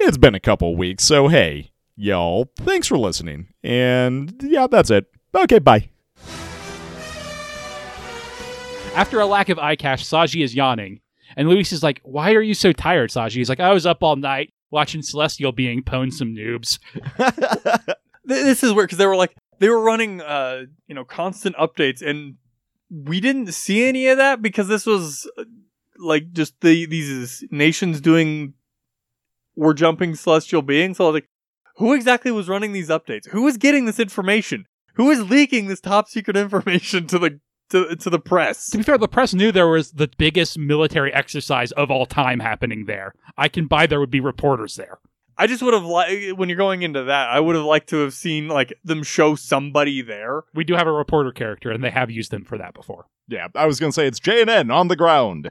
it's 0.00 0.16
been 0.16 0.34
a 0.34 0.40
couple 0.40 0.74
weeks, 0.74 1.04
so 1.04 1.28
hey, 1.28 1.70
y'all, 1.94 2.50
thanks 2.56 2.86
for 2.86 2.96
listening. 2.96 3.48
And 3.62 4.34
yeah, 4.42 4.66
that's 4.66 4.90
it. 4.90 5.04
Okay, 5.34 5.58
bye. 5.58 5.90
After 8.94 9.20
a 9.20 9.26
lack 9.26 9.50
of 9.50 9.58
eye 9.58 9.76
catch, 9.76 10.02
Saji 10.02 10.42
is 10.42 10.54
yawning. 10.54 11.00
And 11.36 11.50
Luis 11.50 11.72
is 11.72 11.82
like, 11.82 12.00
Why 12.02 12.32
are 12.32 12.40
you 12.40 12.54
so 12.54 12.72
tired, 12.72 13.10
Saji? 13.10 13.34
He's 13.34 13.50
like, 13.50 13.60
I 13.60 13.74
was 13.74 13.84
up 13.84 14.02
all 14.02 14.16
night 14.16 14.54
watching 14.70 15.02
Celestial 15.02 15.52
Being 15.52 15.82
pwn 15.82 16.10
some 16.10 16.34
noobs. 16.34 16.78
This 18.26 18.64
is 18.64 18.72
weird 18.72 18.88
because 18.88 18.98
they 18.98 19.06
were 19.06 19.16
like 19.16 19.36
they 19.58 19.68
were 19.68 19.80
running 19.80 20.20
uh 20.20 20.62
you 20.86 20.94
know 20.94 21.04
constant 21.04 21.56
updates 21.56 22.02
and 22.02 22.36
we 22.90 23.20
didn't 23.20 23.52
see 23.52 23.84
any 23.84 24.06
of 24.06 24.18
that 24.18 24.40
because 24.40 24.68
this 24.68 24.86
was 24.86 25.28
uh, 25.38 25.44
like 25.98 26.32
just 26.32 26.60
the 26.60 26.86
these 26.86 27.44
nations 27.50 28.00
doing 28.00 28.54
were 29.56 29.74
jumping 29.74 30.14
celestial 30.14 30.62
beings 30.62 30.96
so 30.96 31.04
I 31.04 31.08
was 31.08 31.14
like 31.14 31.28
who 31.76 31.94
exactly 31.94 32.30
was 32.30 32.48
running 32.48 32.72
these 32.72 32.88
updates 32.88 33.28
who 33.30 33.42
was 33.42 33.56
getting 33.56 33.86
this 33.86 33.98
information 33.98 34.66
who 34.94 35.10
is 35.10 35.28
leaking 35.30 35.66
this 35.66 35.80
top 35.80 36.08
secret 36.08 36.36
information 36.36 37.06
to 37.08 37.18
the 37.18 37.40
to, 37.70 37.96
to 37.96 38.10
the 38.10 38.20
press 38.20 38.70
To 38.70 38.78
be 38.78 38.84
fair, 38.84 38.98
the 38.98 39.08
press 39.08 39.34
knew 39.34 39.50
there 39.50 39.68
was 39.68 39.92
the 39.92 40.08
biggest 40.18 40.56
military 40.58 41.12
exercise 41.12 41.72
of 41.72 41.90
all 41.90 42.06
time 42.06 42.38
happening 42.38 42.84
there. 42.84 43.12
I 43.36 43.48
can 43.48 43.66
buy 43.66 43.86
there 43.86 43.98
would 43.98 44.10
be 44.10 44.20
reporters 44.20 44.76
there. 44.76 44.98
I 45.38 45.46
just 45.46 45.62
would 45.62 45.74
have 45.74 45.84
liked 45.84 46.38
when 46.38 46.48
you're 46.48 46.56
going 46.56 46.82
into 46.82 47.04
that 47.04 47.28
I 47.28 47.40
would 47.40 47.56
have 47.56 47.64
liked 47.64 47.88
to 47.90 47.98
have 47.98 48.14
seen 48.14 48.48
like 48.48 48.72
them 48.84 49.02
show 49.02 49.34
somebody 49.34 50.02
there 50.02 50.44
We 50.54 50.64
do 50.64 50.74
have 50.74 50.86
a 50.86 50.92
reporter 50.92 51.32
character, 51.32 51.70
and 51.70 51.84
they 51.84 51.90
have 51.90 52.10
used 52.10 52.30
them 52.30 52.44
for 52.44 52.58
that 52.58 52.74
before. 52.74 53.06
Yeah, 53.28 53.48
I 53.54 53.66
was 53.66 53.80
gonna 53.80 53.92
say 53.92 54.06
it's 54.06 54.20
JNN 54.20 54.72
on 54.72 54.88
the 54.88 54.96
ground. 54.96 55.50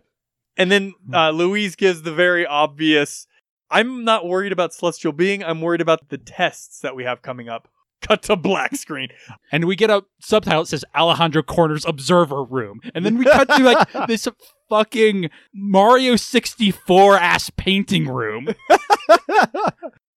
And 0.57 0.71
then 0.71 0.93
uh, 1.13 1.31
Louise 1.31 1.75
gives 1.75 2.03
the 2.03 2.13
very 2.13 2.45
obvious 2.45 3.27
I'm 3.69 4.03
not 4.03 4.25
worried 4.25 4.51
about 4.51 4.73
Celestial 4.73 5.11
Being, 5.11 5.43
I'm 5.43 5.61
worried 5.61 5.81
about 5.81 6.09
the 6.09 6.17
tests 6.17 6.79
that 6.81 6.95
we 6.95 7.03
have 7.03 7.21
coming 7.21 7.49
up. 7.49 7.67
Cut 8.07 8.21
to 8.23 8.35
black 8.35 8.75
screen. 8.75 9.09
And 9.51 9.65
we 9.65 9.75
get 9.75 9.89
a 9.89 10.03
subtitle 10.19 10.63
that 10.63 10.67
says 10.67 10.85
Alejandro 10.95 11.43
Corner's 11.43 11.85
observer 11.85 12.43
room. 12.43 12.81
And 12.93 13.05
then 13.05 13.17
we 13.17 13.25
cut 13.25 13.47
to 13.49 13.63
like 13.63 13.91
this 14.07 14.27
fucking 14.69 15.29
Mario 15.53 16.15
64 16.15 17.17
ass 17.17 17.49
painting 17.51 18.07
room. 18.07 18.49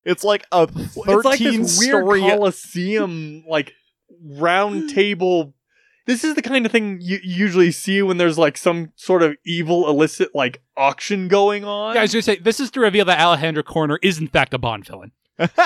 It's 0.08 0.24
like 0.24 0.46
a 0.50 0.66
It's 0.74 0.96
like 0.96 1.38
13 1.38 1.62
this 1.62 1.78
weird 1.78 2.02
story. 2.02 2.20
Coliseum, 2.20 3.44
like 3.46 3.74
round 4.24 4.88
table. 4.88 5.54
This 6.06 6.24
is 6.24 6.34
the 6.34 6.40
kind 6.40 6.64
of 6.64 6.72
thing 6.72 6.98
you 7.02 7.18
usually 7.22 7.70
see 7.70 8.00
when 8.00 8.16
there's 8.16 8.38
like 8.38 8.56
some 8.56 8.92
sort 8.96 9.22
of 9.22 9.36
evil 9.44 9.86
illicit 9.86 10.30
like 10.34 10.62
auction 10.78 11.28
going 11.28 11.66
on. 11.66 11.92
Guys, 11.92 12.12
just 12.12 12.24
say 12.24 12.36
this 12.36 12.58
is 12.58 12.70
to 12.70 12.80
reveal 12.80 13.04
that 13.04 13.20
Alejandro 13.20 13.62
Corner 13.62 13.98
is 14.02 14.18
in 14.18 14.28
fact 14.28 14.54
a 14.54 14.58
Bond 14.58 14.86
villain. 14.86 15.12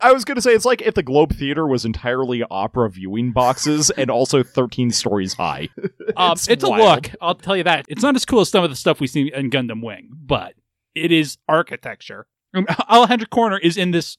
I 0.00 0.12
was 0.12 0.24
gonna 0.24 0.40
say 0.40 0.52
it's 0.52 0.64
like 0.64 0.82
if 0.82 0.94
the 0.94 1.02
Globe 1.02 1.34
Theater 1.34 1.66
was 1.66 1.84
entirely 1.84 2.42
opera 2.50 2.90
viewing 2.90 3.32
boxes 3.32 3.90
and 3.90 4.10
also 4.10 4.42
13 4.42 4.90
stories 4.90 5.34
high. 5.34 5.68
Um, 6.16 6.32
It's 6.32 6.48
it's, 6.48 6.62
a 6.62 6.68
look. 6.68 7.10
I'll 7.20 7.34
tell 7.34 7.56
you 7.56 7.64
that. 7.64 7.86
It's 7.88 8.02
not 8.02 8.14
as 8.14 8.24
cool 8.24 8.40
as 8.40 8.48
some 8.48 8.62
of 8.62 8.70
the 8.70 8.76
stuff 8.76 9.00
we 9.00 9.06
see 9.06 9.32
in 9.34 9.50
Gundam 9.50 9.82
Wing, 9.82 10.10
but 10.12 10.54
it 10.94 11.10
is 11.10 11.38
architecture. 11.48 12.26
Um, 12.54 12.66
Alejandro 12.90 13.26
Corner 13.26 13.58
is 13.58 13.76
in 13.76 13.90
this 13.90 14.16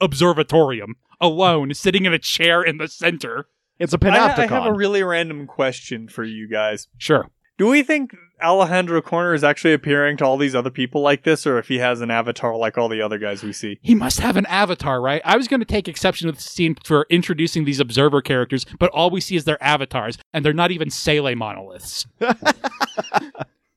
observatorium 0.00 0.94
alone, 1.20 1.74
sitting 1.74 2.06
in 2.06 2.14
a 2.14 2.18
chair 2.18 2.62
in 2.62 2.78
the 2.78 2.88
center. 2.88 3.48
It's 3.78 3.92
a 3.92 3.98
panopticon. 3.98 4.38
I 4.38 4.46
have 4.46 4.66
a 4.66 4.72
really 4.72 5.02
random 5.02 5.46
question 5.46 6.08
for 6.08 6.24
you 6.24 6.48
guys. 6.48 6.88
Sure. 6.96 7.28
Do 7.58 7.68
we 7.68 7.82
think 7.82 8.14
Alejandro 8.42 9.00
Corner 9.00 9.32
is 9.32 9.42
actually 9.42 9.72
appearing 9.72 10.18
to 10.18 10.24
all 10.24 10.36
these 10.36 10.54
other 10.54 10.70
people 10.70 11.00
like 11.00 11.22
this, 11.22 11.46
or 11.46 11.58
if 11.58 11.68
he 11.68 11.78
has 11.78 12.00
an 12.02 12.10
avatar 12.10 12.54
like 12.56 12.76
all 12.76 12.88
the 12.88 13.00
other 13.00 13.18
guys 13.18 13.42
we 13.42 13.52
see? 13.52 13.78
He 13.82 13.94
must 13.94 14.20
have 14.20 14.36
an 14.36 14.46
avatar, 14.46 15.00
right? 15.00 15.22
I 15.24 15.36
was 15.36 15.48
going 15.48 15.60
to 15.60 15.66
take 15.66 15.88
exception 15.88 16.26
with 16.26 16.36
the 16.36 16.42
scene 16.42 16.76
for 16.84 17.06
introducing 17.08 17.64
these 17.64 17.80
observer 17.80 18.20
characters, 18.20 18.66
but 18.78 18.90
all 18.90 19.10
we 19.10 19.20
see 19.20 19.36
is 19.36 19.44
their 19.44 19.62
avatars, 19.62 20.18
and 20.34 20.44
they're 20.44 20.52
not 20.52 20.70
even 20.70 20.90
SEELE 20.90 21.34
monoliths. 21.34 22.06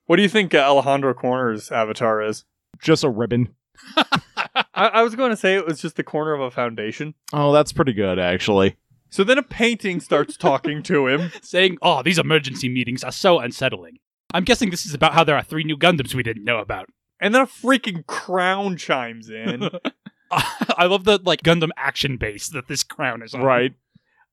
What 0.09 0.15
do 0.15 0.23
you 0.23 0.29
think 0.29 0.55
uh, 0.55 0.57
Alejandro 0.57 1.13
Corner's 1.13 1.71
avatar 1.71 2.19
is? 2.19 2.43
Just 2.81 3.03
a 3.03 3.09
ribbon. 3.11 3.53
I, 3.95 4.63
I 4.73 5.03
was 5.03 5.13
going 5.13 5.29
to 5.29 5.37
say 5.37 5.53
it 5.53 5.67
was 5.67 5.79
just 5.79 5.97
the 5.97 6.03
corner 6.03 6.33
of 6.33 6.41
a 6.41 6.49
foundation. 6.49 7.13
Oh, 7.31 7.53
that's 7.53 7.71
pretty 7.71 7.93
good, 7.93 8.17
actually. 8.17 8.75
So 9.09 9.23
then 9.23 9.37
a 9.37 9.43
painting 9.43 9.99
starts 9.99 10.37
talking 10.37 10.83
to 10.83 11.07
him. 11.07 11.31
saying, 11.41 11.77
"Oh, 11.81 12.03
these 12.03 12.19
emergency 12.19 12.69
meetings 12.69 13.03
are 13.03 13.11
so 13.11 13.39
unsettling." 13.39 13.97
I'm 14.33 14.43
guessing 14.43 14.69
this 14.69 14.85
is 14.85 14.93
about 14.93 15.13
how 15.13 15.23
there 15.23 15.35
are 15.35 15.43
three 15.43 15.63
new 15.63 15.77
Gundams 15.77 16.13
we 16.13 16.23
didn't 16.23 16.43
know 16.43 16.59
about. 16.59 16.87
And 17.19 17.33
then 17.33 17.41
a 17.41 17.47
freaking 17.47 18.05
crown 18.05 18.77
chimes 18.77 19.29
in. 19.29 19.69
I 20.31 20.85
love 20.85 21.05
the 21.05 21.19
like 21.23 21.41
Gundam 21.41 21.69
action 21.75 22.17
base 22.17 22.47
that 22.49 22.67
this 22.67 22.83
crown 22.83 23.23
is 23.23 23.33
on. 23.33 23.41
Right. 23.41 23.73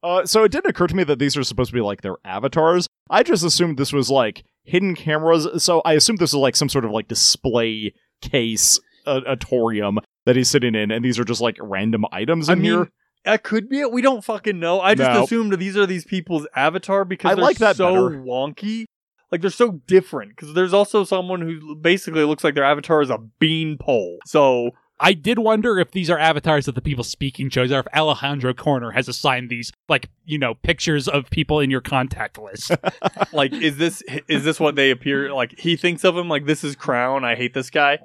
Uh, 0.02 0.26
so 0.26 0.44
it 0.44 0.52
didn't 0.52 0.70
occur 0.70 0.86
to 0.86 0.94
me 0.94 1.04
that 1.04 1.18
these 1.18 1.36
are 1.36 1.42
supposed 1.42 1.70
to 1.70 1.74
be 1.74 1.80
like 1.80 2.02
their 2.02 2.16
avatars. 2.24 2.86
I 3.08 3.22
just 3.22 3.42
assumed 3.42 3.78
this 3.78 3.92
was 3.92 4.10
like 4.10 4.44
hidden 4.64 4.94
cameras. 4.94 5.48
So 5.62 5.80
I 5.84 5.94
assumed 5.94 6.18
this 6.18 6.32
was 6.32 6.40
like 6.40 6.56
some 6.56 6.68
sort 6.68 6.84
of 6.84 6.90
like 6.90 7.08
display 7.08 7.94
case, 8.20 8.78
auditorium 9.06 9.98
that 10.26 10.36
he's 10.36 10.50
sitting 10.50 10.74
in, 10.74 10.90
and 10.90 11.04
these 11.04 11.18
are 11.18 11.24
just 11.24 11.40
like 11.40 11.56
random 11.60 12.04
items 12.12 12.48
I 12.48 12.54
in 12.54 12.62
mean, 12.62 12.72
here. 12.72 12.90
That 13.26 13.42
could 13.42 13.68
be 13.68 13.80
it. 13.80 13.92
We 13.92 14.00
don't 14.00 14.24
fucking 14.24 14.58
know. 14.58 14.80
I 14.80 14.94
just 14.94 15.10
No. 15.12 15.24
assumed 15.24 15.52
these 15.58 15.76
are 15.76 15.84
these 15.84 16.04
people's 16.06 16.46
avatar 16.56 17.04
because 17.04 17.32
I 17.32 17.34
they're 17.34 17.44
like 17.44 17.58
that 17.58 17.76
so 17.76 17.92
better. 18.08 18.22
wonky. 18.22 18.86
Like 19.30 19.42
they're 19.42 19.50
so 19.50 19.72
different. 19.86 20.30
Because 20.30 20.54
there's 20.54 20.72
also 20.72 21.04
someone 21.04 21.42
who 21.42 21.74
basically 21.76 22.24
looks 22.24 22.42
like 22.44 22.54
their 22.54 22.64
avatar 22.64 23.02
is 23.02 23.10
a 23.10 23.18
beanpole. 23.18 24.18
So 24.24 24.70
I 24.98 25.12
did 25.12 25.38
wonder 25.40 25.78
if 25.78 25.90
these 25.90 26.08
are 26.08 26.18
avatars 26.18 26.64
that 26.66 26.74
the 26.74 26.80
people 26.80 27.04
speaking 27.04 27.50
chose, 27.50 27.70
or 27.70 27.80
if 27.80 27.86
Alejandro 27.94 28.54
Corner 28.54 28.92
has 28.92 29.08
assigned 29.08 29.50
these, 29.50 29.70
like, 29.88 30.08
you 30.24 30.38
know, 30.38 30.54
pictures 30.54 31.06
of 31.06 31.28
people 31.28 31.60
in 31.60 31.68
your 31.70 31.82
contact 31.82 32.38
list. 32.38 32.70
like 33.32 33.52
is 33.52 33.76
this 33.76 34.02
is 34.28 34.44
this 34.44 34.58
what 34.60 34.76
they 34.76 34.90
appear 34.90 35.34
like 35.34 35.58
he 35.58 35.76
thinks 35.76 36.04
of 36.04 36.16
him 36.16 36.28
like 36.28 36.46
this 36.46 36.62
is 36.64 36.76
crown 36.76 37.24
i 37.24 37.34
hate 37.34 37.52
this 37.54 37.70
guy 37.70 37.98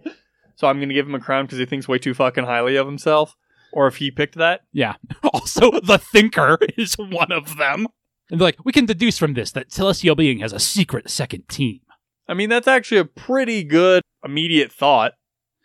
so 0.56 0.68
i'm 0.68 0.80
gonna 0.80 0.94
give 0.94 1.06
him 1.08 1.16
a 1.16 1.20
crown 1.20 1.46
because 1.46 1.60
he 1.60 1.66
thinks 1.66 1.88
way 1.88 1.98
too 2.00 2.14
fucking 2.14 2.44
highly 2.44 2.76
of 2.76 2.88
himself 2.88 3.36
or 3.74 3.88
if 3.88 3.98
he 3.98 4.12
picked 4.12 4.36
that 4.36 4.62
yeah. 4.72 4.96
Also, 5.34 5.72
the 5.82 5.98
Thinker 5.98 6.58
is 6.78 6.96
one 6.96 7.32
of 7.32 7.58
them. 7.58 7.88
And 8.30 8.40
they're 8.40 8.48
like, 8.48 8.64
we 8.64 8.72
can 8.72 8.86
deduce 8.86 9.18
from 9.18 9.34
this 9.34 9.52
that 9.52 9.72
Celestial 9.72 10.16
Being 10.16 10.40
has 10.40 10.54
a 10.54 10.60
secret 10.60 11.10
second 11.10 11.48
team. 11.50 11.80
i 12.28 12.34
mean 12.34 12.50
that's 12.50 12.68
actually 12.68 13.00
a 13.00 13.06
pretty 13.06 13.64
good 13.64 14.02
immediate 14.24 14.72
thought 14.72 15.14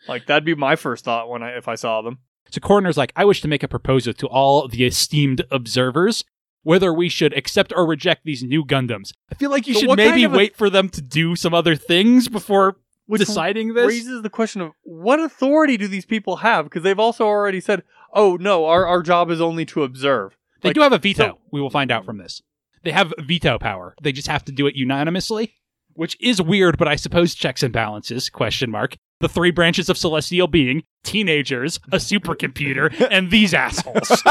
like 0.08 0.26
that'd 0.26 0.44
be 0.44 0.54
my 0.54 0.74
first 0.76 1.04
thought 1.04 1.28
when 1.28 1.42
i 1.42 1.50
if 1.50 1.68
i 1.68 1.74
saw 1.74 2.00
them 2.02 2.18
So 2.50 2.60
Corner's 2.60 2.96
like, 2.96 3.12
I 3.16 3.24
wish 3.24 3.40
to 3.42 3.48
make 3.48 3.62
a 3.64 3.68
proposal 3.68 4.12
to 4.14 4.26
all 4.28 4.68
the 4.68 4.84
esteemed 4.86 5.42
observers 5.50 6.24
whether 6.62 6.92
we 6.92 7.08
should 7.08 7.32
accept 7.36 7.72
or 7.76 7.86
reject 7.86 8.22
these 8.24 8.42
new 8.42 8.64
Gundams. 8.64 9.12
I 9.30 9.34
feel 9.36 9.50
like 9.50 9.68
you 9.68 9.74
So 9.74 9.80
should 9.80 9.88
what 9.90 9.98
kind 9.98 10.10
maybe 10.10 10.24
of 10.24 10.34
a- 10.34 10.36
wait 10.36 10.56
for 10.56 10.68
them 10.70 10.88
to 10.90 11.00
do 11.02 11.36
some 11.36 11.54
other 11.54 11.76
things 11.76 12.28
before 12.28 12.76
Which 13.06 13.20
deciding 13.20 13.74
this. 13.74 13.86
raises 13.86 14.22
the 14.22 14.30
question 14.30 14.60
of 14.62 14.72
what 14.82 15.20
authority 15.20 15.76
do 15.76 15.86
these 15.86 16.06
people 16.06 16.36
have 16.38 16.64
because 16.66 16.82
they've 16.82 16.98
also 16.98 17.24
already 17.24 17.60
said 17.60 17.82
oh 18.16 18.36
no 18.40 18.64
our, 18.64 18.84
our 18.86 19.02
job 19.02 19.30
is 19.30 19.40
only 19.40 19.64
to 19.66 19.84
observe 19.84 20.36
They 20.62 20.70
Like, 20.70 20.74
do 20.74 20.80
have 20.82 20.92
a 20.92 20.98
veto. 20.98 21.22
so- 21.28 21.38
we 21.52 21.60
will 21.60 21.70
find 21.70 21.92
out 21.92 22.04
from 22.04 22.18
this. 22.18 22.42
They 22.82 22.90
have 22.92 23.12
veto 23.18 23.58
power. 23.58 23.94
They 24.02 24.12
just 24.12 24.28
have 24.28 24.44
to 24.46 24.52
do 24.52 24.66
it 24.66 24.74
unanimously, 24.76 25.54
which 25.94 26.16
is 26.20 26.40
weird, 26.40 26.78
but 26.78 26.86
I 26.88 26.94
suppose 26.96 27.34
checks 27.34 27.62
and 27.64 27.72
balances, 27.72 28.30
question 28.30 28.70
mark. 28.70 28.96
The 29.20 29.28
three 29.28 29.50
branches 29.50 29.88
of 29.88 29.96
celestial 29.98 30.46
being, 30.46 30.82
teenagers, 31.02 31.80
a 31.90 31.96
supercomputer, 31.96 33.08
and 33.10 33.30
these 33.30 33.54
assholes. 33.54 34.22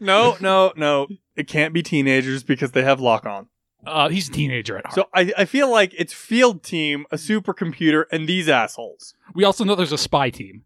no 0.00 0.36
no 0.40 0.72
no 0.76 1.06
it 1.36 1.46
can't 1.46 1.72
be 1.72 1.82
teenagers 1.82 2.42
because 2.42 2.72
they 2.72 2.82
have 2.82 3.00
lock 3.00 3.24
on 3.26 3.46
Uh, 3.86 4.08
he's 4.08 4.28
a 4.28 4.32
teenager 4.32 4.76
at 4.76 4.84
heart. 4.86 4.94
So 4.94 5.04
I, 5.14 5.32
I 5.38 5.44
feel 5.46 5.70
like 5.70 5.94
it's 5.96 6.12
field 6.12 6.62
team, 6.62 7.06
a 7.10 7.16
supercomputer, 7.16 8.04
and 8.12 8.28
these 8.28 8.48
assholes. 8.48 9.14
we 9.34 9.44
also 9.44 9.64
know 9.64 9.74
there's 9.74 9.92
a 9.92 9.98
spy 9.98 10.28
team. 10.30 10.64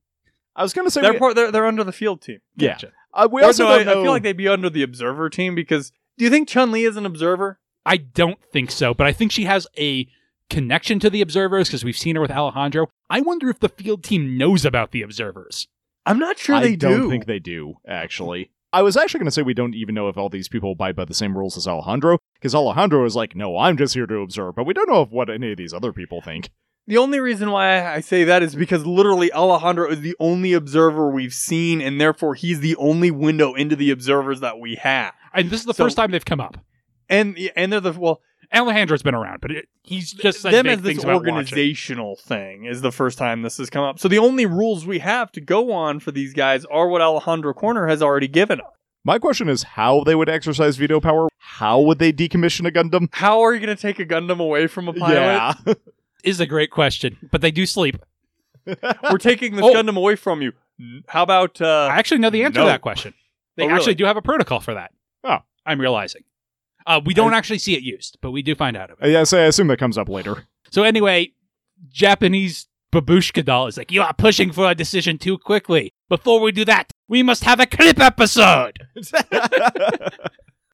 I 0.57 0.63
was 0.63 0.73
gonna 0.73 0.91
say, 0.91 1.01
They're 1.01 1.13
we- 1.15 1.19
part, 1.19 1.35
they're, 1.37 1.51
they're 1.51 1.67
under 1.67 1.85
the 1.85 1.93
field 1.93 2.23
team. 2.23 2.39
yeah. 2.57 2.79
Uh, 3.13 3.29
we 3.31 3.43
Or 3.43 3.47
also 3.47 3.65
no, 3.65 3.71
I, 3.71 3.77
don't 3.79 3.87
know. 3.87 4.01
I 4.01 4.05
feel 4.05 4.11
like 4.13 4.23
they'd 4.25 4.37
be 4.37 4.49
under 4.49 4.69
the 4.69 4.83
observer 4.83 5.31
team 5.31 5.55
because 5.55 5.93
do 6.19 6.25
you 6.25 6.31
think 6.31 6.49
Chun 6.49 6.73
Li 6.73 6.85
is 6.85 6.97
an 6.97 7.07
observer? 7.07 7.61
I 7.87 7.97
don't 7.99 8.39
think 8.53 8.71
so, 8.73 8.93
but 8.95 9.07
I 9.07 9.13
think 9.13 9.31
she 9.31 9.45
has 9.45 9.67
a 9.79 10.09
connection 10.51 10.99
to 11.01 11.11
the 11.11 11.21
observers 11.21 11.69
because 11.69 11.85
we've 11.85 11.97
seen 11.97 12.17
her 12.17 12.23
with 12.23 12.31
Alejandro. 12.31 12.89
I 13.09 13.21
wonder 13.21 13.49
if 13.51 13.61
the 13.61 13.69
field 13.69 14.03
team 14.03 14.37
knows 14.37 14.65
about 14.65 14.91
the 14.91 15.03
observers. 15.03 15.69
I'm 16.07 16.19
not 16.19 16.39
sure 16.39 16.57
I 16.57 16.61
they 16.63 16.77
don't 16.77 17.01
don't 17.03 17.11
think 17.11 17.27
they 17.27 17.39
do. 17.39 17.75
Actually, 17.87 18.51
I 18.73 18.83
was 18.83 18.97
actually 18.97 19.19
going 19.21 19.27
to 19.27 19.31
say 19.31 19.43
we 19.43 19.55
don't 19.55 19.75
even 19.77 19.95
know 19.95 20.09
if 20.09 20.17
all 20.19 20.29
these 20.29 20.49
people 20.49 20.73
abide 20.73 20.97
by 20.97 21.05
the 21.05 21.15
same 21.15 21.37
rules 21.39 21.57
as 21.57 21.69
Alejandro, 21.69 22.19
because 22.35 22.55
Alejandro 22.55 23.05
is 23.05 23.15
like, 23.15 23.37
no, 23.37 23.57
I'm 23.59 23.77
just 23.77 23.95
here 23.95 24.07
to 24.07 24.17
observe, 24.17 24.55
but 24.57 24.65
we 24.65 24.75
don't 24.75 24.89
know 24.89 25.01
of 25.01 25.13
what 25.13 25.31
any 25.31 25.53
of 25.53 25.57
these 25.57 25.73
other 25.73 25.93
people 25.93 26.21
think. 26.21 26.51
The 26.87 26.99
only 26.99 27.21
reason 27.21 27.51
why 27.51 27.87
I 27.87 28.01
say 28.01 28.25
that 28.25 28.43
is 28.43 28.55
because 28.55 28.85
literally 28.87 29.33
Alejandro 29.33 29.91
is 29.91 30.01
the 30.01 30.15
only 30.21 30.53
observer 30.53 31.11
we've 31.11 31.33
seen, 31.35 31.81
and 31.81 32.01
therefore 32.01 32.35
he's 32.35 32.61
the 32.61 32.77
only 32.77 33.11
window 33.11 33.55
into 33.55 33.77
the 33.77 33.91
observers 33.91 34.41
that 34.41 34.59
we 34.59 34.75
have. 34.77 35.13
And 35.33 35.51
this 35.51 35.61
is 35.61 35.67
the 35.67 35.75
So- 35.75 35.85
first 35.85 35.97
time 35.97 36.11
they've 36.11 36.25
come 36.25 36.41
up. 36.41 36.59
And 37.09 37.39
and 37.55 37.71
they're 37.73 37.81
the 37.81 37.93
well, 37.93 38.23
Alejandro's 38.53 39.03
been 39.03 39.15
around, 39.15 39.41
but 39.43 39.51
it, 39.51 39.69
he's 39.83 40.13
just 40.13 40.41
said 40.41 40.53
them 40.53 40.67
as 40.67 40.81
this 40.81 40.93
things 40.93 41.05
about 41.05 41.17
watching. 41.23 41.35
organizational 41.35 42.17
thing 42.17 42.65
is 42.65 42.81
the 42.81 42.93
first 42.93 43.19
time 43.19 43.43
this 43.43 43.59
has 43.59 43.69
come 43.69 43.85
up. 43.85 43.99
So 43.99 44.09
the 44.09 44.19
only 44.19 44.47
rules 44.47 44.87
we 44.87 45.01
have 45.01 45.31
to 45.33 45.41
go 45.43 45.73
on 45.73 46.01
for 46.01 46.13
these 46.13 46.33
guys 46.33 46.65
are 46.67 46.89
what 46.89 47.03
Alejandro 47.03 47.53
Corner 47.53 47.87
has 47.89 48.01
already 48.01 48.29
given 48.29 48.61
us. 48.61 48.67
My 49.05 49.19
question 49.19 49.51
is 49.51 49.63
how 49.65 50.03
they 50.05 50.15
would 50.15 50.31
exercise 50.31 50.77
veto 50.79 50.99
power. 50.99 51.29
How 51.39 51.79
would 51.81 51.99
they 51.99 52.11
decommission 52.13 52.67
a 52.67 52.71
Gundam? 52.73 53.09
How 53.13 53.43
are 53.45 53.53
you 53.53 53.61
going 53.61 53.77
to 53.77 53.81
take 53.81 53.99
a 53.99 54.07
Gundam 54.07 54.41
away 54.41 54.67
from 54.67 54.89
a 54.89 54.95
pilot? 54.95 55.15
Yeah. 55.67 55.75
Is 56.25 56.41
a 56.41 56.47
great 56.47 56.71
question, 56.71 57.17
but 57.31 57.41
they 57.41 57.51
do 57.51 57.67
sleep. 57.67 57.97
We're 58.67 59.19
taking 59.19 59.57
this 59.57 59.65
Oh. 59.65 59.75
Gundam 59.75 59.97
away 59.97 60.17
from 60.17 60.41
you. 60.43 60.53
N- 60.81 61.05
How 61.09 61.23
about 61.23 61.61
uh 61.61 61.89
I 61.93 61.97
actually 61.99 62.19
know 62.19 62.31
the 62.31 62.45
answer 62.45 62.61
no. 62.61 62.65
to 62.67 62.71
that 62.71 62.81
question. 62.81 63.15
They 63.57 63.65
Oh, 63.65 63.67
really? 63.67 63.77
actually 63.79 63.95
do 63.97 64.05
have 64.07 64.17
a 64.17 64.23
protocol 64.23 64.61
for 64.61 64.75
that. 64.75 64.91
Oh. 65.23 65.39
I'm 65.67 65.81
realizing. 65.81 66.23
Uh, 66.87 67.01
we 67.05 67.15
don't 67.15 67.33
actually 67.35 67.59
see 67.59 67.75
it 67.75 67.83
used, 67.83 68.19
but 68.21 68.31
we 68.33 68.43
do 68.43 68.55
find 68.55 68.77
out 68.77 68.91
of 68.91 68.99
it. 69.01 69.11
yeah, 69.11 69.25
so 69.25 69.39
I 69.39 69.43
assume 69.45 69.69
that 69.69 69.79
comes 69.79 69.97
up 69.97 70.09
later. 70.09 70.45
So 70.71 70.83
anyway, 70.83 71.33
Japanese 71.91 72.69
babushka 72.93 73.43
doll 73.45 73.67
is 73.69 73.77
like, 73.79 73.91
you 73.91 74.03
are 74.03 74.13
pushing 74.13 74.53
for 74.53 74.71
a 74.71 74.75
decision 74.75 75.17
too 75.19 75.39
quickly. 75.39 75.93
Before 76.11 76.41
we 76.41 76.53
do 76.53 76.65
that, 76.67 76.91
we 77.09 77.23
must 77.23 77.45
have 77.45 77.59
a 77.61 77.67
clip 77.67 78.01
episode. 78.01 78.79
and 78.95 79.05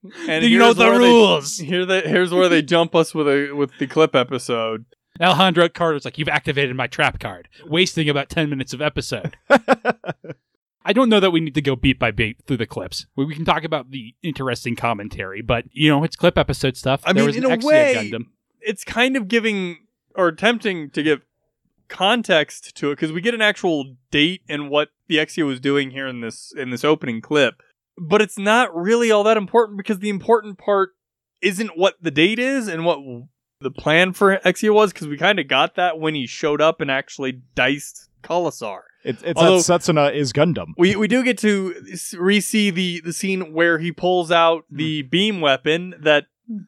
do 0.43 0.49
you 0.49 0.59
know 0.59 0.67
here's 0.67 0.77
the 0.77 0.85
where 0.85 0.99
they- 0.99 1.05
rules? 1.05 1.59
here 1.59 1.85
the, 1.87 2.01
here's 2.01 2.33
where 2.33 2.49
they 2.49 2.63
jump 2.63 2.95
us 2.95 3.15
with 3.15 3.29
a 3.29 3.53
with 3.53 3.71
the 3.79 3.87
clip 3.87 4.15
episode. 4.15 4.85
Alejandro 5.21 5.69
Corner's 5.69 6.05
like, 6.05 6.19
you've 6.19 6.29
activated 6.29 6.75
my 6.77 6.87
trap 6.87 7.19
card, 7.21 7.49
wasting 7.67 8.09
about 8.09 8.29
10 8.29 8.49
minutes 8.49 8.73
of 8.73 8.81
episode. 8.81 9.37
I 10.85 10.93
don't 10.95 11.11
know 11.11 11.21
that 11.21 11.31
we 11.31 11.41
need 11.41 11.55
to 11.55 11.63
go 11.63 11.77
beat 11.77 11.99
by 11.99 12.11
beat 12.11 12.39
through 12.47 12.57
the 12.57 12.67
clips. 12.67 13.07
We, 13.17 13.27
we 13.27 13.35
can 13.35 13.45
talk 13.45 13.65
about 13.65 13.91
the 13.91 14.15
interesting 14.23 14.77
commentary, 14.77 15.43
but, 15.43 15.65
you 15.73 15.91
know, 15.91 16.03
it's 16.05 16.17
clip 16.17 16.39
episode 16.39 16.77
stuff. 16.77 17.03
I 17.05 17.13
There 17.13 17.27
mean, 17.27 17.35
in 17.37 17.45
a 17.45 17.49
Exia 17.49 17.65
way- 17.65 18.11
Gundam. 18.11 18.27
It's 18.63 18.85
kind 18.85 19.17
of 19.17 19.29
giving 19.29 19.79
or 20.15 20.29
attempting 20.29 20.91
to 20.91 21.03
give 21.03 21.25
context 21.89 22.75
to 22.77 22.91
it 22.91 22.97
because 22.97 23.11
we 23.13 23.21
get 23.21 23.35
an 23.35 23.43
actual 23.43 23.97
date 24.11 24.43
and 24.49 24.71
what 24.71 24.91
the 25.09 25.17
Exia 25.17 25.47
was 25.47 25.61
doing 25.61 25.91
here 25.91 26.07
in 26.07 26.21
this 26.21 26.53
in 26.57 26.71
this 26.71 26.85
opening 26.85 27.21
clip. 27.21 27.63
But 27.99 28.21
it's 28.23 28.39
not 28.39 28.75
really 28.75 29.11
all 29.11 29.25
that 29.25 29.37
important 29.37 29.77
because 29.79 29.99
the 29.99 30.09
important 30.11 30.59
part 30.59 30.91
isn't 31.43 31.71
what 31.77 31.95
the 32.03 32.11
date 32.11 32.39
is 32.39 32.69
and 32.69 32.85
what 32.85 32.99
the 33.61 33.71
plan 33.71 34.13
for 34.13 34.39
Exia 34.39 34.73
was 34.75 34.93
because 34.93 35.09
we 35.09 35.17
kind 35.17 35.39
of 35.39 35.49
got 35.49 35.75
that 35.77 35.99
when 35.99 36.15
he 36.15 36.27
showed 36.27 36.61
up 36.61 36.81
and 36.81 36.91
actually 36.91 37.41
diced 37.55 38.09
Colasour. 38.23 38.85
It's, 39.05 39.23
it's 39.23 39.39
Although- 39.41 39.61
that 39.63 39.81
Setsuna 39.81 40.15
is 40.15 40.33
Gundam. 40.33 40.73
We 40.77 40.95
we 40.97 41.09
do 41.09 41.23
get 41.25 41.39
to 41.39 41.75
s- 41.93 42.15
re-see 42.19 42.71
the 42.71 43.01
the 43.01 43.13
scene 43.13 43.53
where 43.53 43.79
he 43.79 43.93
pulls 43.93 44.31
out 44.31 44.65
Hmm. 44.71 44.77
the 44.77 45.03
beam 45.03 45.41
weapon 45.41 45.95
that 46.01 46.27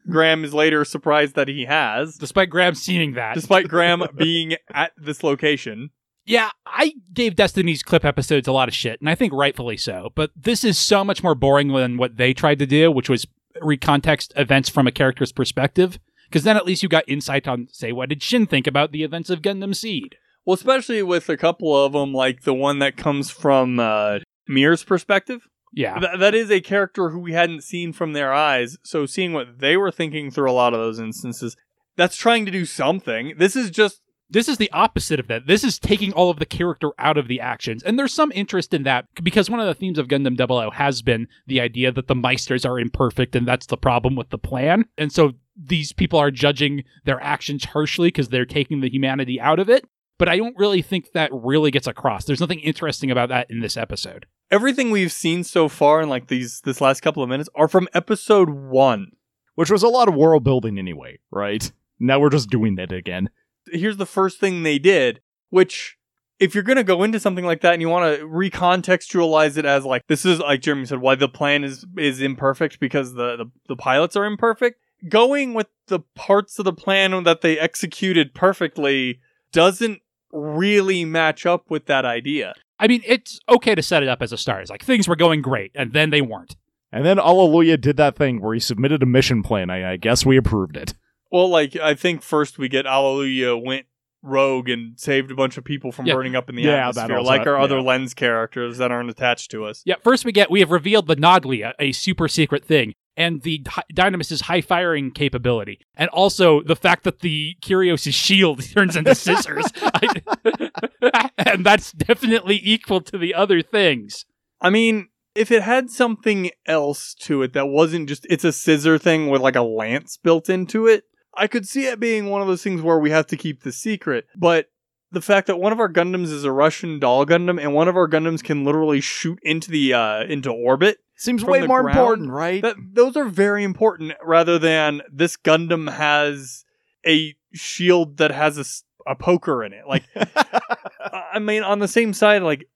Graham 0.09 0.43
is 0.45 0.53
later 0.53 0.85
surprised 0.85 1.35
that 1.35 1.47
he 1.49 1.65
has, 1.65 2.15
Despite 2.17 2.49
Graham 2.49 2.73
seeing 2.73 3.13
that. 3.15 3.33
despite 3.35 3.67
Graham 3.67 4.03
being 4.17 4.55
at 4.73 4.93
this 4.97 5.23
location. 5.23 5.89
Yeah, 6.25 6.51
I 6.65 6.93
gave 7.13 7.35
Destiny's 7.35 7.83
clip 7.83 8.05
episodes 8.05 8.47
a 8.47 8.53
lot 8.53 8.69
of 8.69 8.73
shit, 8.73 9.01
and 9.01 9.09
I 9.09 9.15
think 9.15 9.33
rightfully 9.33 9.75
so. 9.75 10.11
But 10.15 10.31
this 10.37 10.63
is 10.63 10.77
so 10.79 11.03
much 11.03 11.21
more 11.21 11.35
boring 11.35 11.67
than 11.73 11.97
what 11.97 12.15
they 12.15 12.33
tried 12.33 12.59
to 12.59 12.65
do, 12.65 12.89
which 12.91 13.09
was 13.09 13.27
recontext 13.61 14.31
events 14.37 14.69
from 14.69 14.87
a 14.87 14.91
character's 14.91 15.31
perspective. 15.33 15.99
Because 16.33 16.45
then 16.45 16.57
at 16.57 16.65
least 16.65 16.81
you 16.81 16.89
got 16.89 17.07
insight 17.07 17.47
on, 17.47 17.67
say, 17.71 17.91
what 17.91 18.09
did 18.09 18.23
Shin 18.23 18.47
think 18.47 18.65
about 18.65 18.91
the 18.91 19.03
events 19.03 19.29
of 19.29 19.43
Gundam 19.43 19.75
Seed? 19.75 20.15
Well, 20.43 20.55
especially 20.55 21.03
with 21.03 21.29
a 21.29 21.37
couple 21.37 21.75
of 21.85 21.93
them, 21.93 22.11
like 22.11 22.41
the 22.41 22.55
one 22.55 22.79
that 22.79 22.97
comes 22.97 23.29
from 23.29 23.79
uh, 23.79 24.17
Meer's 24.47 24.83
perspective. 24.83 25.47
Yeah. 25.71 25.99
Th- 25.99 26.19
that 26.19 26.33
is 26.33 26.49
a 26.49 26.59
character 26.59 27.11
who 27.11 27.19
we 27.19 27.33
hadn't 27.33 27.63
seen 27.63 27.93
from 27.93 28.13
their 28.13 28.33
eyes. 28.33 28.79
So 28.83 29.05
seeing 29.05 29.33
what 29.33 29.59
they 29.59 29.77
were 29.77 29.91
thinking 29.91 30.31
through 30.31 30.49
a 30.49 30.53
lot 30.53 30.73
of 30.73 30.79
those 30.79 30.99
instances, 30.99 31.55
that's 31.97 32.17
trying 32.17 32.47
to 32.47 32.51
do 32.51 32.65
something. 32.65 33.33
This 33.37 33.55
is 33.55 33.69
just 33.69 34.01
This 34.27 34.49
is 34.49 34.57
the 34.57 34.71
opposite 34.71 35.19
of 35.19 35.27
that. 35.27 35.45
This 35.45 35.63
is 35.63 35.77
taking 35.77 36.13
all 36.13 36.31
of 36.31 36.39
the 36.39 36.47
character 36.47 36.93
out 36.97 37.19
of 37.19 37.27
the 37.27 37.41
actions. 37.41 37.83
And 37.83 37.99
there's 37.99 38.11
some 38.11 38.31
interest 38.33 38.73
in 38.73 38.81
that 38.83 39.05
because 39.21 39.51
one 39.51 39.59
of 39.59 39.67
the 39.67 39.75
themes 39.75 39.99
of 39.99 40.07
Gundam 40.07 40.35
00 40.35 40.71
has 40.71 41.03
been 41.03 41.27
the 41.45 41.61
idea 41.61 41.91
that 41.91 42.07
the 42.07 42.15
Meisters 42.15 42.67
are 42.67 42.79
imperfect 42.79 43.35
and 43.35 43.47
that's 43.47 43.67
the 43.67 43.77
problem 43.77 44.15
with 44.15 44.31
the 44.31 44.39
plan. 44.39 44.85
And 44.97 45.11
so 45.11 45.33
these 45.55 45.93
people 45.93 46.19
are 46.19 46.31
judging 46.31 46.83
their 47.05 47.21
actions 47.21 47.65
harshly 47.65 48.07
because 48.07 48.29
they're 48.29 48.45
taking 48.45 48.81
the 48.81 48.89
humanity 48.89 49.39
out 49.39 49.59
of 49.59 49.69
it. 49.69 49.85
But 50.19 50.29
I 50.29 50.37
don't 50.37 50.57
really 50.57 50.81
think 50.81 51.11
that 51.13 51.31
really 51.33 51.71
gets 51.71 51.87
across. 51.87 52.25
There's 52.25 52.39
nothing 52.39 52.59
interesting 52.59 53.11
about 53.11 53.29
that 53.29 53.47
in 53.49 53.59
this 53.61 53.75
episode. 53.77 54.25
everything 54.51 54.91
we've 54.91 55.11
seen 55.11 55.43
so 55.43 55.67
far 55.67 56.01
in 56.01 56.09
like 56.09 56.27
these 56.27 56.61
this 56.61 56.79
last 56.79 57.01
couple 57.01 57.23
of 57.23 57.29
minutes 57.29 57.49
are 57.55 57.67
from 57.67 57.87
episode 57.93 58.49
one. 58.49 59.07
Which 59.55 59.69
was 59.71 59.83
a 59.83 59.87
lot 59.87 60.07
of 60.07 60.15
world 60.15 60.43
building 60.43 60.79
anyway, 60.79 61.19
right? 61.31 61.71
Now 61.99 62.19
we're 62.19 62.29
just 62.31 62.49
doing 62.49 62.75
that 62.75 62.91
again. 62.91 63.29
Here's 63.71 63.97
the 63.97 64.05
first 64.05 64.39
thing 64.39 64.63
they 64.63 64.79
did, 64.79 65.21
which 65.49 65.97
if 66.39 66.53
you're 66.55 66.63
gonna 66.63 66.83
go 66.83 67.03
into 67.03 67.19
something 67.19 67.45
like 67.45 67.61
that 67.61 67.73
and 67.73 67.81
you 67.81 67.89
want 67.89 68.19
to 68.19 68.25
recontextualize 68.25 69.57
it 69.57 69.65
as 69.65 69.85
like 69.85 70.01
this 70.07 70.25
is 70.25 70.39
like 70.39 70.61
Jeremy 70.61 70.85
said, 70.85 71.01
why 71.01 71.15
the 71.15 71.29
plan 71.29 71.63
is 71.63 71.85
is 71.97 72.21
imperfect 72.21 72.79
because 72.79 73.13
the, 73.13 73.37
the 73.37 73.45
the 73.69 73.75
pilots 73.75 74.15
are 74.15 74.25
imperfect. 74.25 74.79
Going 75.07 75.53
with 75.53 75.67
the 75.87 75.99
parts 76.15 76.59
of 76.59 76.65
the 76.65 76.73
plan 76.73 77.23
that 77.23 77.41
they 77.41 77.59
executed 77.59 78.33
perfectly 78.33 79.19
doesn't 79.51 80.01
really 80.31 81.05
match 81.05 81.45
up 81.45 81.69
with 81.69 81.85
that 81.87 82.05
idea. 82.05 82.53
I 82.79 82.87
mean, 82.87 83.01
it's 83.05 83.39
okay 83.49 83.75
to 83.75 83.81
set 83.83 84.03
it 84.03 84.09
up 84.09 84.21
as 84.21 84.31
a 84.31 84.37
start. 84.37 84.61
It's 84.61 84.71
like 84.71 84.83
things 84.83 85.07
were 85.07 85.15
going 85.15 85.41
great, 85.41 85.71
and 85.75 85.93
then 85.93 86.09
they 86.09 86.21
weren't. 86.21 86.55
And 86.91 87.05
then 87.05 87.17
Allelujah 87.17 87.77
did 87.79 87.97
that 87.97 88.15
thing 88.15 88.41
where 88.41 88.53
he 88.53 88.59
submitted 88.59 89.01
a 89.03 89.05
mission 89.05 89.41
plan. 89.43 89.69
I, 89.69 89.93
I 89.93 89.97
guess 89.97 90.25
we 90.25 90.37
approved 90.37 90.77
it. 90.77 90.93
Well, 91.31 91.49
like 91.49 91.75
I 91.75 91.95
think 91.95 92.21
first 92.21 92.57
we 92.59 92.69
get 92.69 92.85
Allelujah 92.85 93.57
went 93.63 93.87
rogue 94.21 94.69
and 94.69 94.97
saved 94.99 95.31
a 95.31 95.35
bunch 95.35 95.57
of 95.57 95.63
people 95.65 95.91
from 95.91 96.05
Yeah. 96.05 96.13
burning 96.13 96.35
up 96.35 96.49
in 96.49 96.55
the 96.55 96.61
Yeah, 96.63 96.87
atmosphere, 96.89 97.17
also- 97.17 97.29
like 97.29 97.45
our 97.47 97.57
other 97.59 97.81
lens 97.81 98.13
characters 98.13 98.77
that 98.77 98.91
aren't 98.91 99.09
attached 99.09 99.51
to 99.51 99.65
us. 99.65 99.81
Yeah, 99.85 99.95
first 100.03 100.23
we 100.23 100.31
get 100.31 100.49
we 100.51 100.59
have 100.61 100.71
revealed 100.71 101.07
the 101.07 101.15
Nadleeh, 101.15 101.73
a 101.79 101.91
super 101.91 102.27
secret 102.27 102.63
thing, 102.63 102.93
and 103.15 103.41
the 103.41 103.59
Dy- 103.59 103.93
Dynamis' 103.93 104.41
high 104.43 104.61
firing 104.61 105.11
capability, 105.11 105.79
and 105.95 106.09
also 106.09 106.61
the 106.61 106.75
fact 106.75 107.03
that 107.03 107.19
the 107.19 107.55
Kyrios' 107.61 108.13
shield 108.13 108.63
turns 108.73 108.95
into 108.95 109.15
scissors, 109.15 109.65
I- 109.81 111.29
and 111.37 111.65
that's 111.65 111.91
definitely 111.91 112.59
equal 112.63 113.01
to 113.01 113.17
the 113.17 113.33
other 113.33 113.61
things. 113.61 114.25
I 114.61 114.69
mean, 114.69 115.09
if 115.35 115.51
it 115.51 115.63
had 115.63 115.89
something 115.89 116.51
else 116.65 117.13
to 117.21 117.41
it 117.41 117.53
that 117.53 117.67
wasn't 117.67 118.07
just 118.07 118.25
it's 118.29 118.43
a 118.43 118.51
scissor 118.51 118.97
thing 118.97 119.29
with 119.29 119.41
like 119.41 119.55
a 119.55 119.61
lance 119.61 120.17
built 120.17 120.49
into 120.49 120.87
it, 120.87 121.03
I 121.35 121.47
could 121.47 121.67
see 121.67 121.85
it 121.87 121.99
being 121.99 122.29
one 122.29 122.41
of 122.41 122.47
those 122.47 122.63
things 122.63 122.81
where 122.81 122.99
we 122.99 123.11
have 123.11 123.27
to 123.27 123.37
keep 123.37 123.63
the 123.63 123.71
secret. 123.71 124.25
But 124.35 124.67
the 125.11 125.21
fact 125.21 125.47
that 125.47 125.57
one 125.59 125.71
of 125.71 125.79
our 125.79 125.91
Gundams 125.91 126.31
is 126.31 126.43
a 126.43 126.51
Russian 126.51 126.99
doll 126.99 127.25
Gundam 127.25 127.61
and 127.61 127.73
one 127.73 127.87
of 127.87 127.95
our 127.95 128.07
Gundams 128.09 128.43
can 128.43 128.63
literally 128.63 129.01
shoot 129.01 129.39
into 129.43 129.71
the 129.71 129.93
uh 129.93 130.23
into 130.23 130.51
orbit 130.51 130.97
Seems 131.23 131.45
way 131.45 131.65
more 131.65 131.83
ground, 131.83 131.97
important, 131.97 132.31
right? 132.31 132.61
That 132.61 132.75
those 132.91 133.15
are 133.15 133.23
very 133.23 133.63
important 133.63 134.11
rather 134.21 134.59
than 134.59 135.01
this 135.09 135.37
Gundam 135.37 135.89
has 135.89 136.65
a 137.07 137.33
shield 137.53 138.17
that 138.17 138.31
has 138.31 138.83
a 139.07 139.15
poker 139.15 139.63
in 139.63 139.71
it. 139.71 139.87
Like, 139.87 140.03
I 140.99 141.39
mean, 141.39 141.63
on 141.63 141.79
the 141.79 141.87
same 141.87 142.11
side, 142.11 142.41
like, 142.41 142.67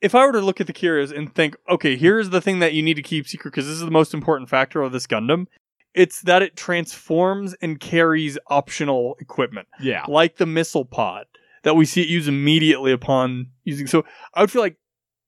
if 0.00 0.14
I 0.14 0.24
were 0.24 0.30
to 0.30 0.40
look 0.40 0.60
at 0.60 0.68
the 0.68 0.72
Kyrios 0.72 1.10
and 1.10 1.34
think, 1.34 1.56
okay, 1.68 1.96
here's 1.96 2.30
the 2.30 2.40
thing 2.40 2.60
that 2.60 2.72
you 2.72 2.84
need 2.84 2.94
to 2.94 3.02
keep 3.02 3.26
secret 3.26 3.50
because 3.50 3.66
this 3.66 3.74
is 3.74 3.80
the 3.80 3.90
most 3.90 4.14
important 4.14 4.48
factor 4.48 4.80
of 4.80 4.92
this 4.92 5.08
Gundam, 5.08 5.48
it's 5.92 6.20
that 6.22 6.40
it 6.40 6.54
transforms 6.54 7.56
and 7.60 7.80
carries 7.80 8.38
optional 8.46 9.16
equipment 9.18 9.66
yeah. 9.80 10.04
like 10.06 10.36
the 10.36 10.46
missile 10.46 10.84
pod 10.84 11.26
that 11.64 11.74
we 11.74 11.84
see 11.84 12.02
it 12.02 12.08
use 12.08 12.28
immediately 12.28 12.92
upon 12.92 13.48
using. 13.64 13.88
So 13.88 14.04
I 14.34 14.42
would 14.42 14.52
feel 14.52 14.62
like 14.62 14.76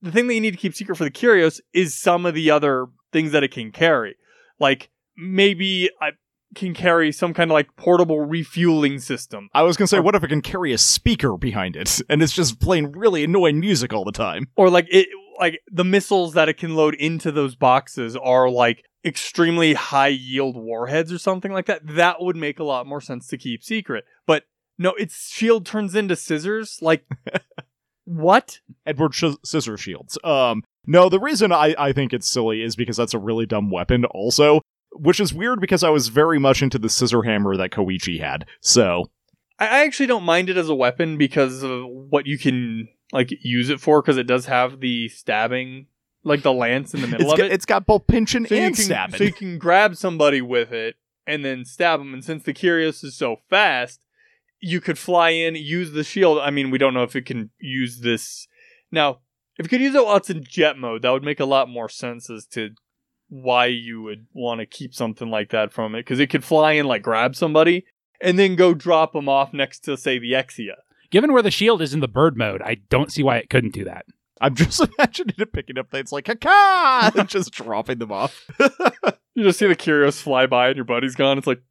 the 0.02 0.12
thing 0.12 0.26
that 0.26 0.34
you 0.34 0.40
need 0.40 0.52
to 0.52 0.56
keep 0.56 0.74
secret 0.74 0.96
for 0.96 1.04
the 1.04 1.10
Kyrios 1.10 1.60
is 1.72 1.94
some 1.94 2.26
of 2.26 2.34
the 2.34 2.50
other 2.50 2.86
things 3.12 3.32
that 3.32 3.42
it 3.42 3.50
can 3.50 3.72
carry. 3.72 4.16
Like 4.58 4.90
maybe 5.16 5.90
I 6.00 6.12
can 6.54 6.74
carry 6.74 7.12
some 7.12 7.32
kind 7.32 7.50
of 7.50 7.54
like 7.54 7.76
portable 7.76 8.20
refueling 8.20 8.98
system. 8.98 9.48
I 9.54 9.62
was 9.62 9.76
gonna 9.76 9.88
say, 9.88 10.00
what 10.00 10.14
if 10.14 10.24
it 10.24 10.28
can 10.28 10.42
carry 10.42 10.72
a 10.72 10.78
speaker 10.78 11.36
behind 11.36 11.76
it 11.76 12.00
and 12.08 12.22
it's 12.22 12.32
just 12.32 12.60
playing 12.60 12.92
really 12.92 13.24
annoying 13.24 13.60
music 13.60 13.92
all 13.92 14.04
the 14.04 14.12
time? 14.12 14.48
Or 14.56 14.70
like 14.70 14.86
it 14.90 15.08
like 15.38 15.60
the 15.70 15.84
missiles 15.84 16.34
that 16.34 16.48
it 16.48 16.58
can 16.58 16.74
load 16.74 16.94
into 16.94 17.32
those 17.32 17.54
boxes 17.54 18.16
are 18.16 18.50
like 18.50 18.84
extremely 19.04 19.72
high 19.74 20.08
yield 20.08 20.56
warheads 20.56 21.12
or 21.12 21.18
something 21.18 21.52
like 21.52 21.66
that. 21.66 21.80
That 21.84 22.16
would 22.20 22.36
make 22.36 22.58
a 22.58 22.64
lot 22.64 22.86
more 22.86 23.00
sense 23.00 23.26
to 23.28 23.38
keep 23.38 23.62
secret. 23.62 24.04
But 24.26 24.44
no, 24.76 24.94
its 24.94 25.30
shield 25.30 25.66
turns 25.66 25.94
into 25.94 26.16
scissors. 26.16 26.78
Like 26.82 27.06
what? 28.10 28.58
Edward 28.86 29.14
Sh- 29.14 29.36
Scissor 29.44 29.76
Shields. 29.76 30.18
Um, 30.24 30.62
no, 30.86 31.08
the 31.08 31.20
reason 31.20 31.52
I, 31.52 31.74
I 31.78 31.92
think 31.92 32.12
it's 32.12 32.28
silly 32.28 32.62
is 32.62 32.74
because 32.74 32.96
that's 32.96 33.14
a 33.14 33.18
really 33.18 33.46
dumb 33.46 33.70
weapon, 33.70 34.04
also, 34.06 34.62
which 34.92 35.20
is 35.20 35.32
weird 35.32 35.60
because 35.60 35.84
I 35.84 35.90
was 35.90 36.08
very 36.08 36.38
much 36.38 36.62
into 36.62 36.78
the 36.78 36.88
scissor 36.88 37.22
hammer 37.22 37.56
that 37.56 37.70
Koichi 37.70 38.20
had. 38.20 38.46
So, 38.60 39.10
I 39.58 39.66
I 39.66 39.84
actually 39.84 40.06
don't 40.06 40.24
mind 40.24 40.50
it 40.50 40.56
as 40.56 40.68
a 40.68 40.74
weapon 40.74 41.18
because 41.18 41.62
of 41.62 41.86
what 41.86 42.26
you 42.26 42.36
can 42.38 42.88
like 43.12 43.30
use 43.42 43.70
it 43.70 43.80
for 43.80 44.02
because 44.02 44.16
it 44.16 44.26
does 44.26 44.46
have 44.46 44.80
the 44.80 45.08
stabbing, 45.08 45.86
like 46.24 46.42
the 46.42 46.52
lance 46.52 46.94
in 46.94 47.02
the 47.02 47.06
middle 47.06 47.26
it's 47.26 47.32
of 47.32 47.38
got, 47.38 47.46
it. 47.46 47.52
it's 47.52 47.64
got 47.64 47.86
both 47.86 48.06
pinching 48.08 48.46
so 48.46 48.54
you 48.56 48.62
and 48.62 48.74
can 48.74 48.84
stabbing. 48.84 49.18
so 49.18 49.24
you 49.24 49.32
can 49.32 49.58
grab 49.58 49.96
somebody 49.96 50.40
with 50.40 50.72
it 50.72 50.96
and 51.26 51.44
then 51.44 51.64
stab 51.64 52.00
them. 52.00 52.12
And 52.12 52.24
since 52.24 52.42
the 52.42 52.54
Kyrios 52.54 53.04
is 53.04 53.16
so 53.16 53.36
fast, 53.48 54.00
you 54.60 54.80
could 54.80 54.98
fly 54.98 55.30
in, 55.30 55.54
use 55.54 55.92
the 55.92 56.04
shield. 56.04 56.38
I 56.38 56.50
mean, 56.50 56.70
we 56.70 56.78
don't 56.78 56.94
know 56.94 57.02
if 57.02 57.16
it 57.16 57.26
can 57.26 57.50
use 57.58 58.00
this 58.00 58.46
now. 58.90 59.20
If 59.58 59.66
you 59.66 59.68
could 59.68 59.80
use 59.80 59.94
it 59.94 60.04
while 60.04 60.16
it's 60.16 60.30
in 60.30 60.44
jet 60.44 60.78
mode, 60.78 61.02
that 61.02 61.10
would 61.10 61.24
make 61.24 61.40
a 61.40 61.44
lot 61.44 61.68
more 61.68 61.88
sense 61.88 62.30
as 62.30 62.46
to 62.46 62.70
why 63.28 63.66
you 63.66 64.02
would 64.02 64.26
want 64.32 64.60
to 64.60 64.66
keep 64.66 64.94
something 64.94 65.30
like 65.30 65.50
that 65.50 65.72
from 65.72 65.94
it 65.94 66.00
because 66.00 66.18
it 66.18 66.28
could 66.28 66.44
fly 66.44 66.72
in 66.72 66.86
like 66.86 67.02
grab 67.02 67.36
somebody 67.36 67.84
and 68.20 68.38
then 68.38 68.56
go 68.56 68.74
drop 68.74 69.12
them 69.12 69.28
off 69.28 69.52
next 69.52 69.80
to 69.80 69.96
say 69.96 70.18
the 70.18 70.32
Exia. 70.32 70.76
Given 71.10 71.32
where 71.32 71.42
the 71.42 71.50
shield 71.50 71.82
is 71.82 71.92
in 71.92 72.00
the 72.00 72.08
bird 72.08 72.36
mode, 72.36 72.62
I 72.62 72.76
don't 72.88 73.12
see 73.12 73.22
why 73.22 73.36
it 73.36 73.50
couldn't 73.50 73.74
do 73.74 73.84
that. 73.84 74.06
I'm 74.40 74.54
just 74.54 74.80
imagining 74.98 75.34
it 75.38 75.52
picking 75.52 75.78
up 75.78 75.90
things 75.90 76.12
like 76.12 76.24
caca 76.24 77.14
and 77.18 77.28
just 77.28 77.52
dropping 77.52 77.98
them 77.98 78.12
off. 78.12 78.46
You 79.34 79.44
just 79.44 79.58
see 79.58 79.66
the 79.66 79.76
Kyrios 79.76 80.20
fly 80.20 80.46
by 80.46 80.68
and 80.68 80.76
your 80.76 80.84
buddy's 80.84 81.14
gone. 81.14 81.38
It's 81.38 81.46
like, 81.46 81.62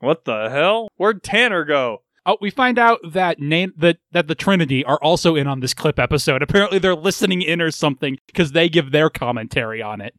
what 0.00 0.24
the 0.24 0.50
hell? 0.50 0.88
Where'd 0.96 1.22
Tanner 1.22 1.64
go? 1.64 2.02
Oh, 2.26 2.36
we 2.40 2.50
find 2.50 2.76
out 2.76 2.98
that 3.08 3.38
Na- 3.38 3.68
that 3.76 3.98
that 4.10 4.26
the 4.26 4.34
Trinity 4.34 4.84
are 4.84 4.98
also 5.00 5.36
in 5.36 5.46
on 5.46 5.60
this 5.60 5.72
clip 5.72 5.98
episode. 5.98 6.42
Apparently, 6.42 6.80
they're 6.80 6.96
listening 6.96 7.40
in 7.40 7.60
or 7.62 7.70
something 7.70 8.18
because 8.26 8.50
they 8.50 8.68
give 8.68 8.90
their 8.90 9.08
commentary 9.08 9.80
on 9.80 10.00
it, 10.00 10.14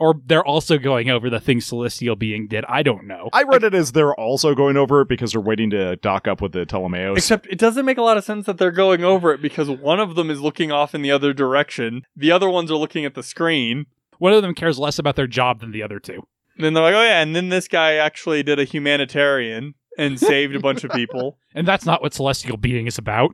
or 0.00 0.16
they're 0.26 0.44
also 0.44 0.78
going 0.78 1.08
over 1.08 1.30
the 1.30 1.38
things 1.38 1.64
Celestial 1.64 2.16
Being 2.16 2.48
did. 2.48 2.64
I 2.64 2.82
don't 2.82 3.06
know. 3.06 3.28
I 3.32 3.44
read 3.44 3.62
it 3.62 3.72
as 3.72 3.92
they're 3.92 4.14
also 4.14 4.56
going 4.56 4.76
over 4.76 5.02
it 5.02 5.08
because 5.08 5.30
they're 5.30 5.40
waiting 5.40 5.70
to 5.70 5.94
dock 5.96 6.26
up 6.26 6.42
with 6.42 6.52
the 6.52 6.66
Ptolemaios. 6.66 7.18
Except 7.18 7.46
it 7.46 7.58
doesn't 7.58 7.84
make 7.84 7.98
a 7.98 8.02
lot 8.02 8.16
of 8.16 8.24
sense 8.24 8.46
that 8.46 8.58
they're 8.58 8.72
going 8.72 9.04
over 9.04 9.32
it 9.32 9.40
because 9.40 9.70
one 9.70 10.00
of 10.00 10.16
them 10.16 10.30
is 10.30 10.40
looking 10.40 10.72
off 10.72 10.92
in 10.92 11.02
the 11.02 11.12
other 11.12 11.32
direction. 11.32 12.02
The 12.16 12.32
other 12.32 12.50
ones 12.50 12.68
are 12.70 12.76
looking 12.76 13.04
at 13.04 13.14
the 13.14 13.22
screen. 13.22 13.86
One 14.18 14.32
of 14.32 14.42
them 14.42 14.54
cares 14.54 14.80
less 14.80 14.98
about 14.98 15.14
their 15.14 15.28
job 15.28 15.60
than 15.60 15.70
the 15.70 15.84
other 15.84 16.00
two. 16.00 16.22
And 16.56 16.64
then 16.64 16.74
they're 16.74 16.82
like, 16.82 16.94
oh 16.94 17.02
yeah, 17.02 17.22
and 17.22 17.36
then 17.36 17.50
this 17.50 17.68
guy 17.68 17.94
actually 17.94 18.42
did 18.42 18.58
a 18.58 18.64
humanitarian 18.64 19.74
and 19.98 20.18
saved 20.18 20.54
a 20.54 20.60
bunch 20.60 20.84
of 20.84 20.90
people. 20.92 21.36
And 21.54 21.66
that's 21.66 21.84
not 21.84 22.00
what 22.02 22.14
Celestial 22.14 22.56
Being 22.56 22.86
is 22.86 22.96
about. 22.98 23.32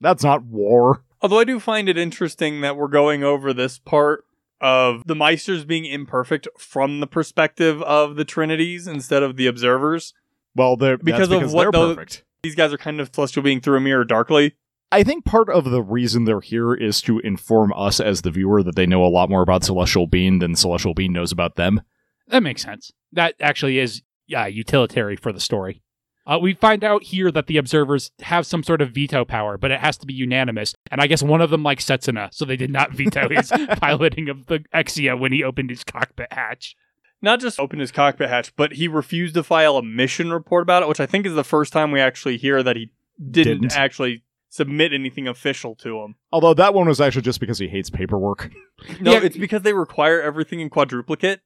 That's 0.00 0.22
not 0.22 0.44
war. 0.44 1.02
Although 1.22 1.38
I 1.40 1.44
do 1.44 1.58
find 1.58 1.88
it 1.88 1.96
interesting 1.96 2.60
that 2.60 2.76
we're 2.76 2.88
going 2.88 3.24
over 3.24 3.52
this 3.54 3.78
part 3.78 4.24
of 4.60 5.02
the 5.06 5.14
Meisters 5.14 5.66
being 5.66 5.86
imperfect 5.86 6.46
from 6.58 7.00
the 7.00 7.06
perspective 7.06 7.80
of 7.82 8.16
the 8.16 8.24
Trinities 8.24 8.86
instead 8.86 9.22
of 9.22 9.36
the 9.36 9.46
observers. 9.46 10.12
Well, 10.54 10.76
they're 10.76 10.98
Because 10.98 11.28
that's 11.30 11.44
of 11.44 11.52
what 11.54 11.72
they're 11.72 11.80
the- 11.88 11.94
perfect. 11.94 12.24
These 12.42 12.54
guys 12.56 12.72
are 12.72 12.78
kind 12.78 13.00
of 13.00 13.10
celestial 13.14 13.42
being 13.44 13.60
through 13.60 13.78
a 13.78 13.80
mirror 13.80 14.04
darkly. 14.04 14.54
I 14.90 15.04
think 15.04 15.24
part 15.24 15.48
of 15.48 15.70
the 15.70 15.80
reason 15.82 16.24
they're 16.24 16.40
here 16.40 16.74
is 16.74 17.00
to 17.02 17.20
inform 17.20 17.72
us 17.74 18.00
as 18.00 18.20
the 18.22 18.30
viewer 18.32 18.62
that 18.64 18.76
they 18.76 18.84
know 18.84 19.04
a 19.04 19.06
lot 19.08 19.30
more 19.30 19.40
about 19.42 19.64
Celestial 19.64 20.06
Being 20.08 20.40
than 20.40 20.56
Celestial 20.56 20.92
Being 20.92 21.12
knows 21.14 21.32
about 21.32 21.54
them. 21.56 21.80
That 22.26 22.42
makes 22.42 22.62
sense. 22.62 22.92
That 23.12 23.34
actually 23.40 23.78
is 23.78 24.02
yeah, 24.26 24.46
utilitarian 24.46 25.18
for 25.18 25.32
the 25.32 25.40
story. 25.40 25.80
Uh, 26.26 26.38
we 26.40 26.54
find 26.54 26.84
out 26.84 27.02
here 27.02 27.30
that 27.32 27.46
the 27.48 27.56
observers 27.56 28.12
have 28.20 28.46
some 28.46 28.62
sort 28.62 28.80
of 28.80 28.90
veto 28.92 29.24
power, 29.24 29.58
but 29.58 29.70
it 29.72 29.80
has 29.80 29.96
to 29.98 30.06
be 30.06 30.14
unanimous. 30.14 30.72
And 30.90 31.00
I 31.00 31.06
guess 31.08 31.22
one 31.22 31.40
of 31.40 31.50
them 31.50 31.62
likes 31.64 31.84
Setsuna, 31.84 32.32
so 32.32 32.44
they 32.44 32.56
did 32.56 32.70
not 32.70 32.92
veto 32.92 33.28
his 33.28 33.50
piloting 33.80 34.28
of 34.28 34.46
the 34.46 34.60
Exia 34.72 35.18
when 35.18 35.32
he 35.32 35.42
opened 35.42 35.70
his 35.70 35.82
cockpit 35.82 36.32
hatch. 36.32 36.76
Not 37.20 37.40
just 37.40 37.58
opened 37.58 37.80
his 37.80 37.92
cockpit 37.92 38.28
hatch, 38.28 38.54
but 38.56 38.74
he 38.74 38.86
refused 38.88 39.34
to 39.34 39.42
file 39.42 39.76
a 39.76 39.82
mission 39.82 40.32
report 40.32 40.62
about 40.62 40.82
it, 40.82 40.88
which 40.88 41.00
I 41.00 41.06
think 41.06 41.26
is 41.26 41.34
the 41.34 41.44
first 41.44 41.72
time 41.72 41.90
we 41.92 42.00
actually 42.00 42.36
hear 42.36 42.62
that 42.62 42.76
he 42.76 42.90
didn't, 43.18 43.62
Didn't. 43.62 43.76
actually 43.76 44.22
submit 44.48 44.92
anything 44.92 45.26
official 45.26 45.74
to 45.76 46.00
him. 46.02 46.16
Although 46.32 46.54
that 46.54 46.74
one 46.74 46.86
was 46.88 47.00
actually 47.00 47.22
just 47.22 47.40
because 47.40 47.58
he 47.58 47.68
hates 47.68 47.90
paperwork. 47.90 48.50
No, 49.00 49.12
Yeah. 49.12 49.20
it's 49.22 49.36
because 49.36 49.62
they 49.62 49.72
require 49.72 50.20
everything 50.20 50.60
in 50.60 50.68
quadruplicate. 50.68 51.40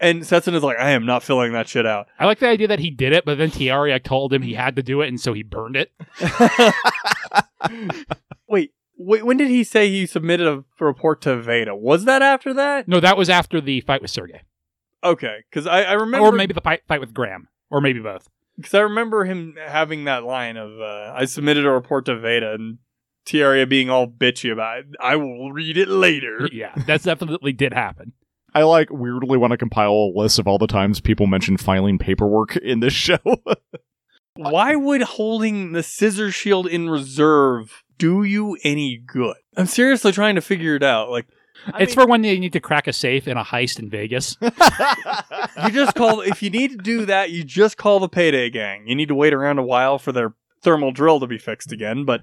And 0.00 0.22
Setsuna's 0.24 0.62
like, 0.62 0.78
I 0.78 0.90
am 0.92 1.04
not 1.06 1.22
filling 1.24 1.52
that 1.52 1.66
shit 1.68 1.84
out. 1.86 2.06
I 2.20 2.26
like 2.26 2.38
the 2.38 2.46
idea 2.48 2.68
that 2.68 2.78
he 2.78 2.90
did 2.90 3.12
it, 3.12 3.24
but 3.24 3.36
then 3.38 3.50
Tieria 3.50 4.02
told 4.02 4.32
him 4.32 4.42
he 4.42 4.54
had 4.54 4.76
to 4.76 4.82
do 4.82 5.00
it, 5.00 5.08
and 5.08 5.20
so 5.20 5.32
he 5.32 5.42
burned 5.42 5.76
it. 5.76 5.92
Wait, 8.48 8.72
wait, 8.96 9.26
when 9.26 9.36
did 9.36 9.48
he 9.48 9.62
say 9.64 9.88
he 9.90 10.06
submitted 10.06 10.46
a 10.46 10.64
report 10.80 11.20
to 11.22 11.36
Veda? 11.36 11.74
Was 11.74 12.04
that 12.06 12.22
after 12.22 12.54
that? 12.54 12.88
No, 12.88 13.00
that 13.00 13.16
was 13.16 13.28
after 13.28 13.60
the 13.60 13.80
fight 13.82 14.00
with 14.00 14.10
Sergey. 14.10 14.42
Okay, 15.04 15.38
because 15.50 15.66
I, 15.66 15.82
I 15.82 15.92
remember, 15.92 16.26
Or 16.28 16.32
maybe 16.32 16.54
the 16.54 16.60
fight, 16.60 16.82
fight 16.88 17.00
with 17.00 17.12
Graham. 17.14 17.48
Or 17.70 17.80
maybe 17.80 18.00
both. 18.00 18.28
because 18.56 18.72
I 18.74 18.80
remember 18.80 19.24
him 19.24 19.54
having 19.62 20.04
that 20.04 20.24
line 20.24 20.56
of, 20.56 20.80
uh, 20.80 21.12
"I 21.14 21.26
submitted 21.26 21.66
a 21.66 21.70
report 21.70 22.06
to 22.06 22.16
Veda," 22.18 22.54
and 22.54 22.78
Tieria 23.26 23.68
being 23.68 23.90
all 23.90 24.06
bitchy 24.08 24.50
about 24.50 24.78
it. 24.78 24.86
I 25.00 25.16
will 25.16 25.52
read 25.52 25.76
it 25.76 25.88
later. 25.88 26.48
Yeah, 26.50 26.72
that's 26.86 27.04
definitely 27.04 27.52
did 27.52 27.74
happen. 27.74 28.14
I 28.58 28.64
like 28.64 28.90
weirdly 28.90 29.38
want 29.38 29.52
to 29.52 29.56
compile 29.56 29.92
a 29.92 30.18
list 30.18 30.40
of 30.40 30.48
all 30.48 30.58
the 30.58 30.66
times 30.66 31.00
people 31.00 31.28
mention 31.28 31.56
filing 31.58 31.96
paperwork 31.96 32.56
in 32.56 32.80
this 32.80 32.92
show. 32.92 33.20
Why 34.34 34.74
would 34.74 35.02
holding 35.02 35.72
the 35.72 35.84
scissor 35.84 36.32
shield 36.32 36.66
in 36.66 36.90
reserve 36.90 37.84
do 37.98 38.24
you 38.24 38.58
any 38.64 38.96
good? 38.96 39.36
I'm 39.56 39.66
seriously 39.66 40.10
trying 40.10 40.34
to 40.34 40.40
figure 40.40 40.74
it 40.74 40.82
out. 40.82 41.08
Like, 41.08 41.26
it's 41.78 41.94
for 41.94 42.04
when 42.08 42.24
you 42.24 42.36
need 42.40 42.52
to 42.54 42.60
crack 42.60 42.88
a 42.88 42.92
safe 42.92 43.28
in 43.28 43.36
a 43.36 43.44
heist 43.44 43.78
in 43.78 43.90
Vegas. 43.90 44.36
you 44.42 45.70
just 45.70 45.94
call 45.94 46.20
if 46.20 46.42
you 46.42 46.50
need 46.50 46.72
to 46.72 46.76
do 46.78 47.06
that, 47.06 47.30
you 47.30 47.44
just 47.44 47.76
call 47.76 48.00
the 48.00 48.08
payday 48.08 48.50
gang. 48.50 48.88
You 48.88 48.96
need 48.96 49.08
to 49.08 49.14
wait 49.14 49.34
around 49.34 49.58
a 49.58 49.64
while 49.64 50.00
for 50.00 50.10
their 50.10 50.34
thermal 50.62 50.90
drill 50.90 51.20
to 51.20 51.28
be 51.28 51.38
fixed 51.38 51.70
again, 51.70 52.04
but 52.04 52.22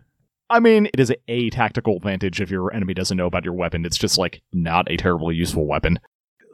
I 0.49 0.59
mean, 0.59 0.87
it 0.87 0.99
is 0.99 1.13
a 1.27 1.49
tactical 1.49 1.95
advantage 1.95 2.39
if 2.39 2.51
your 2.51 2.73
enemy 2.73 2.93
doesn't 2.93 3.17
know 3.17 3.25
about 3.25 3.45
your 3.45 3.53
weapon. 3.53 3.85
It's 3.85 3.97
just 3.97 4.17
like 4.17 4.41
not 4.53 4.91
a 4.91 4.97
terribly 4.97 5.35
useful 5.35 5.65
weapon. 5.65 5.99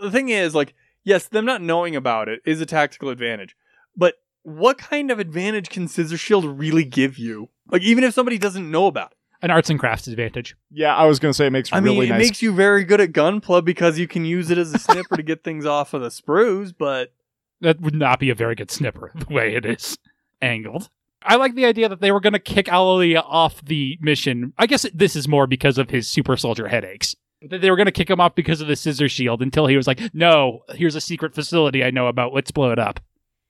The 0.02 0.12
thing 0.12 0.30
is, 0.30 0.56
like, 0.56 0.74
yes, 1.04 1.28
them 1.28 1.46
not 1.46 1.62
knowing 1.62 1.96
about 1.96 2.28
it 2.28 2.42
is 2.46 2.60
a 2.60 2.66
tactical 2.66 3.10
advantage, 3.10 3.56
but 3.96 4.16
what 4.44 4.78
kind 4.78 5.12
of 5.12 5.20
advantage 5.20 5.70
can 5.70 5.88
Scissor 5.88 6.18
Shield 6.18 6.46
really 6.60 6.84
give 6.84 7.18
you? 7.18 7.50
Like, 7.70 7.84
even 7.84 8.04
if 8.04 8.14
somebody 8.14 8.38
doesn't 8.38 8.70
know 8.70 8.88
about 8.88 9.12
it. 9.12 9.18
An 9.44 9.50
arts 9.52 9.70
and 9.70 9.80
crafts 9.80 10.08
advantage. 10.08 10.56
Yeah, 10.70 10.96
I 10.96 11.06
was 11.06 11.18
gonna 11.20 11.34
say 11.34 11.48
it 11.48 11.52
makes 11.52 11.72
I 11.74 11.80
really 11.80 12.02
mean, 12.02 12.06
it 12.06 12.10
nice. 12.10 12.20
makes 12.28 12.42
you 12.44 12.54
very 12.54 12.84
good 12.84 13.02
at 13.02 13.12
gunpla 13.12 13.66
because 13.66 13.98
you 13.98 14.08
can 14.08 14.24
use 14.24 14.52
it 14.52 14.58
as 14.60 14.74
a 14.74 14.80
snipper 14.88 15.18
to 15.18 15.24
get 15.24 15.44
things 15.44 15.66
off 15.66 15.94
of 15.96 16.02
the 16.02 16.10
sprues, 16.10 16.74
but 16.78 17.14
That 17.60 17.82
would 17.82 17.96
not 17.96 18.20
be 18.20 18.30
a 18.30 18.36
very 18.36 18.54
good 18.56 18.70
snipper 18.70 19.12
the 19.16 19.34
way 19.34 19.56
it 19.56 19.66
is 19.66 19.98
angled. 20.42 20.90
I 21.24 21.36
like 21.36 21.56
the 21.56 21.66
idea 21.66 21.88
that 21.90 22.02
they 22.02 22.12
were 22.12 22.20
going 22.20 22.34
to 22.34 22.40
kick 22.40 22.66
Allelujah 22.68 23.22
off 23.24 23.64
the 23.64 23.98
mission. 24.02 24.54
I 24.58 24.66
guess 24.66 24.88
this 24.92 25.16
is 25.16 25.28
more 25.28 25.46
because 25.46 25.78
of 25.78 25.92
his 25.92 26.10
super 26.10 26.36
soldier 26.36 26.68
headaches. 26.68 27.16
That 27.44 27.62
they 27.62 27.70
were 27.72 27.76
going 27.78 27.88
to 27.88 27.92
kick 27.92 28.10
him 28.10 28.20
off 28.22 28.36
because 28.36 28.62
of 28.62 28.68
the 28.68 28.76
scissor 28.76 29.10
shield 29.10 29.42
until 29.42 29.66
he 29.68 29.76
was 29.78 29.88
like, 29.88 30.00
"No, 30.14 30.62
here's 30.76 30.96
a 30.96 31.02
secret 31.02 31.34
facility 31.34 31.84
I 31.84 31.90
know 31.92 32.08
about. 32.08 32.34
Let's 32.34 32.52
blow 32.52 32.72
it 32.72 32.80
up." 32.80 33.00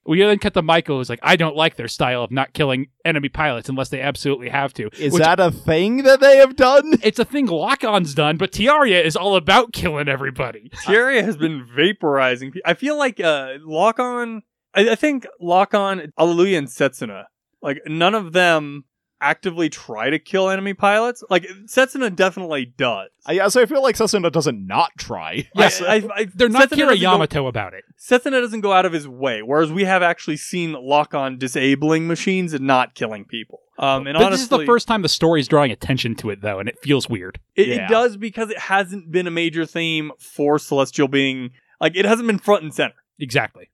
We 0.03 0.19
then 0.19 0.39
cut 0.39 0.55
to 0.55 0.61
Michael, 0.63 0.97
who's 0.97 1.09
like, 1.09 1.19
"I 1.21 1.35
don't 1.35 1.55
like 1.55 1.75
their 1.75 1.87
style 1.87 2.23
of 2.23 2.31
not 2.31 2.53
killing 2.53 2.87
enemy 3.05 3.29
pilots 3.29 3.69
unless 3.69 3.89
they 3.89 4.01
absolutely 4.01 4.49
have 4.49 4.73
to." 4.75 4.89
is 4.97 5.13
Which- 5.13 5.21
that 5.21 5.39
a 5.39 5.51
thing 5.51 6.03
that 6.03 6.21
they 6.21 6.37
have 6.37 6.55
done? 6.55 6.93
It's 7.03 7.19
a 7.19 7.25
thing 7.25 7.45
Lock-On's 7.47 8.15
done, 8.15 8.37
but 8.37 8.51
Tieria 8.51 9.03
is 9.03 9.15
all 9.15 9.35
about 9.35 9.73
killing 9.73 10.07
everybody. 10.07 10.71
Tieria 10.85 11.23
has 11.23 11.37
been 11.37 11.67
vaporizing. 11.77 12.53
pe- 12.53 12.61
I 12.65 12.73
feel 12.73 12.97
like 12.97 13.19
uh, 13.19 13.55
Lock 13.63 13.99
On, 13.99 14.41
I, 14.73 14.91
I 14.91 14.95
think 14.95 15.27
Lock 15.39 15.73
On, 15.73 16.11
Allelujah, 16.17 16.57
and 16.57 16.67
Setsuna, 16.67 17.25
like 17.61 17.81
none 17.85 18.15
of 18.15 18.31
them 18.33 18.85
actively 19.21 19.69
try 19.69 20.09
to 20.09 20.19
kill 20.19 20.49
enemy 20.49 20.73
pilots. 20.73 21.23
Like 21.29 21.43
Setsuna 21.65 22.13
definitely 22.15 22.65
does. 22.65 23.09
I, 23.25 23.33
yeah, 23.33 23.47
so 23.49 23.61
I 23.61 23.65
feel 23.67 23.81
like 23.83 23.95
Sasuna 23.95 24.31
doesn't 24.31 24.65
not 24.65 24.91
try. 24.97 25.47
Yes, 25.55 25.81
I, 25.81 25.95
I, 25.95 26.09
I, 26.15 26.25
They're 26.33 26.49
not 26.49 26.63
Setsuna 26.69 26.75
Kira 26.75 26.77
doesn't 26.89 27.01
go- 27.01 27.11
Yamato 27.13 27.47
about 27.47 27.73
it. 27.73 27.83
Setsuna 27.99 28.41
doesn't 28.41 28.61
go 28.61 28.73
out 28.73 28.85
of 28.85 28.93
his 28.93 29.07
way, 29.07 29.41
whereas 29.41 29.71
we 29.71 29.83
have 29.85 30.01
actually 30.03 30.37
seen 30.37 30.73
Lock 30.73 31.13
On 31.13 31.37
disabling 31.37 32.07
machines 32.07 32.53
and 32.53 32.65
not 32.65 32.95
killing 32.95 33.25
people. 33.25 33.59
Um, 33.77 34.05
and 34.05 34.15
But 34.15 34.23
honestly, 34.25 34.31
this 34.31 34.41
is 34.41 34.49
the 34.49 34.65
first 34.65 34.87
time 34.87 35.01
the 35.01 35.09
story's 35.09 35.47
drawing 35.47 35.71
attention 35.71 36.15
to 36.15 36.29
it, 36.29 36.41
though, 36.41 36.59
and 36.59 36.69
it 36.69 36.77
feels 36.83 37.09
weird. 37.09 37.39
It, 37.55 37.67
Yeah. 37.69 37.85
it 37.85 37.89
does 37.89 38.17
because 38.17 38.49
it 38.49 38.57
hasn't 38.59 39.11
been 39.11 39.25
a 39.27 39.31
major 39.31 39.65
theme 39.65 40.11
for 40.19 40.59
Celestial 40.59 41.07
being 41.07 41.51
like 41.79 41.95
it 41.95 42.05
hasn't 42.05 42.27
been 42.27 42.37
front 42.37 42.63
and 42.63 42.73
center. 42.73 42.93
Exactly. 43.19 43.70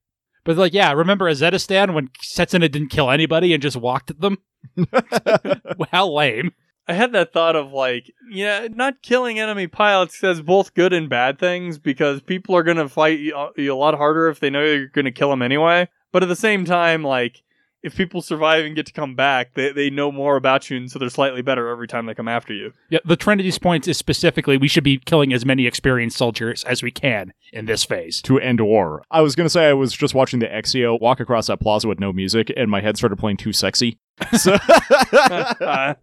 But 0.48 0.56
like, 0.56 0.72
yeah, 0.72 0.92
remember 0.92 1.30
Azadistan 1.30 1.92
when 1.92 2.08
Setsuna 2.24 2.70
didn't 2.70 2.88
kill 2.88 3.10
anybody 3.10 3.52
and 3.52 3.62
just 3.62 3.76
walked 3.76 4.10
at 4.10 4.22
them? 4.22 4.38
How 5.92 6.08
lame. 6.08 6.52
I 6.88 6.94
had 6.94 7.12
that 7.12 7.34
thought 7.34 7.54
of 7.54 7.74
like, 7.74 8.10
yeah, 8.30 8.66
not 8.70 9.02
killing 9.02 9.38
enemy 9.38 9.66
pilots 9.66 10.18
says 10.18 10.40
both 10.40 10.72
good 10.72 10.94
and 10.94 11.06
bad 11.06 11.38
things 11.38 11.78
because 11.78 12.22
people 12.22 12.56
are 12.56 12.62
going 12.62 12.78
to 12.78 12.88
fight 12.88 13.18
you 13.18 13.50
you 13.58 13.74
a 13.74 13.76
lot 13.76 13.94
harder 13.94 14.28
if 14.28 14.40
they 14.40 14.48
know 14.48 14.64
you're 14.64 14.86
going 14.86 15.04
to 15.04 15.10
kill 15.10 15.28
them 15.28 15.42
anyway. 15.42 15.86
But 16.12 16.22
at 16.22 16.30
the 16.30 16.34
same 16.34 16.64
time, 16.64 17.02
like, 17.02 17.42
if 17.82 17.94
people 17.96 18.20
survive 18.22 18.64
and 18.64 18.74
get 18.74 18.86
to 18.86 18.92
come 18.92 19.14
back, 19.14 19.54
they, 19.54 19.70
they 19.72 19.88
know 19.90 20.10
more 20.10 20.36
about 20.36 20.68
you, 20.68 20.76
and 20.76 20.90
so 20.90 20.98
they're 20.98 21.08
slightly 21.10 21.42
better 21.42 21.68
every 21.68 21.86
time 21.86 22.06
they 22.06 22.14
come 22.14 22.26
after 22.28 22.52
you. 22.52 22.72
Yeah, 22.90 22.98
the 23.04 23.16
Trinity's 23.16 23.58
points 23.58 23.86
is 23.86 23.96
specifically 23.96 24.56
we 24.56 24.66
should 24.68 24.82
be 24.84 24.98
killing 24.98 25.32
as 25.32 25.44
many 25.46 25.66
experienced 25.66 26.16
soldiers 26.16 26.64
as 26.64 26.82
we 26.82 26.90
can 26.90 27.32
in 27.52 27.66
this 27.66 27.84
phase. 27.84 28.20
to 28.22 28.38
end 28.40 28.60
war. 28.60 29.04
I 29.10 29.20
was 29.20 29.34
gonna 29.36 29.48
say 29.48 29.68
I 29.68 29.74
was 29.74 29.92
just 29.92 30.14
watching 30.14 30.40
the 30.40 30.46
Exia 30.48 31.00
walk 31.00 31.20
across 31.20 31.46
that 31.46 31.60
plaza 31.60 31.86
with 31.88 32.00
no 32.00 32.12
music, 32.12 32.52
and 32.56 32.70
my 32.70 32.80
head 32.80 32.96
started 32.96 33.16
playing 33.16 33.36
too 33.36 33.52
sexy. 33.52 33.98
So 34.36 34.54
Uh, 34.54 35.94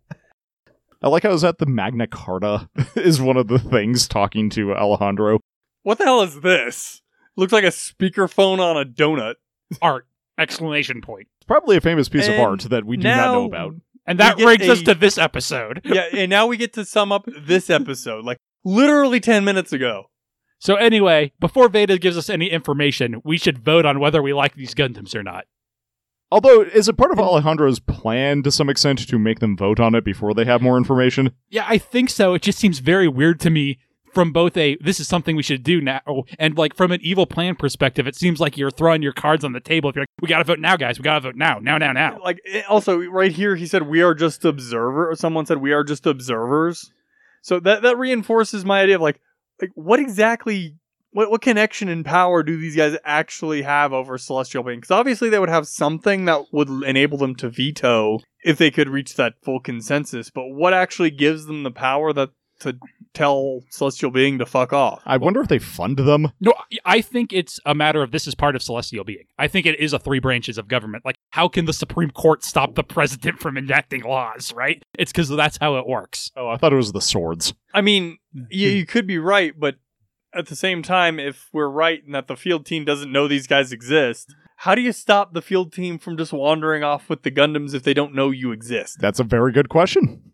I 1.02 1.10
like 1.10 1.24
how 1.24 1.30
I 1.30 1.34
was 1.34 1.44
at 1.44 1.58
the 1.60 1.66
Magna 1.66 2.08
Carta 2.08 2.70
is 2.96 3.22
one 3.22 3.38
of 3.38 3.48
the 3.48 3.60
things 3.60 4.08
talking 4.08 4.50
to 4.52 4.74
Alejandro. 4.74 5.40
what 5.84 5.98
the 5.98 6.06
hell 6.06 6.22
is 6.22 6.42
this? 6.42 7.02
Looks 7.36 7.54
like 7.54 7.66
a 7.66 7.68
speakerphone 7.68 8.60
on 8.60 8.78
a 8.78 8.86
donut. 8.86 9.36
Art! 9.82 10.08
Exclamation 10.40 11.02
point. 11.02 11.28
It's 11.46 11.48
probably 11.48 11.78
a 11.78 11.82
famous 11.82 12.10
piece 12.10 12.28
of 12.28 12.40
art 12.40 12.62
that 12.62 12.86
we 12.86 12.98
do 12.98 13.04
not 13.08 13.32
know 13.32 13.46
about. 13.46 13.76
And 14.08 14.20
that 14.20 14.38
We 14.38 14.42
get 14.42 14.58
brings 14.58 14.70
us 14.72 14.82
to 14.82 14.96
this 14.96 15.20
episode. 15.20 15.82
yeah, 15.86 16.08
and 16.12 16.28
now 16.28 16.48
we 16.48 16.58
get 16.58 16.74
to 16.74 16.84
sum 16.86 17.12
up 17.12 17.30
this 17.40 17.70
episode, 17.70 18.26
like 18.26 18.40
literally 18.64 19.20
10 19.20 19.44
minutes 19.46 19.72
ago. 19.72 20.10
So 20.58 20.74
anyway, 20.74 21.34
before 21.40 21.70
Veda 21.70 22.00
gives 22.00 22.18
us 22.18 22.32
any 22.32 22.50
information, 22.50 23.22
we 23.24 23.38
should 23.38 23.60
vote 23.60 23.86
on 23.86 24.00
whether 24.00 24.24
we 24.24 24.34
like 24.34 24.56
these 24.56 24.74
Gundams 24.74 25.14
or 25.14 25.22
not. 25.22 25.46
Although, 26.32 26.62
is 26.62 26.90
it 26.90 26.98
part 26.98 27.12
of 27.12 27.20
Alejandro's 27.20 27.80
plan 27.80 28.42
to 28.42 28.52
some 28.52 28.68
extent 28.68 29.08
to 29.08 29.20
make 29.20 29.38
them 29.38 29.56
vote 29.56 29.80
on 29.80 29.94
it 29.94 30.04
before 30.04 30.34
they 30.34 30.46
have 30.46 30.64
more 30.64 30.78
information? 30.78 31.32
Yeah, 31.50 31.66
I 31.68 31.78
think 31.78 32.10
so. 32.10 32.34
It 32.34 32.42
just 32.42 32.58
seems 32.58 32.80
very 32.80 33.08
weird 33.08 33.40
to 33.42 33.52
me 33.52 33.78
from 34.16 34.32
both 34.32 34.58
a 34.58 34.78
this 34.78 35.00
is 35.00 35.08
something 35.08 35.36
we 35.36 35.44
should 35.44 35.62
do 35.62 35.82
now 35.82 36.24
and 36.40 36.58
like 36.58 36.74
from 36.74 36.92
an 36.92 37.00
evil 37.04 37.28
plan 37.28 37.56
perspective. 37.56 38.08
It 38.08 38.16
seems 38.16 38.40
like 38.40 38.58
you're 38.58 38.72
throwing 38.72 39.04
your 39.04 39.14
cards 39.14 39.44
on 39.44 39.52
the 39.52 39.60
table. 39.60 39.90
If 39.90 39.96
you're 39.96 40.04
like, 40.04 40.10
we 40.22 40.30
gotta 40.30 40.46
vote 40.46 40.60
now, 40.60 40.78
guys. 40.78 40.98
We 40.98 41.04
gotta 41.04 41.20
vote 41.20 41.36
now, 41.36 41.60
now, 41.60 41.78
now, 41.78 41.92
now. 41.92 42.18
Like, 42.24 42.40
eh, 42.52 42.64
also, 42.68 42.98
right 42.98 43.32
here, 43.32 43.56
he 43.56 43.68
said, 43.68 43.84
We 43.84 44.02
are 44.02 44.16
just 44.16 44.44
observer, 44.46 45.12
or 45.12 45.16
someone 45.16 45.46
said, 45.46 45.58
We 45.58 45.74
are 45.74 45.84
just 45.84 46.08
observers. 46.08 46.92
So 47.42 47.60
that, 47.60 47.84
that 47.84 48.00
reinforces 48.00 48.66
my 48.66 48.82
idea 48.82 48.96
of 48.96 49.02
like, 49.02 49.20
like 49.62 49.72
what 49.76 50.00
exactly, 50.00 50.78
what, 51.12 51.30
what 51.30 51.42
connection 51.42 51.90
and 51.90 52.04
power 52.04 52.42
do 52.42 52.58
these 52.58 52.76
guys 52.76 52.98
actually 53.04 53.62
have 53.62 53.94
over 53.94 54.18
Celestial 54.18 54.64
Being? 54.64 54.80
Because 54.80 54.92
obviously 54.92 55.30
they 55.30 55.38
would 55.38 55.50
have 55.50 55.68
something 55.68 56.26
that 56.26 56.46
would 56.52 56.70
enable 56.70 57.20
them 57.20 57.36
to 57.36 57.50
veto 57.50 58.20
if 58.44 58.58
they 58.58 58.72
could 58.72 58.90
reach 58.90 59.16
that 59.16 59.36
full 59.44 59.60
consensus. 59.60 60.32
But 60.32 60.48
what 60.48 60.74
actually 60.74 61.12
gives 61.12 61.46
them 61.46 61.62
the 61.62 61.72
power 61.72 62.14
that 62.14 62.30
to 62.60 62.78
tell 63.14 63.62
Celestial 63.70 64.12
Being 64.12 64.40
to 64.40 64.46
fuck 64.46 64.74
off? 64.74 65.02
I 65.06 65.18
wonder 65.18 65.42
if 65.42 65.48
they 65.48 65.60
fund 65.60 65.98
them. 65.98 66.32
No, 66.40 66.54
I 66.84 67.02
think 67.02 67.34
it's 67.34 67.60
a 67.66 67.76
matter 67.76 68.02
of 68.04 68.12
this 68.12 68.28
is 68.28 68.36
part 68.36 68.56
of 68.56 68.62
celestial 68.62 69.04
being. 69.04 69.26
I 69.38 69.48
think 69.48 69.66
it 69.66 69.80
is 69.80 69.94
a 69.94 70.00
three 70.00 70.20
branches 70.20 70.58
of 70.58 70.68
government. 70.68 71.06
Like, 71.06 71.18
how 71.32 71.48
can 71.48 71.66
the 71.66 71.74
Supreme 71.74 72.12
Court 72.12 72.44
stop 72.44 72.76
the 72.76 72.84
president 72.84 73.40
from 73.40 73.58
enacting 73.58 74.04
laws? 74.04 74.54
Right? 74.54 74.84
It's 74.98 75.12
because 75.12 75.30
that's 75.30 75.58
how 75.60 75.78
it 75.78 75.88
works. 75.88 76.32
Oh, 76.36 76.50
I 76.50 76.58
thought 76.58 76.74
it 76.74 76.78
was 76.78 76.92
the 76.92 77.02
swords. 77.02 77.54
I 77.74 77.82
mean, 77.82 78.18
you, 78.50 78.70
you 78.70 78.86
could 78.86 79.08
be 79.08 79.18
right, 79.18 79.54
but 79.58 79.76
at 80.34 80.48
the 80.48 80.56
same 80.56 80.84
time, 80.84 81.20
if 81.20 81.50
we're 81.54 81.70
right 81.70 82.04
and 82.04 82.14
that 82.14 82.28
the 82.28 82.36
field 82.36 82.66
team 82.66 82.86
doesn't 82.86 83.12
know 83.12 83.28
these 83.28 83.48
guys 83.48 83.72
exist, 83.72 84.36
how 84.58 84.76
do 84.76 84.82
you 84.82 84.92
stop 84.92 85.34
the 85.34 85.42
field 85.42 85.74
team 85.74 85.98
from 85.98 86.18
just 86.18 86.34
wandering 86.34 86.84
off 86.84 87.10
with 87.10 87.24
the 87.24 87.32
Gundams 87.32 87.74
if 87.74 87.84
they 87.84 87.94
don't 87.94 88.14
know 88.14 88.32
you 88.32 88.52
exist? 88.52 88.98
That's 89.00 89.20
a 89.20 89.24
very 89.24 89.52
good 89.52 89.70
question. 89.70 90.34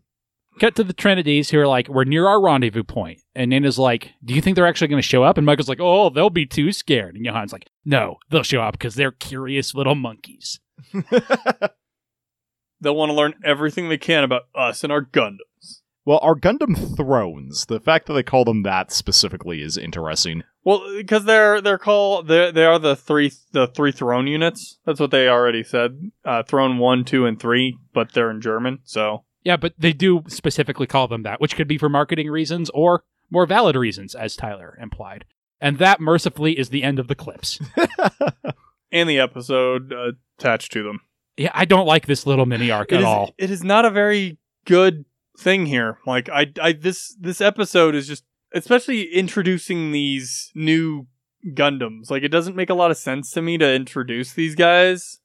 Cut 0.60 0.74
to 0.76 0.84
the 0.84 0.92
Trinities 0.92 1.50
who 1.50 1.58
are 1.58 1.66
like, 1.66 1.88
we're 1.88 2.04
near 2.04 2.26
our 2.26 2.40
rendezvous 2.40 2.84
point. 2.84 3.20
And 3.34 3.50
Nina's 3.50 3.78
like, 3.78 4.12
do 4.24 4.34
you 4.34 4.40
think 4.40 4.54
they're 4.54 4.66
actually 4.66 4.88
going 4.88 5.02
to 5.02 5.08
show 5.08 5.22
up? 5.22 5.38
And 5.38 5.46
Michael's 5.46 5.68
like, 5.68 5.80
oh, 5.80 6.10
they'll 6.10 6.30
be 6.30 6.46
too 6.46 6.72
scared. 6.72 7.14
And 7.16 7.24
Johan's 7.24 7.52
like, 7.52 7.66
no, 7.84 8.18
they'll 8.30 8.42
show 8.42 8.60
up 8.60 8.72
because 8.72 8.94
they're 8.94 9.12
curious 9.12 9.74
little 9.74 9.94
monkeys. 9.94 10.60
They'll 12.82 12.96
want 12.96 13.10
to 13.10 13.14
learn 13.14 13.34
everything 13.44 13.88
they 13.88 13.96
can 13.96 14.24
about 14.24 14.42
us 14.56 14.82
and 14.82 14.92
our 14.92 15.04
Gundams. 15.04 15.82
Well, 16.04 16.18
our 16.20 16.34
Gundam 16.34 16.96
Thrones, 16.96 17.66
the 17.66 17.78
fact 17.78 18.06
that 18.06 18.14
they 18.14 18.24
call 18.24 18.44
them 18.44 18.64
that 18.64 18.90
specifically 18.90 19.62
is 19.62 19.78
interesting. 19.78 20.42
Well, 20.64 20.82
because 20.96 21.24
they're 21.24 21.60
they're 21.60 21.78
called 21.78 22.26
they 22.26 22.50
they 22.50 22.64
are 22.64 22.80
the 22.80 22.96
three 22.96 23.32
the 23.52 23.68
three 23.68 23.92
throne 23.92 24.26
units. 24.26 24.78
That's 24.84 24.98
what 24.98 25.12
they 25.12 25.28
already 25.28 25.62
said. 25.62 26.10
Uh, 26.24 26.42
throne 26.42 26.78
one, 26.78 27.04
two, 27.04 27.24
and 27.24 27.38
three, 27.38 27.78
but 27.94 28.12
they're 28.12 28.32
in 28.32 28.40
German. 28.40 28.80
So 28.82 29.24
Yeah, 29.44 29.56
but 29.56 29.74
they 29.78 29.92
do 29.92 30.22
specifically 30.28 30.86
call 30.86 31.08
them 31.08 31.22
that, 31.24 31.40
which 31.40 31.56
could 31.56 31.68
be 31.68 31.78
for 31.78 31.88
marketing 31.88 32.30
reasons 32.30 32.70
or 32.70 33.04
more 33.30 33.46
valid 33.46 33.76
reasons, 33.76 34.14
as 34.14 34.36
Tyler 34.36 34.78
implied. 34.80 35.24
And 35.60 35.78
that, 35.78 36.00
mercifully, 36.00 36.58
is 36.58 36.68
the 36.70 36.82
end 36.82 36.98
of 36.98 37.08
the 37.08 37.14
clips. 37.14 37.60
and 38.92 39.08
the 39.08 39.18
episode 39.18 39.92
uh, 39.92 40.12
attached 40.38 40.72
to 40.72 40.82
them. 40.82 41.00
Yeah, 41.36 41.50
I 41.54 41.64
don't 41.64 41.86
like 41.86 42.06
this 42.06 42.26
little 42.26 42.46
mini 42.46 42.70
arc 42.70 42.92
It 42.92 42.96
at 42.96 43.00
is- 43.00 43.06
all. 43.06 43.34
It 43.38 43.50
is 43.50 43.64
not 43.64 43.84
a 43.84 43.90
very 43.90 44.38
good 44.66 45.04
thing 45.38 45.66
here. 45.66 45.98
Like 46.06 46.28
I, 46.28 46.52
I 46.60 46.72
this 46.72 47.16
this 47.18 47.40
episode 47.40 47.94
is 47.94 48.06
just, 48.06 48.24
especially 48.54 49.04
introducing 49.14 49.92
these 49.92 50.50
new 50.54 51.06
Gundams. 51.54 52.10
Like 52.10 52.22
it 52.22 52.28
doesn't 52.28 52.54
make 52.56 52.70
a 52.70 52.74
lot 52.74 52.90
of 52.90 52.96
sense 52.98 53.30
to 53.32 53.42
me 53.42 53.56
to 53.58 53.74
introduce 53.74 54.32
these 54.34 54.54
guys. 54.54 55.18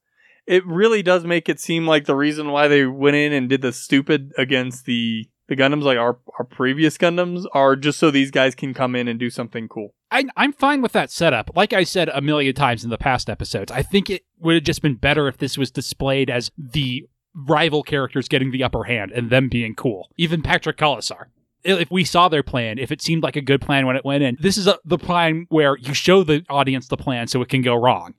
It 0.48 0.66
really 0.66 1.04
does 1.04 1.26
make 1.26 1.50
it 1.50 1.60
seem 1.60 1.86
like 1.86 2.06
the 2.06 2.16
reason 2.16 2.52
why 2.52 2.68
they 2.68 2.86
went 2.86 3.18
in 3.18 3.34
and 3.34 3.50
did 3.50 3.62
the 3.62 3.74
stupid 3.74 4.32
against 4.38 4.86
the 4.86 5.30
the 5.48 5.56
Gundams, 5.56 5.84
like 5.84 5.98
our 5.98 6.18
our 6.38 6.46
previous 6.46 6.98
Gundams, 6.98 7.46
are 7.54 7.76
just 7.76 8.00
so 8.00 8.12
these 8.12 8.32
guys 8.32 8.56
can 8.56 8.74
come 8.74 8.96
in 8.96 9.08
and 9.08 9.20
do 9.20 9.30
something 9.30 9.68
cool. 9.68 9.94
I, 10.12 10.26
I'm 10.36 10.54
fine 10.54 10.82
with 10.82 10.94
that 10.94 11.12
setup. 11.12 11.52
Like 11.56 11.74
I 11.74 11.84
said 11.84 12.10
a 12.10 12.22
million 12.22 12.56
times 12.56 12.84
in 12.84 12.90
the 12.90 12.98
past 12.98 13.30
episodes, 13.30 13.72
I 13.72 13.82
think 13.82 14.10
it 14.10 14.24
would 14.40 14.56
have 14.56 14.64
just 14.64 14.82
been 14.82 14.96
better 14.96 15.28
if 15.28 15.38
this 15.38 15.58
was 15.58 15.70
displayed 15.72 16.30
as 16.30 16.52
the 16.58 17.06
rival 17.36 17.84
characters 17.84 18.28
getting 18.28 18.52
the 18.52 18.64
upper 18.64 18.86
hand 18.86 19.12
and 19.12 19.30
them 19.30 19.50
being 19.50 19.76
cool. 19.76 20.10
Even 20.18 20.42
Patrick 20.42 20.78
Colasour. 20.78 21.30
If 21.64 21.92
we 21.92 22.06
saw 22.06 22.30
their 22.30 22.44
plan, 22.44 22.78
if 22.78 22.92
it 22.92 23.02
seemed 23.02 23.24
like 23.24 23.36
a 23.36 23.42
good 23.42 23.62
plan 23.62 23.86
when 23.86 23.98
it 23.98 24.06
went 24.06 24.24
in, 24.24 24.38
this 24.40 24.58
is 24.58 24.68
a, 24.68 24.78
the 24.86 24.98
plan 24.98 25.48
where 25.50 25.76
you 25.78 25.94
show 25.94 26.24
the 26.24 26.46
audience 26.50 26.88
the 26.88 26.96
plan 26.96 27.28
so 27.28 27.42
it 27.42 27.50
can 27.50 27.62
go 27.62 27.76
wrong. 27.76 28.14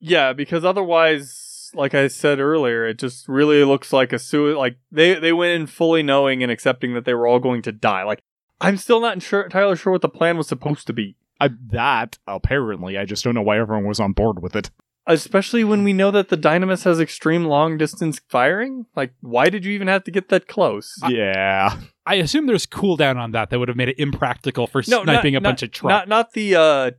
Yeah, 0.00 0.34
because 0.34 0.64
otherwise, 0.64 1.49
like 1.74 1.94
I 1.94 2.08
said 2.08 2.40
earlier, 2.40 2.86
it 2.86 2.98
just 2.98 3.28
really 3.28 3.62
looks 3.64 3.92
like 3.92 4.12
a 4.12 4.18
sui- 4.18 4.54
Like 4.54 4.76
they 4.90 5.14
they 5.14 5.32
went 5.32 5.52
in 5.60 5.66
fully 5.66 6.02
knowing 6.02 6.42
and 6.42 6.50
accepting 6.52 6.94
that 6.94 7.04
they 7.04 7.14
were 7.14 7.26
all 7.26 7.38
going 7.38 7.62
to 7.62 7.72
die. 7.72 8.02
Like 8.04 8.20
I'm 8.60 8.76
still 8.76 9.00
not 9.00 9.22
sure, 9.22 9.42
entirely 9.42 9.76
sure 9.76 9.92
what 9.92 10.02
the 10.02 10.08
plan 10.08 10.36
was 10.36 10.46
supposed 10.48 10.86
to 10.88 10.92
be. 10.92 11.16
I, 11.40 11.48
that 11.70 12.18
apparently, 12.26 12.98
I 12.98 13.06
just 13.06 13.24
don't 13.24 13.34
know 13.34 13.40
why 13.42 13.58
everyone 13.58 13.86
was 13.86 13.98
on 14.00 14.12
board 14.12 14.42
with 14.42 14.54
it. 14.54 14.70
Especially 15.06 15.64
when 15.64 15.82
we 15.82 15.94
know 15.94 16.10
that 16.10 16.28
the 16.28 16.36
Dynamis 16.36 16.84
has 16.84 17.00
extreme 17.00 17.46
long 17.46 17.78
distance 17.78 18.20
firing. 18.28 18.84
Like, 18.94 19.14
why 19.22 19.48
did 19.48 19.64
you 19.64 19.72
even 19.72 19.88
have 19.88 20.04
to 20.04 20.10
get 20.10 20.28
that 20.28 20.46
close? 20.46 21.00
yeah, 21.08 21.78
I 22.04 22.16
assume 22.16 22.46
there's 22.46 22.66
cooldown 22.66 23.16
on 23.16 23.30
that 23.32 23.48
that 23.48 23.58
would 23.58 23.68
have 23.68 23.76
made 23.78 23.88
it 23.88 23.98
impractical 23.98 24.66
for 24.66 24.82
No, 24.86 25.02
sniping 25.02 25.32
not- 25.32 25.38
a 25.38 25.40
bunch 25.40 25.62
of 25.62 25.70
trucks. 25.72 25.90
Not 25.90 26.08
not 26.08 26.32
the 26.34 26.54
uh, 26.56 26.90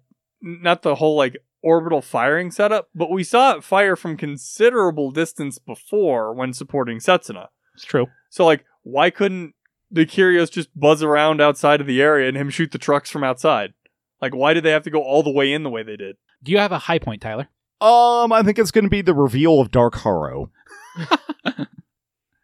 not 0.42 0.82
the 0.82 0.96
whole 0.96 1.16
like 1.16 1.38
orbital 1.62 2.02
firing 2.02 2.52
setup, 2.52 2.90
but 2.96 3.12
we 3.12 3.24
saw 3.24 3.56
it 3.56 3.64
fire 3.64 3.96
from 3.96 4.18
considerable 4.18 5.12
distance 5.12 5.60
before 5.60 6.34
when 6.34 6.54
supporting 6.54 7.00
Setsuna. 7.00 7.48
It's 7.76 7.86
true. 7.86 8.08
So 8.30 8.46
like, 8.46 8.66
why 8.84 9.10
couldn't 9.10 9.54
the 9.90 10.06
Kyrios 10.06 10.52
just 10.52 10.70
buzz 10.78 11.04
around 11.04 11.42
outside 11.42 11.82
of 11.82 11.88
the 11.88 12.02
area 12.02 12.28
and 12.28 12.38
him 12.38 12.50
shoot 12.50 12.72
the 12.72 12.78
trucks 12.78 13.10
from 13.10 13.24
outside? 13.24 13.74
Like, 14.22 14.36
why 14.36 14.54
did 14.54 14.64
they 14.64 14.72
have 14.72 14.84
to 14.84 14.90
go 14.92 15.02
all 15.02 15.24
the 15.24 15.32
way 15.32 15.52
in 15.52 15.64
the 15.64 15.70
way 15.70 15.84
they 15.84 15.98
did? 15.98 16.18
Do 16.44 16.52
you 16.52 16.58
have 16.60 16.72
a 16.72 16.78
high 16.80 17.00
point, 17.00 17.22
Tyler? 17.22 17.50
um, 17.82 18.32
I 18.32 18.44
think 18.44 18.60
it's 18.60 18.72
going 18.72 18.84
to 18.84 18.90
be 18.90 19.02
the 19.02 19.14
reveal 19.16 19.60
of 19.60 19.72
Dark 19.72 19.96
Haro. 19.96 20.52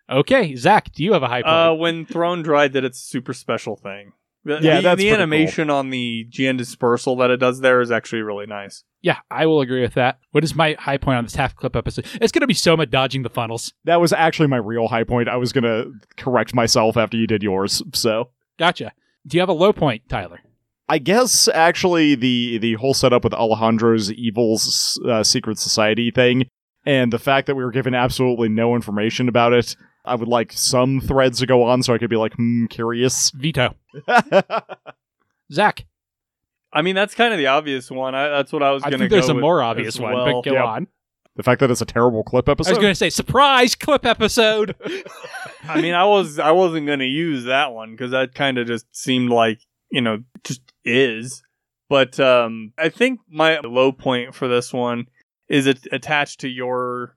Okay, 0.10 0.56
Zach, 0.56 0.92
do 0.94 1.04
you 1.04 1.14
have 1.14 1.24
a 1.24 1.28
high 1.28 1.42
point? 1.42 1.54
Uh, 1.54 1.74
when 1.74 2.06
Throne 2.06 2.42
Drei 2.42 2.70
did 2.70 2.86
its 2.86 3.00
super 3.00 3.34
special 3.34 3.76
thing. 3.76 4.14
The, 4.48 4.60
Yeah, 4.62 4.78
the, 4.78 4.82
that's 4.82 4.98
the 4.98 5.10
pretty 5.10 5.12
animation 5.12 5.70
on 5.70 5.90
the 5.90 6.26
GN 6.30 6.58
dispersal 6.58 7.16
that 7.18 7.30
it 7.30 7.38
does 7.38 7.60
there 7.60 7.82
is 7.82 7.92
actually 7.92 8.22
really 8.22 8.46
nice. 8.46 8.84
yeah, 9.02 9.18
I 9.30 9.46
will 9.46 9.62
agree 9.62 9.82
with 9.82 9.94
that. 9.96 10.20
What 10.32 10.44
is 10.44 10.56
my 10.56 10.76
high 10.80 10.98
point 10.98 11.18
on 11.18 11.26
this 11.26 11.36
half 11.36 11.56
clip 11.56 11.76
episode? 11.76 12.06
It's 12.22 12.32
going 12.32 12.42
to 12.42 12.48
be 12.48 12.54
Soma 12.54 12.86
dodging 12.86 13.24
the 13.24 13.30
funnels. 13.30 13.74
That 13.84 14.00
was 14.00 14.14
actually 14.14 14.48
my 14.48 14.58
real 14.58 14.88
high 14.88 15.04
point. 15.04 15.28
I 15.28 15.36
was 15.36 15.52
going 15.52 15.66
to 15.66 15.92
correct 16.16 16.56
myself 16.56 16.96
after 16.98 17.18
you 17.18 17.28
did 17.28 17.44
yours. 17.44 17.84
So 17.94 18.30
Gotcha. 18.58 18.94
Do 19.26 19.38
you 19.38 19.42
have 19.42 19.50
a 19.50 19.54
low 19.54 19.74
point, 19.74 20.08
Tyler? 20.10 20.40
I 20.90 21.00
guess 21.00 21.48
actually 21.50 22.16
the 22.16 22.58
the 22.60 22.76
whole 22.76 22.94
setup 22.94 23.24
with 23.24 23.34
Alejandro's 23.34 24.12
Evil's 24.14 25.00
uh, 25.06 25.24
secret 25.24 25.60
society 25.60 26.12
thing, 26.12 26.46
and 26.86 27.12
the 27.12 27.20
fact 27.20 27.48
that 27.48 27.56
we 27.56 27.64
were 27.64 27.72
given 27.72 27.94
absolutely 27.94 28.48
no 28.48 28.74
information 28.74 29.28
about 29.28 29.52
it. 29.52 29.76
I 30.08 30.16
would 30.16 30.28
like 30.28 30.52
some 30.54 31.00
threads 31.02 31.40
to 31.40 31.46
go 31.46 31.64
on 31.64 31.84
so 31.84 31.94
I 31.94 31.98
could 31.98 32.10
be 32.10 32.16
like, 32.16 32.34
hmm, 32.36 32.66
curious. 32.68 33.32
Veto. 33.36 33.76
Zach, 35.52 35.86
I 36.74 36.82
mean, 36.82 36.96
that's 36.96 37.16
kind 37.16 37.34
of 37.34 37.38
the 37.38 37.48
obvious 37.48 37.90
one. 37.90 38.14
I, 38.16 38.28
that's 38.30 38.52
what 38.52 38.62
I 38.64 38.72
was 38.72 38.84
I 38.84 38.90
going 38.90 39.00
to 39.00 39.04
think 39.06 39.12
go 39.12 39.16
there's 39.18 39.30
a 39.30 39.34
with 39.36 39.42
more 39.42 39.62
obvious 39.62 39.96
as 39.96 40.00
one, 40.02 40.14
well. 40.14 40.26
but 40.42 40.50
go 40.50 40.54
Yep. 40.54 40.66
on. 40.66 40.88
the 41.38 41.44
fact 41.44 41.62
that 41.62 41.72
it's 41.72 41.82
a 41.82 41.86
terrible 41.86 42.24
clip 42.24 42.50
episode. 42.50 42.72
I 42.72 42.74
episode. 42.74 42.80
was 42.80 42.84
going 42.84 42.92
to 42.92 42.96
say 42.96 43.10
surprise 43.10 43.76
clip 43.76 44.06
episode. 44.06 44.76
I 45.70 45.82
mean, 45.82 45.94
I 45.94 46.04
was 46.06 46.40
I 46.40 46.52
wasn't 46.52 46.86
going 46.88 47.00
to 47.00 47.06
use 47.06 47.46
that 47.46 47.74
one 47.74 47.92
because 47.92 48.12
that 48.12 48.34
kind 48.36 48.58
of 48.58 48.68
just 48.68 48.86
seemed 48.96 49.30
like 49.30 49.60
you 49.90 50.02
know 50.02 50.24
just 50.44 50.62
is. 50.84 51.44
But 51.90 52.20
um, 52.20 52.74
I 52.78 52.90
think 52.90 53.22
my 53.30 53.60
low 53.62 53.94
point 53.94 54.36
for 54.36 54.50
this 54.50 54.74
one 54.74 55.08
is 55.48 55.66
it 55.68 55.88
attached 55.94 56.42
to 56.42 56.50
your 56.50 57.16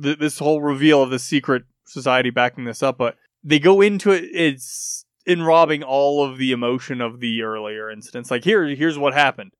th- 0.00 0.18
this 0.20 0.38
whole 0.38 0.60
reveal 0.62 1.02
of 1.02 1.10
the 1.10 1.18
secret 1.18 1.64
society 1.86 2.30
backing 2.30 2.64
this 2.64 2.82
up. 2.82 2.98
But 2.98 3.16
they 3.42 3.58
go 3.58 3.80
into 3.80 4.10
it. 4.10 4.24
It's 4.32 5.04
in 5.24 5.42
robbing 5.42 5.82
all 5.82 6.24
of 6.24 6.38
the 6.38 6.52
emotion 6.52 7.00
of 7.00 7.20
the 7.20 7.42
earlier 7.42 7.90
incidents. 7.90 8.30
Like 8.30 8.44
here, 8.44 8.64
here's 8.66 8.98
what 8.98 9.14
happened. 9.14 9.52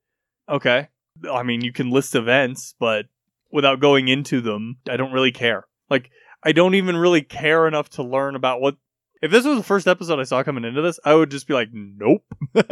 Okay, 0.48 0.88
I 1.30 1.42
mean 1.42 1.62
you 1.62 1.72
can 1.72 1.90
list 1.90 2.14
events, 2.14 2.74
but 2.78 3.06
without 3.50 3.80
going 3.80 4.08
into 4.08 4.40
them, 4.40 4.76
I 4.88 4.96
don't 4.96 5.12
really 5.12 5.32
care. 5.32 5.66
Like 5.90 6.10
I 6.44 6.52
don't 6.52 6.74
even 6.74 6.96
really 6.96 7.22
care 7.22 7.66
enough 7.66 7.88
to 7.90 8.02
learn 8.02 8.36
about 8.36 8.60
what. 8.60 8.76
If 9.22 9.30
this 9.30 9.46
was 9.46 9.56
the 9.56 9.64
first 9.64 9.88
episode 9.88 10.20
I 10.20 10.24
saw 10.24 10.42
coming 10.42 10.64
into 10.64 10.82
this, 10.82 11.00
I 11.04 11.14
would 11.14 11.30
just 11.30 11.48
be 11.48 11.54
like, 11.54 11.70
nope. 11.72 12.22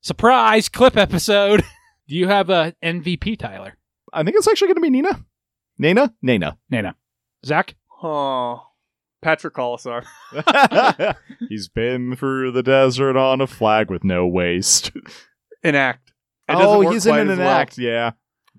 surprise 0.00 0.68
clip 0.68 0.96
episode. 0.96 1.62
Do 2.08 2.16
you 2.16 2.26
have 2.28 2.48
a 2.48 2.74
MVP, 2.82 3.38
Tyler? 3.38 3.76
I 4.12 4.22
think 4.22 4.36
it's 4.36 4.48
actually 4.48 4.68
going 4.68 4.76
to 4.76 4.80
be 4.80 4.90
Nina. 4.90 5.22
Nina? 5.76 6.14
Nana. 6.22 6.56
Nana. 6.70 6.96
Zach? 7.44 7.76
Oh, 8.02 8.62
Patrick 9.22 9.54
Colasour. 9.54 10.04
He's 11.48 11.68
been 11.68 12.16
through 12.16 12.52
the 12.52 12.62
desert 12.62 13.16
on 13.16 13.40
a 13.40 13.46
flag 13.46 13.90
with 13.90 14.04
no 14.04 14.26
waist. 14.26 14.92
Enact. 15.62 16.12
It 16.48 16.56
oh, 16.56 16.80
he's 16.90 17.04
in 17.04 17.12
quite 17.12 17.28
an 17.28 17.38
well. 17.38 17.48
act. 17.48 17.76
Yeah. 17.76 18.12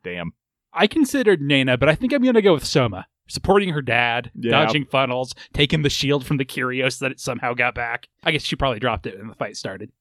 Damn. 0.03 0.33
I 0.73 0.85
considered 0.85 1.41
Nana, 1.41 1.77
but 1.77 1.89
I 1.89 1.95
think 1.95 2.13
I'm 2.13 2.21
going 2.21 2.35
to 2.35 2.41
go 2.41 2.53
with 2.53 2.65
Soma. 2.65 3.07
Supporting 3.27 3.69
her 3.69 3.81
dad, 3.81 4.31
Yeah. 4.35 4.51
dodging 4.51 4.85
funnels, 4.85 5.33
taking 5.53 5.81
the 5.81 5.89
shield 5.89 6.25
from 6.25 6.37
the 6.37 6.45
Kyrios 6.45 6.99
that 6.99 7.11
it 7.11 7.19
somehow 7.19 7.53
got 7.53 7.73
back. 7.75 8.07
I 8.23 8.31
guess 8.31 8.43
she 8.43 8.55
probably 8.55 8.79
dropped 8.79 9.07
it 9.07 9.17
when 9.17 9.27
the 9.27 9.35
fight 9.35 9.55
started. 9.55 9.91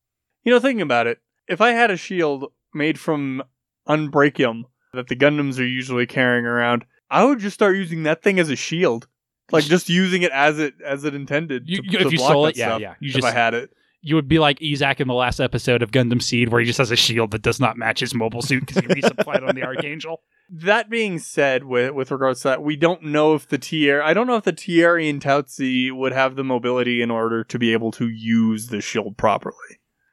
You 0.45 0.53
know, 0.53 0.61
thinking 0.61 0.83
about 0.83 1.07
it, 1.07 1.19
if 1.47 1.61
I 1.61 1.71
had 1.71 1.91
a 1.91 1.97
shield 1.97 2.53
made 2.75 2.99
from 2.99 3.43
unbreakium 3.89 4.65
that 4.93 5.09
the 5.09 5.17
Gundams 5.17 5.59
are 5.59 5.65
usually 5.67 6.07
carrying 6.07 6.47
around, 6.47 6.85
I 7.11 7.25
would 7.25 7.39
just 7.39 7.55
start 7.55 7.77
using 7.77 8.03
that 8.03 8.23
thing 8.23 8.39
as 8.39 8.51
a 8.51 8.57
shield. 8.57 9.09
Like 9.51 9.65
just 9.65 9.89
using 9.89 10.23
it 10.23 10.33
as 10.33 10.59
it 10.59 10.75
as 10.85 11.05
it 11.05 11.15
intended. 11.15 11.67
To, 11.67 11.73
you- 11.73 11.83
to 11.83 12.07
if 12.07 12.13
you 12.13 12.19
block 12.19 12.31
stole 12.31 12.43
that 12.45 12.51
it, 12.51 12.57
yeah, 12.59 12.67
stuff, 12.69 12.81
yeah. 12.81 12.95
You 13.01 13.09
if 13.09 13.15
just- 13.17 13.27
I 13.27 13.33
had 13.33 13.55
it. 13.55 13.71
You 14.01 14.15
would 14.15 14.29
be 14.29 14.39
like 14.39 14.61
Yzak 14.61 15.01
in 15.01 15.09
the 15.09 15.15
last 15.15 15.41
episode 15.41 15.83
of 15.83 15.91
Gundam 15.91 16.23
Seed, 16.23 16.51
where 16.51 16.61
he 16.61 16.67
just 16.69 16.79
has 16.79 16.93
a 16.93 16.97
shield 16.97 17.33
that 17.33 17.43
does 17.43 17.59
not 17.59 17.77
match 17.77 17.99
his 17.99 18.15
mobile 18.15 18.43
suit 18.43 18.65
because 18.65 18.81
he 18.83 18.87
resupplied 19.03 19.47
on 19.47 19.57
the 19.57 19.65
Archangel. 19.65 20.21
That 20.51 20.89
being 20.89 21.19
said, 21.19 21.65
with 21.65 21.91
with 21.95 22.13
regards 22.13 22.43
to 22.43 22.49
that, 22.49 22.63
we 22.63 22.77
don't 22.77 23.03
know 23.03 23.35
if 23.35 23.49
the 23.49 23.59
Tier 23.59 24.01
I 24.01 24.15
don't 24.15 24.29
know 24.29 24.37
if 24.37 24.45
the 24.45 24.53
Thierry 24.53 25.09
and 25.09 25.21
Taozi 25.21 25.91
would 25.91 26.13
have 26.13 26.37
the 26.37 26.45
mobility 26.45 27.03
in 27.03 27.11
order 27.11 27.43
to 27.43 27.59
be 27.59 27.73
able 27.73 27.91
to 27.93 28.09
use 28.09 28.69
the 28.69 28.81
shield 28.81 29.17
properly. 29.17 29.57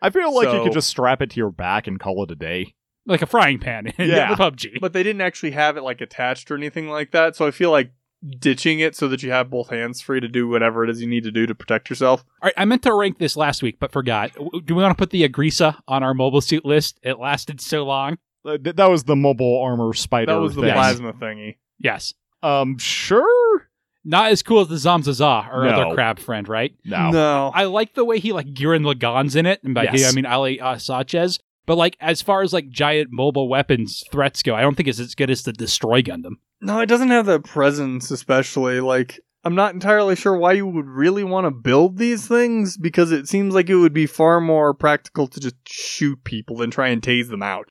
I 0.02 0.10
feel 0.10 0.34
like 0.34 0.52
you 0.52 0.64
could 0.64 0.74
just 0.74 0.90
strap 0.90 1.22
it 1.22 1.30
to 1.32 1.38
your 1.38 1.52
back 1.52 1.86
and 1.88 2.00
call 2.00 2.24
it 2.24 2.32
a 2.32 2.36
day. 2.36 2.74
Like 3.06 3.22
a 3.22 3.28
frying 3.28 3.60
pan 3.60 3.86
in 3.86 3.94
Yeah. 4.10 4.34
the 4.34 4.44
PUBG. 4.44 4.80
But 4.82 4.94
they 4.94 5.04
didn't 5.04 5.22
actually 5.22 5.52
have 5.52 5.78
it 5.78 5.84
like 5.84 6.02
attached 6.02 6.50
or 6.50 6.56
anything 6.56 6.90
like 6.90 7.12
that. 7.12 7.36
So 7.36 7.46
I 7.46 7.52
feel 7.52 7.70
like 7.70 7.92
ditching 8.40 8.80
it 8.80 8.96
so 8.96 9.08
that 9.08 9.22
you 9.24 9.32
have 9.32 9.50
both 9.50 9.70
hands 9.70 10.02
free 10.02 10.20
to 10.20 10.28
do 10.28 10.48
whatever 10.48 10.84
it 10.84 10.90
is 10.90 11.02
you 11.02 11.08
need 11.08 11.24
to 11.24 11.32
do 11.32 11.46
to 11.46 11.54
protect 11.56 11.90
yourself. 11.90 12.24
All 12.42 12.48
right, 12.48 12.54
I 12.58 12.66
meant 12.66 12.82
to 12.84 12.94
rank 12.94 13.20
this 13.20 13.38
last 13.38 13.62
week, 13.62 13.78
but 13.80 13.92
forgot. 13.92 14.32
Do 14.34 14.76
we 14.76 14.82
want 14.82 14.92
to 14.98 15.02
put 15.02 15.12
the 15.12 15.28
Agrissa 15.28 15.78
on 15.88 16.02
our 16.04 16.14
mobile 16.14 16.42
suit 16.42 16.66
list? 16.66 17.00
It 17.04 17.20
lasted 17.20 17.62
so 17.62 17.84
long. 17.86 18.18
Uh, 18.46 18.58
th- 18.58 18.76
that 18.76 18.90
was 18.90 19.04
the 19.04 19.16
mobile 19.16 19.62
armor 19.62 19.94
spider. 19.94 20.34
That 20.34 20.40
was 20.40 20.56
the 20.56 20.62
thing. 20.62 20.74
plasma 20.74 21.14
thingy. 21.14 21.58
Yes. 21.80 22.14
Um, 22.44 22.78
sure. 22.78 23.70
Not 24.08 24.30
as 24.32 24.44
cool 24.44 24.60
as 24.62 24.68
the 24.68 24.76
Zamzaza, 24.76 25.48
our 25.52 25.66
No. 25.66 25.72
other 25.72 25.96
crab 25.96 26.20
friend, 26.20 26.48
right? 26.48 26.76
No. 26.86 27.10
No. 27.10 27.52
I 27.56 27.64
like 27.66 27.96
the 27.96 28.06
way 28.06 28.20
he 28.20 28.34
like 28.34 28.46
Gurren 28.54 28.86
Lagann's 28.86 29.36
in 29.36 29.48
it, 29.48 29.64
and 29.64 29.74
by 29.74 29.84
Yes. 29.86 30.00
he 30.00 30.06
I 30.06 30.12
mean 30.12 30.28
Ali 30.28 30.60
uh, 30.60 30.76
Saachez. 30.76 31.40
But 31.66 31.78
like 31.78 31.98
as 32.00 32.22
far 32.22 32.42
as 32.42 32.54
like 32.54 32.70
giant 32.70 33.10
mobile 33.12 33.50
weapons 33.50 34.04
threats 34.12 34.44
go, 34.44 34.56
I 34.56 34.62
don't 34.62 34.76
think 34.76 34.88
it's 34.90 35.00
as 35.00 35.16
good 35.16 35.30
as 35.30 35.44
the 35.44 35.54
Destroy 35.54 36.02
Gundam. 36.02 36.36
No, 36.62 36.80
it 36.80 36.86
doesn't 36.88 37.10
have 37.10 37.26
the 37.26 37.40
presence, 37.40 38.12
especially. 38.12 38.80
Like, 38.80 39.20
I'm 39.44 39.56
not 39.56 39.74
entirely 39.74 40.16
sure 40.16 40.36
why 40.36 40.54
you 40.54 40.66
would 40.68 40.88
really 40.88 41.24
want 41.24 41.46
to 41.46 41.52
build 41.52 41.98
these 41.98 42.28
things 42.28 42.78
because 42.78 43.12
it 43.12 43.28
seems 43.28 43.54
like 43.54 43.70
it 43.70 43.76
would 43.76 43.94
be 43.94 44.06
far 44.08 44.42
more 44.42 44.74
practical 44.74 45.28
to 45.28 45.40
just 45.40 45.56
shoot 45.68 46.24
people 46.24 46.58
than 46.58 46.72
try 46.72 46.88
and 46.88 47.02
tase 47.02 47.30
them 47.30 47.44
out. 47.44 47.70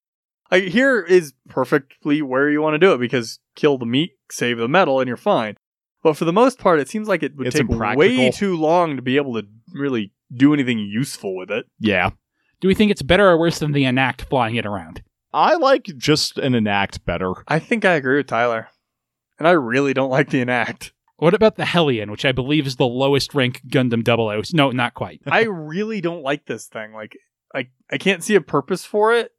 Like, 0.50 0.64
here 0.64 1.02
is 1.02 1.32
perfectly 1.48 2.22
where 2.22 2.50
you 2.50 2.60
want 2.60 2.74
to 2.74 2.78
do 2.78 2.92
it 2.92 2.98
because 3.00 3.40
kill 3.56 3.78
the 3.78 3.86
meat, 3.86 4.12
save 4.30 4.58
the 4.58 4.68
metal, 4.68 5.00
and 5.00 5.08
you're 5.08 5.16
fine. 5.16 5.56
But 6.02 6.16
for 6.16 6.26
the 6.26 6.32
most 6.32 6.58
part, 6.58 6.78
it 6.80 6.88
seems 6.88 7.08
like 7.08 7.22
it 7.22 7.34
would 7.36 7.46
It's 7.46 7.56
take 7.56 7.68
impractical. 7.68 7.98
way 7.98 8.30
too 8.30 8.56
long 8.56 8.94
to 8.96 9.02
be 9.02 9.16
able 9.16 9.34
to 9.40 9.48
really 9.72 10.12
do 10.32 10.52
anything 10.52 10.78
useful 10.78 11.34
with 11.34 11.50
it. 11.50 11.64
Yeah. 11.80 12.10
Do 12.60 12.68
we 12.68 12.74
think 12.74 12.90
it's 12.90 13.02
better 13.02 13.28
or 13.28 13.38
worse 13.38 13.58
than 13.58 13.72
the 13.72 13.84
Enact 13.84 14.22
flying 14.22 14.56
it 14.56 14.66
around? 14.66 15.02
I 15.32 15.56
like 15.56 15.84
just 15.96 16.38
an 16.38 16.54
enact 16.54 17.04
better. 17.04 17.32
I 17.48 17.58
think 17.58 17.84
I 17.84 17.94
agree 17.94 18.18
with 18.18 18.28
Tyler. 18.28 18.68
And 19.38 19.48
I 19.48 19.50
really 19.52 19.92
don't 19.92 20.10
like 20.10 20.30
the 20.30 20.40
enact. 20.40 20.92
What 21.16 21.34
about 21.34 21.56
the 21.56 21.64
Hellion, 21.64 22.10
which 22.10 22.24
I 22.24 22.30
believe 22.32 22.66
is 22.68 22.76
the 22.76 22.86
lowest 22.86 23.34
rank 23.34 23.60
Gundam 23.68 24.04
00? 24.06 24.42
No, 24.56 24.70
not 24.70 24.94
quite. 24.94 25.20
I 25.26 25.42
really 25.42 26.00
don't 26.00 26.22
like 26.22 26.46
this 26.46 26.66
thing. 26.66 26.92
Like, 26.92 27.16
I 27.54 27.68
I 27.90 27.98
can't 27.98 28.22
see 28.22 28.36
a 28.36 28.40
purpose 28.40 28.84
for 28.84 29.12
it. 29.12 29.32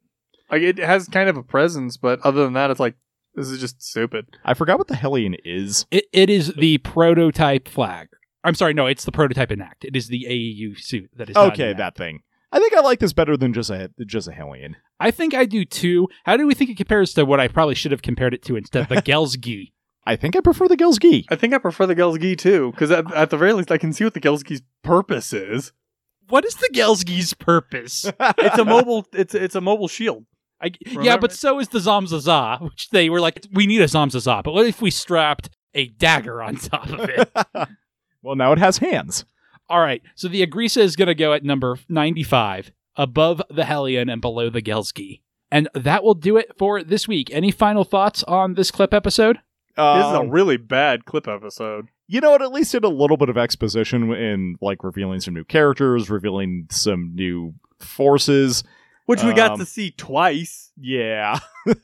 Like, 0.50 0.62
it 0.62 0.78
has 0.78 1.08
kind 1.08 1.28
of 1.30 1.36
a 1.38 1.42
presence, 1.42 1.96
but 1.96 2.20
other 2.22 2.44
than 2.44 2.52
that, 2.54 2.70
it's 2.70 2.80
like 2.80 2.96
this 3.34 3.48
is 3.48 3.58
just 3.60 3.82
stupid. 3.82 4.26
I 4.44 4.52
forgot 4.54 4.78
what 4.78 4.88
the 4.88 4.96
Hellion 4.96 5.34
is. 5.44 5.86
It, 5.90 6.04
it 6.12 6.28
is 6.30 6.52
the 6.54 6.78
prototype 6.78 7.68
flag. 7.68 8.08
I'm 8.44 8.54
sorry, 8.54 8.74
no, 8.74 8.86
it's 8.86 9.04
the 9.04 9.12
prototype 9.12 9.50
Enact. 9.50 9.84
It 9.84 9.96
is 9.96 10.08
the 10.08 10.26
AEU 10.28 10.78
suit 10.78 11.10
that 11.16 11.30
is 11.30 11.36
Okay, 11.36 11.70
Enact. 11.70 11.78
that 11.78 11.96
thing. 11.96 12.20
I 12.56 12.58
think 12.58 12.74
I 12.74 12.80
like 12.80 13.00
this 13.00 13.12
better 13.12 13.36
than 13.36 13.52
just 13.52 13.68
a 13.68 13.90
just 14.06 14.28
a 14.28 14.32
Hellion. 14.32 14.76
I 14.98 15.10
think 15.10 15.34
I 15.34 15.44
do 15.44 15.66
too. 15.66 16.08
How 16.24 16.38
do 16.38 16.46
we 16.46 16.54
think 16.54 16.70
it 16.70 16.78
compares 16.78 17.12
to 17.12 17.26
what 17.26 17.38
I 17.38 17.48
probably 17.48 17.74
should 17.74 17.92
have 17.92 18.00
compared 18.00 18.32
it 18.32 18.42
to 18.44 18.56
instead? 18.56 18.88
The 18.88 18.96
Gelsgi. 19.02 19.72
I 20.06 20.16
think 20.16 20.36
I 20.36 20.40
prefer 20.40 20.66
the 20.66 20.76
Gilsgi. 20.76 21.26
I 21.28 21.36
think 21.36 21.52
I 21.52 21.58
prefer 21.58 21.84
the 21.84 21.94
Gelsgi 21.94 22.38
too, 22.38 22.70
because 22.70 22.90
at, 22.90 23.12
at 23.12 23.28
the 23.28 23.36
very 23.36 23.52
least, 23.52 23.70
I 23.70 23.76
can 23.76 23.92
see 23.92 24.04
what 24.04 24.14
the 24.14 24.22
Gelsgi's 24.22 24.62
purpose 24.82 25.34
is. 25.34 25.72
What 26.30 26.46
is 26.46 26.54
the 26.54 26.70
Gelsgi's 26.72 27.34
purpose? 27.34 28.10
It's 28.38 28.58
a 28.58 28.64
mobile. 28.64 29.06
It's 29.12 29.34
it's 29.34 29.54
a 29.54 29.60
mobile 29.60 29.88
shield. 29.88 30.24
I, 30.62 30.70
yeah, 30.86 31.18
but 31.18 31.32
so 31.34 31.60
is 31.60 31.68
the 31.68 31.78
Zamzaza, 31.78 32.62
which 32.62 32.88
they 32.88 33.10
were 33.10 33.20
like, 33.20 33.44
we 33.52 33.66
need 33.66 33.82
a 33.82 33.86
Zamzaza, 33.86 34.42
but 34.42 34.54
what 34.54 34.64
if 34.64 34.80
we 34.80 34.90
strapped 34.90 35.50
a 35.74 35.88
dagger 35.88 36.42
on 36.42 36.56
top 36.56 36.88
of 36.88 37.00
it? 37.10 37.30
well, 38.22 38.34
now 38.34 38.52
it 38.52 38.58
has 38.58 38.78
hands. 38.78 39.26
All 39.68 39.80
right, 39.80 40.02
so 40.14 40.28
the 40.28 40.46
Agrissa 40.46 40.78
is 40.78 40.94
going 40.96 41.08
to 41.08 41.14
go 41.14 41.32
at 41.32 41.42
number 41.44 41.78
95, 41.88 42.70
above 42.96 43.42
the 43.50 43.64
Hellion 43.64 44.08
and 44.08 44.20
below 44.20 44.48
the 44.50 44.62
Gelski. 44.62 45.20
And 45.50 45.68
that 45.74 46.02
will 46.04 46.14
do 46.14 46.36
it 46.36 46.52
for 46.58 46.82
this 46.82 47.06
week. 47.08 47.30
Any 47.32 47.50
final 47.50 47.84
thoughts 47.84 48.22
on 48.24 48.54
this 48.54 48.70
clip 48.70 48.92
episode? 48.94 49.36
This 49.76 50.06
is 50.06 50.12
a 50.12 50.20
Um, 50.20 50.30
really 50.30 50.56
bad 50.56 51.04
clip 51.04 51.28
episode. 51.28 51.88
you 52.08 52.20
know 52.20 52.30
what? 52.30 52.42
At 52.42 52.52
least 52.52 52.72
did 52.72 52.84
a 52.84 52.88
little 52.88 53.16
bit 53.16 53.28
of 53.28 53.36
exposition 53.36 54.12
in 54.12 54.56
like 54.60 54.82
revealing 54.84 55.20
some 55.20 55.34
new 55.34 55.44
characters, 55.44 56.08
revealing 56.08 56.66
some 56.70 57.12
new 57.14 57.54
forces. 57.80 58.64
Which 59.06 59.22
we 59.22 59.32
got 59.34 59.52
Um, 59.52 59.58
to 59.60 59.66
see 59.66 59.90
twice. 59.92 60.72
Yeah. 60.76 61.38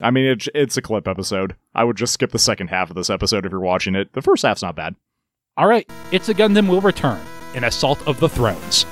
I 0.00 0.10
mean, 0.10 0.24
it's 0.26 0.48
it's 0.54 0.76
a 0.76 0.82
clip 0.82 1.06
episode. 1.08 1.54
I 1.74 1.84
would 1.84 1.96
just 1.96 2.12
skip 2.14 2.32
the 2.32 2.38
second 2.38 2.68
half 2.68 2.90
of 2.90 2.96
this 2.96 3.08
episode 3.10 3.46
if 3.46 3.52
you're 3.52 3.60
watching 3.60 3.94
it. 3.94 4.12
The 4.14 4.22
first 4.22 4.42
half's 4.44 4.62
not 4.62 4.76
bad. 4.76 4.94
All 5.58 5.66
right, 5.66 5.88
It's 6.12 6.28
a 6.28 6.34
Gundam 6.34 6.68
will 6.68 6.82
return 6.82 7.18
in 7.54 7.64
Assault 7.64 8.06
of 8.06 8.20
the 8.20 8.28
Thrones. 8.28 8.84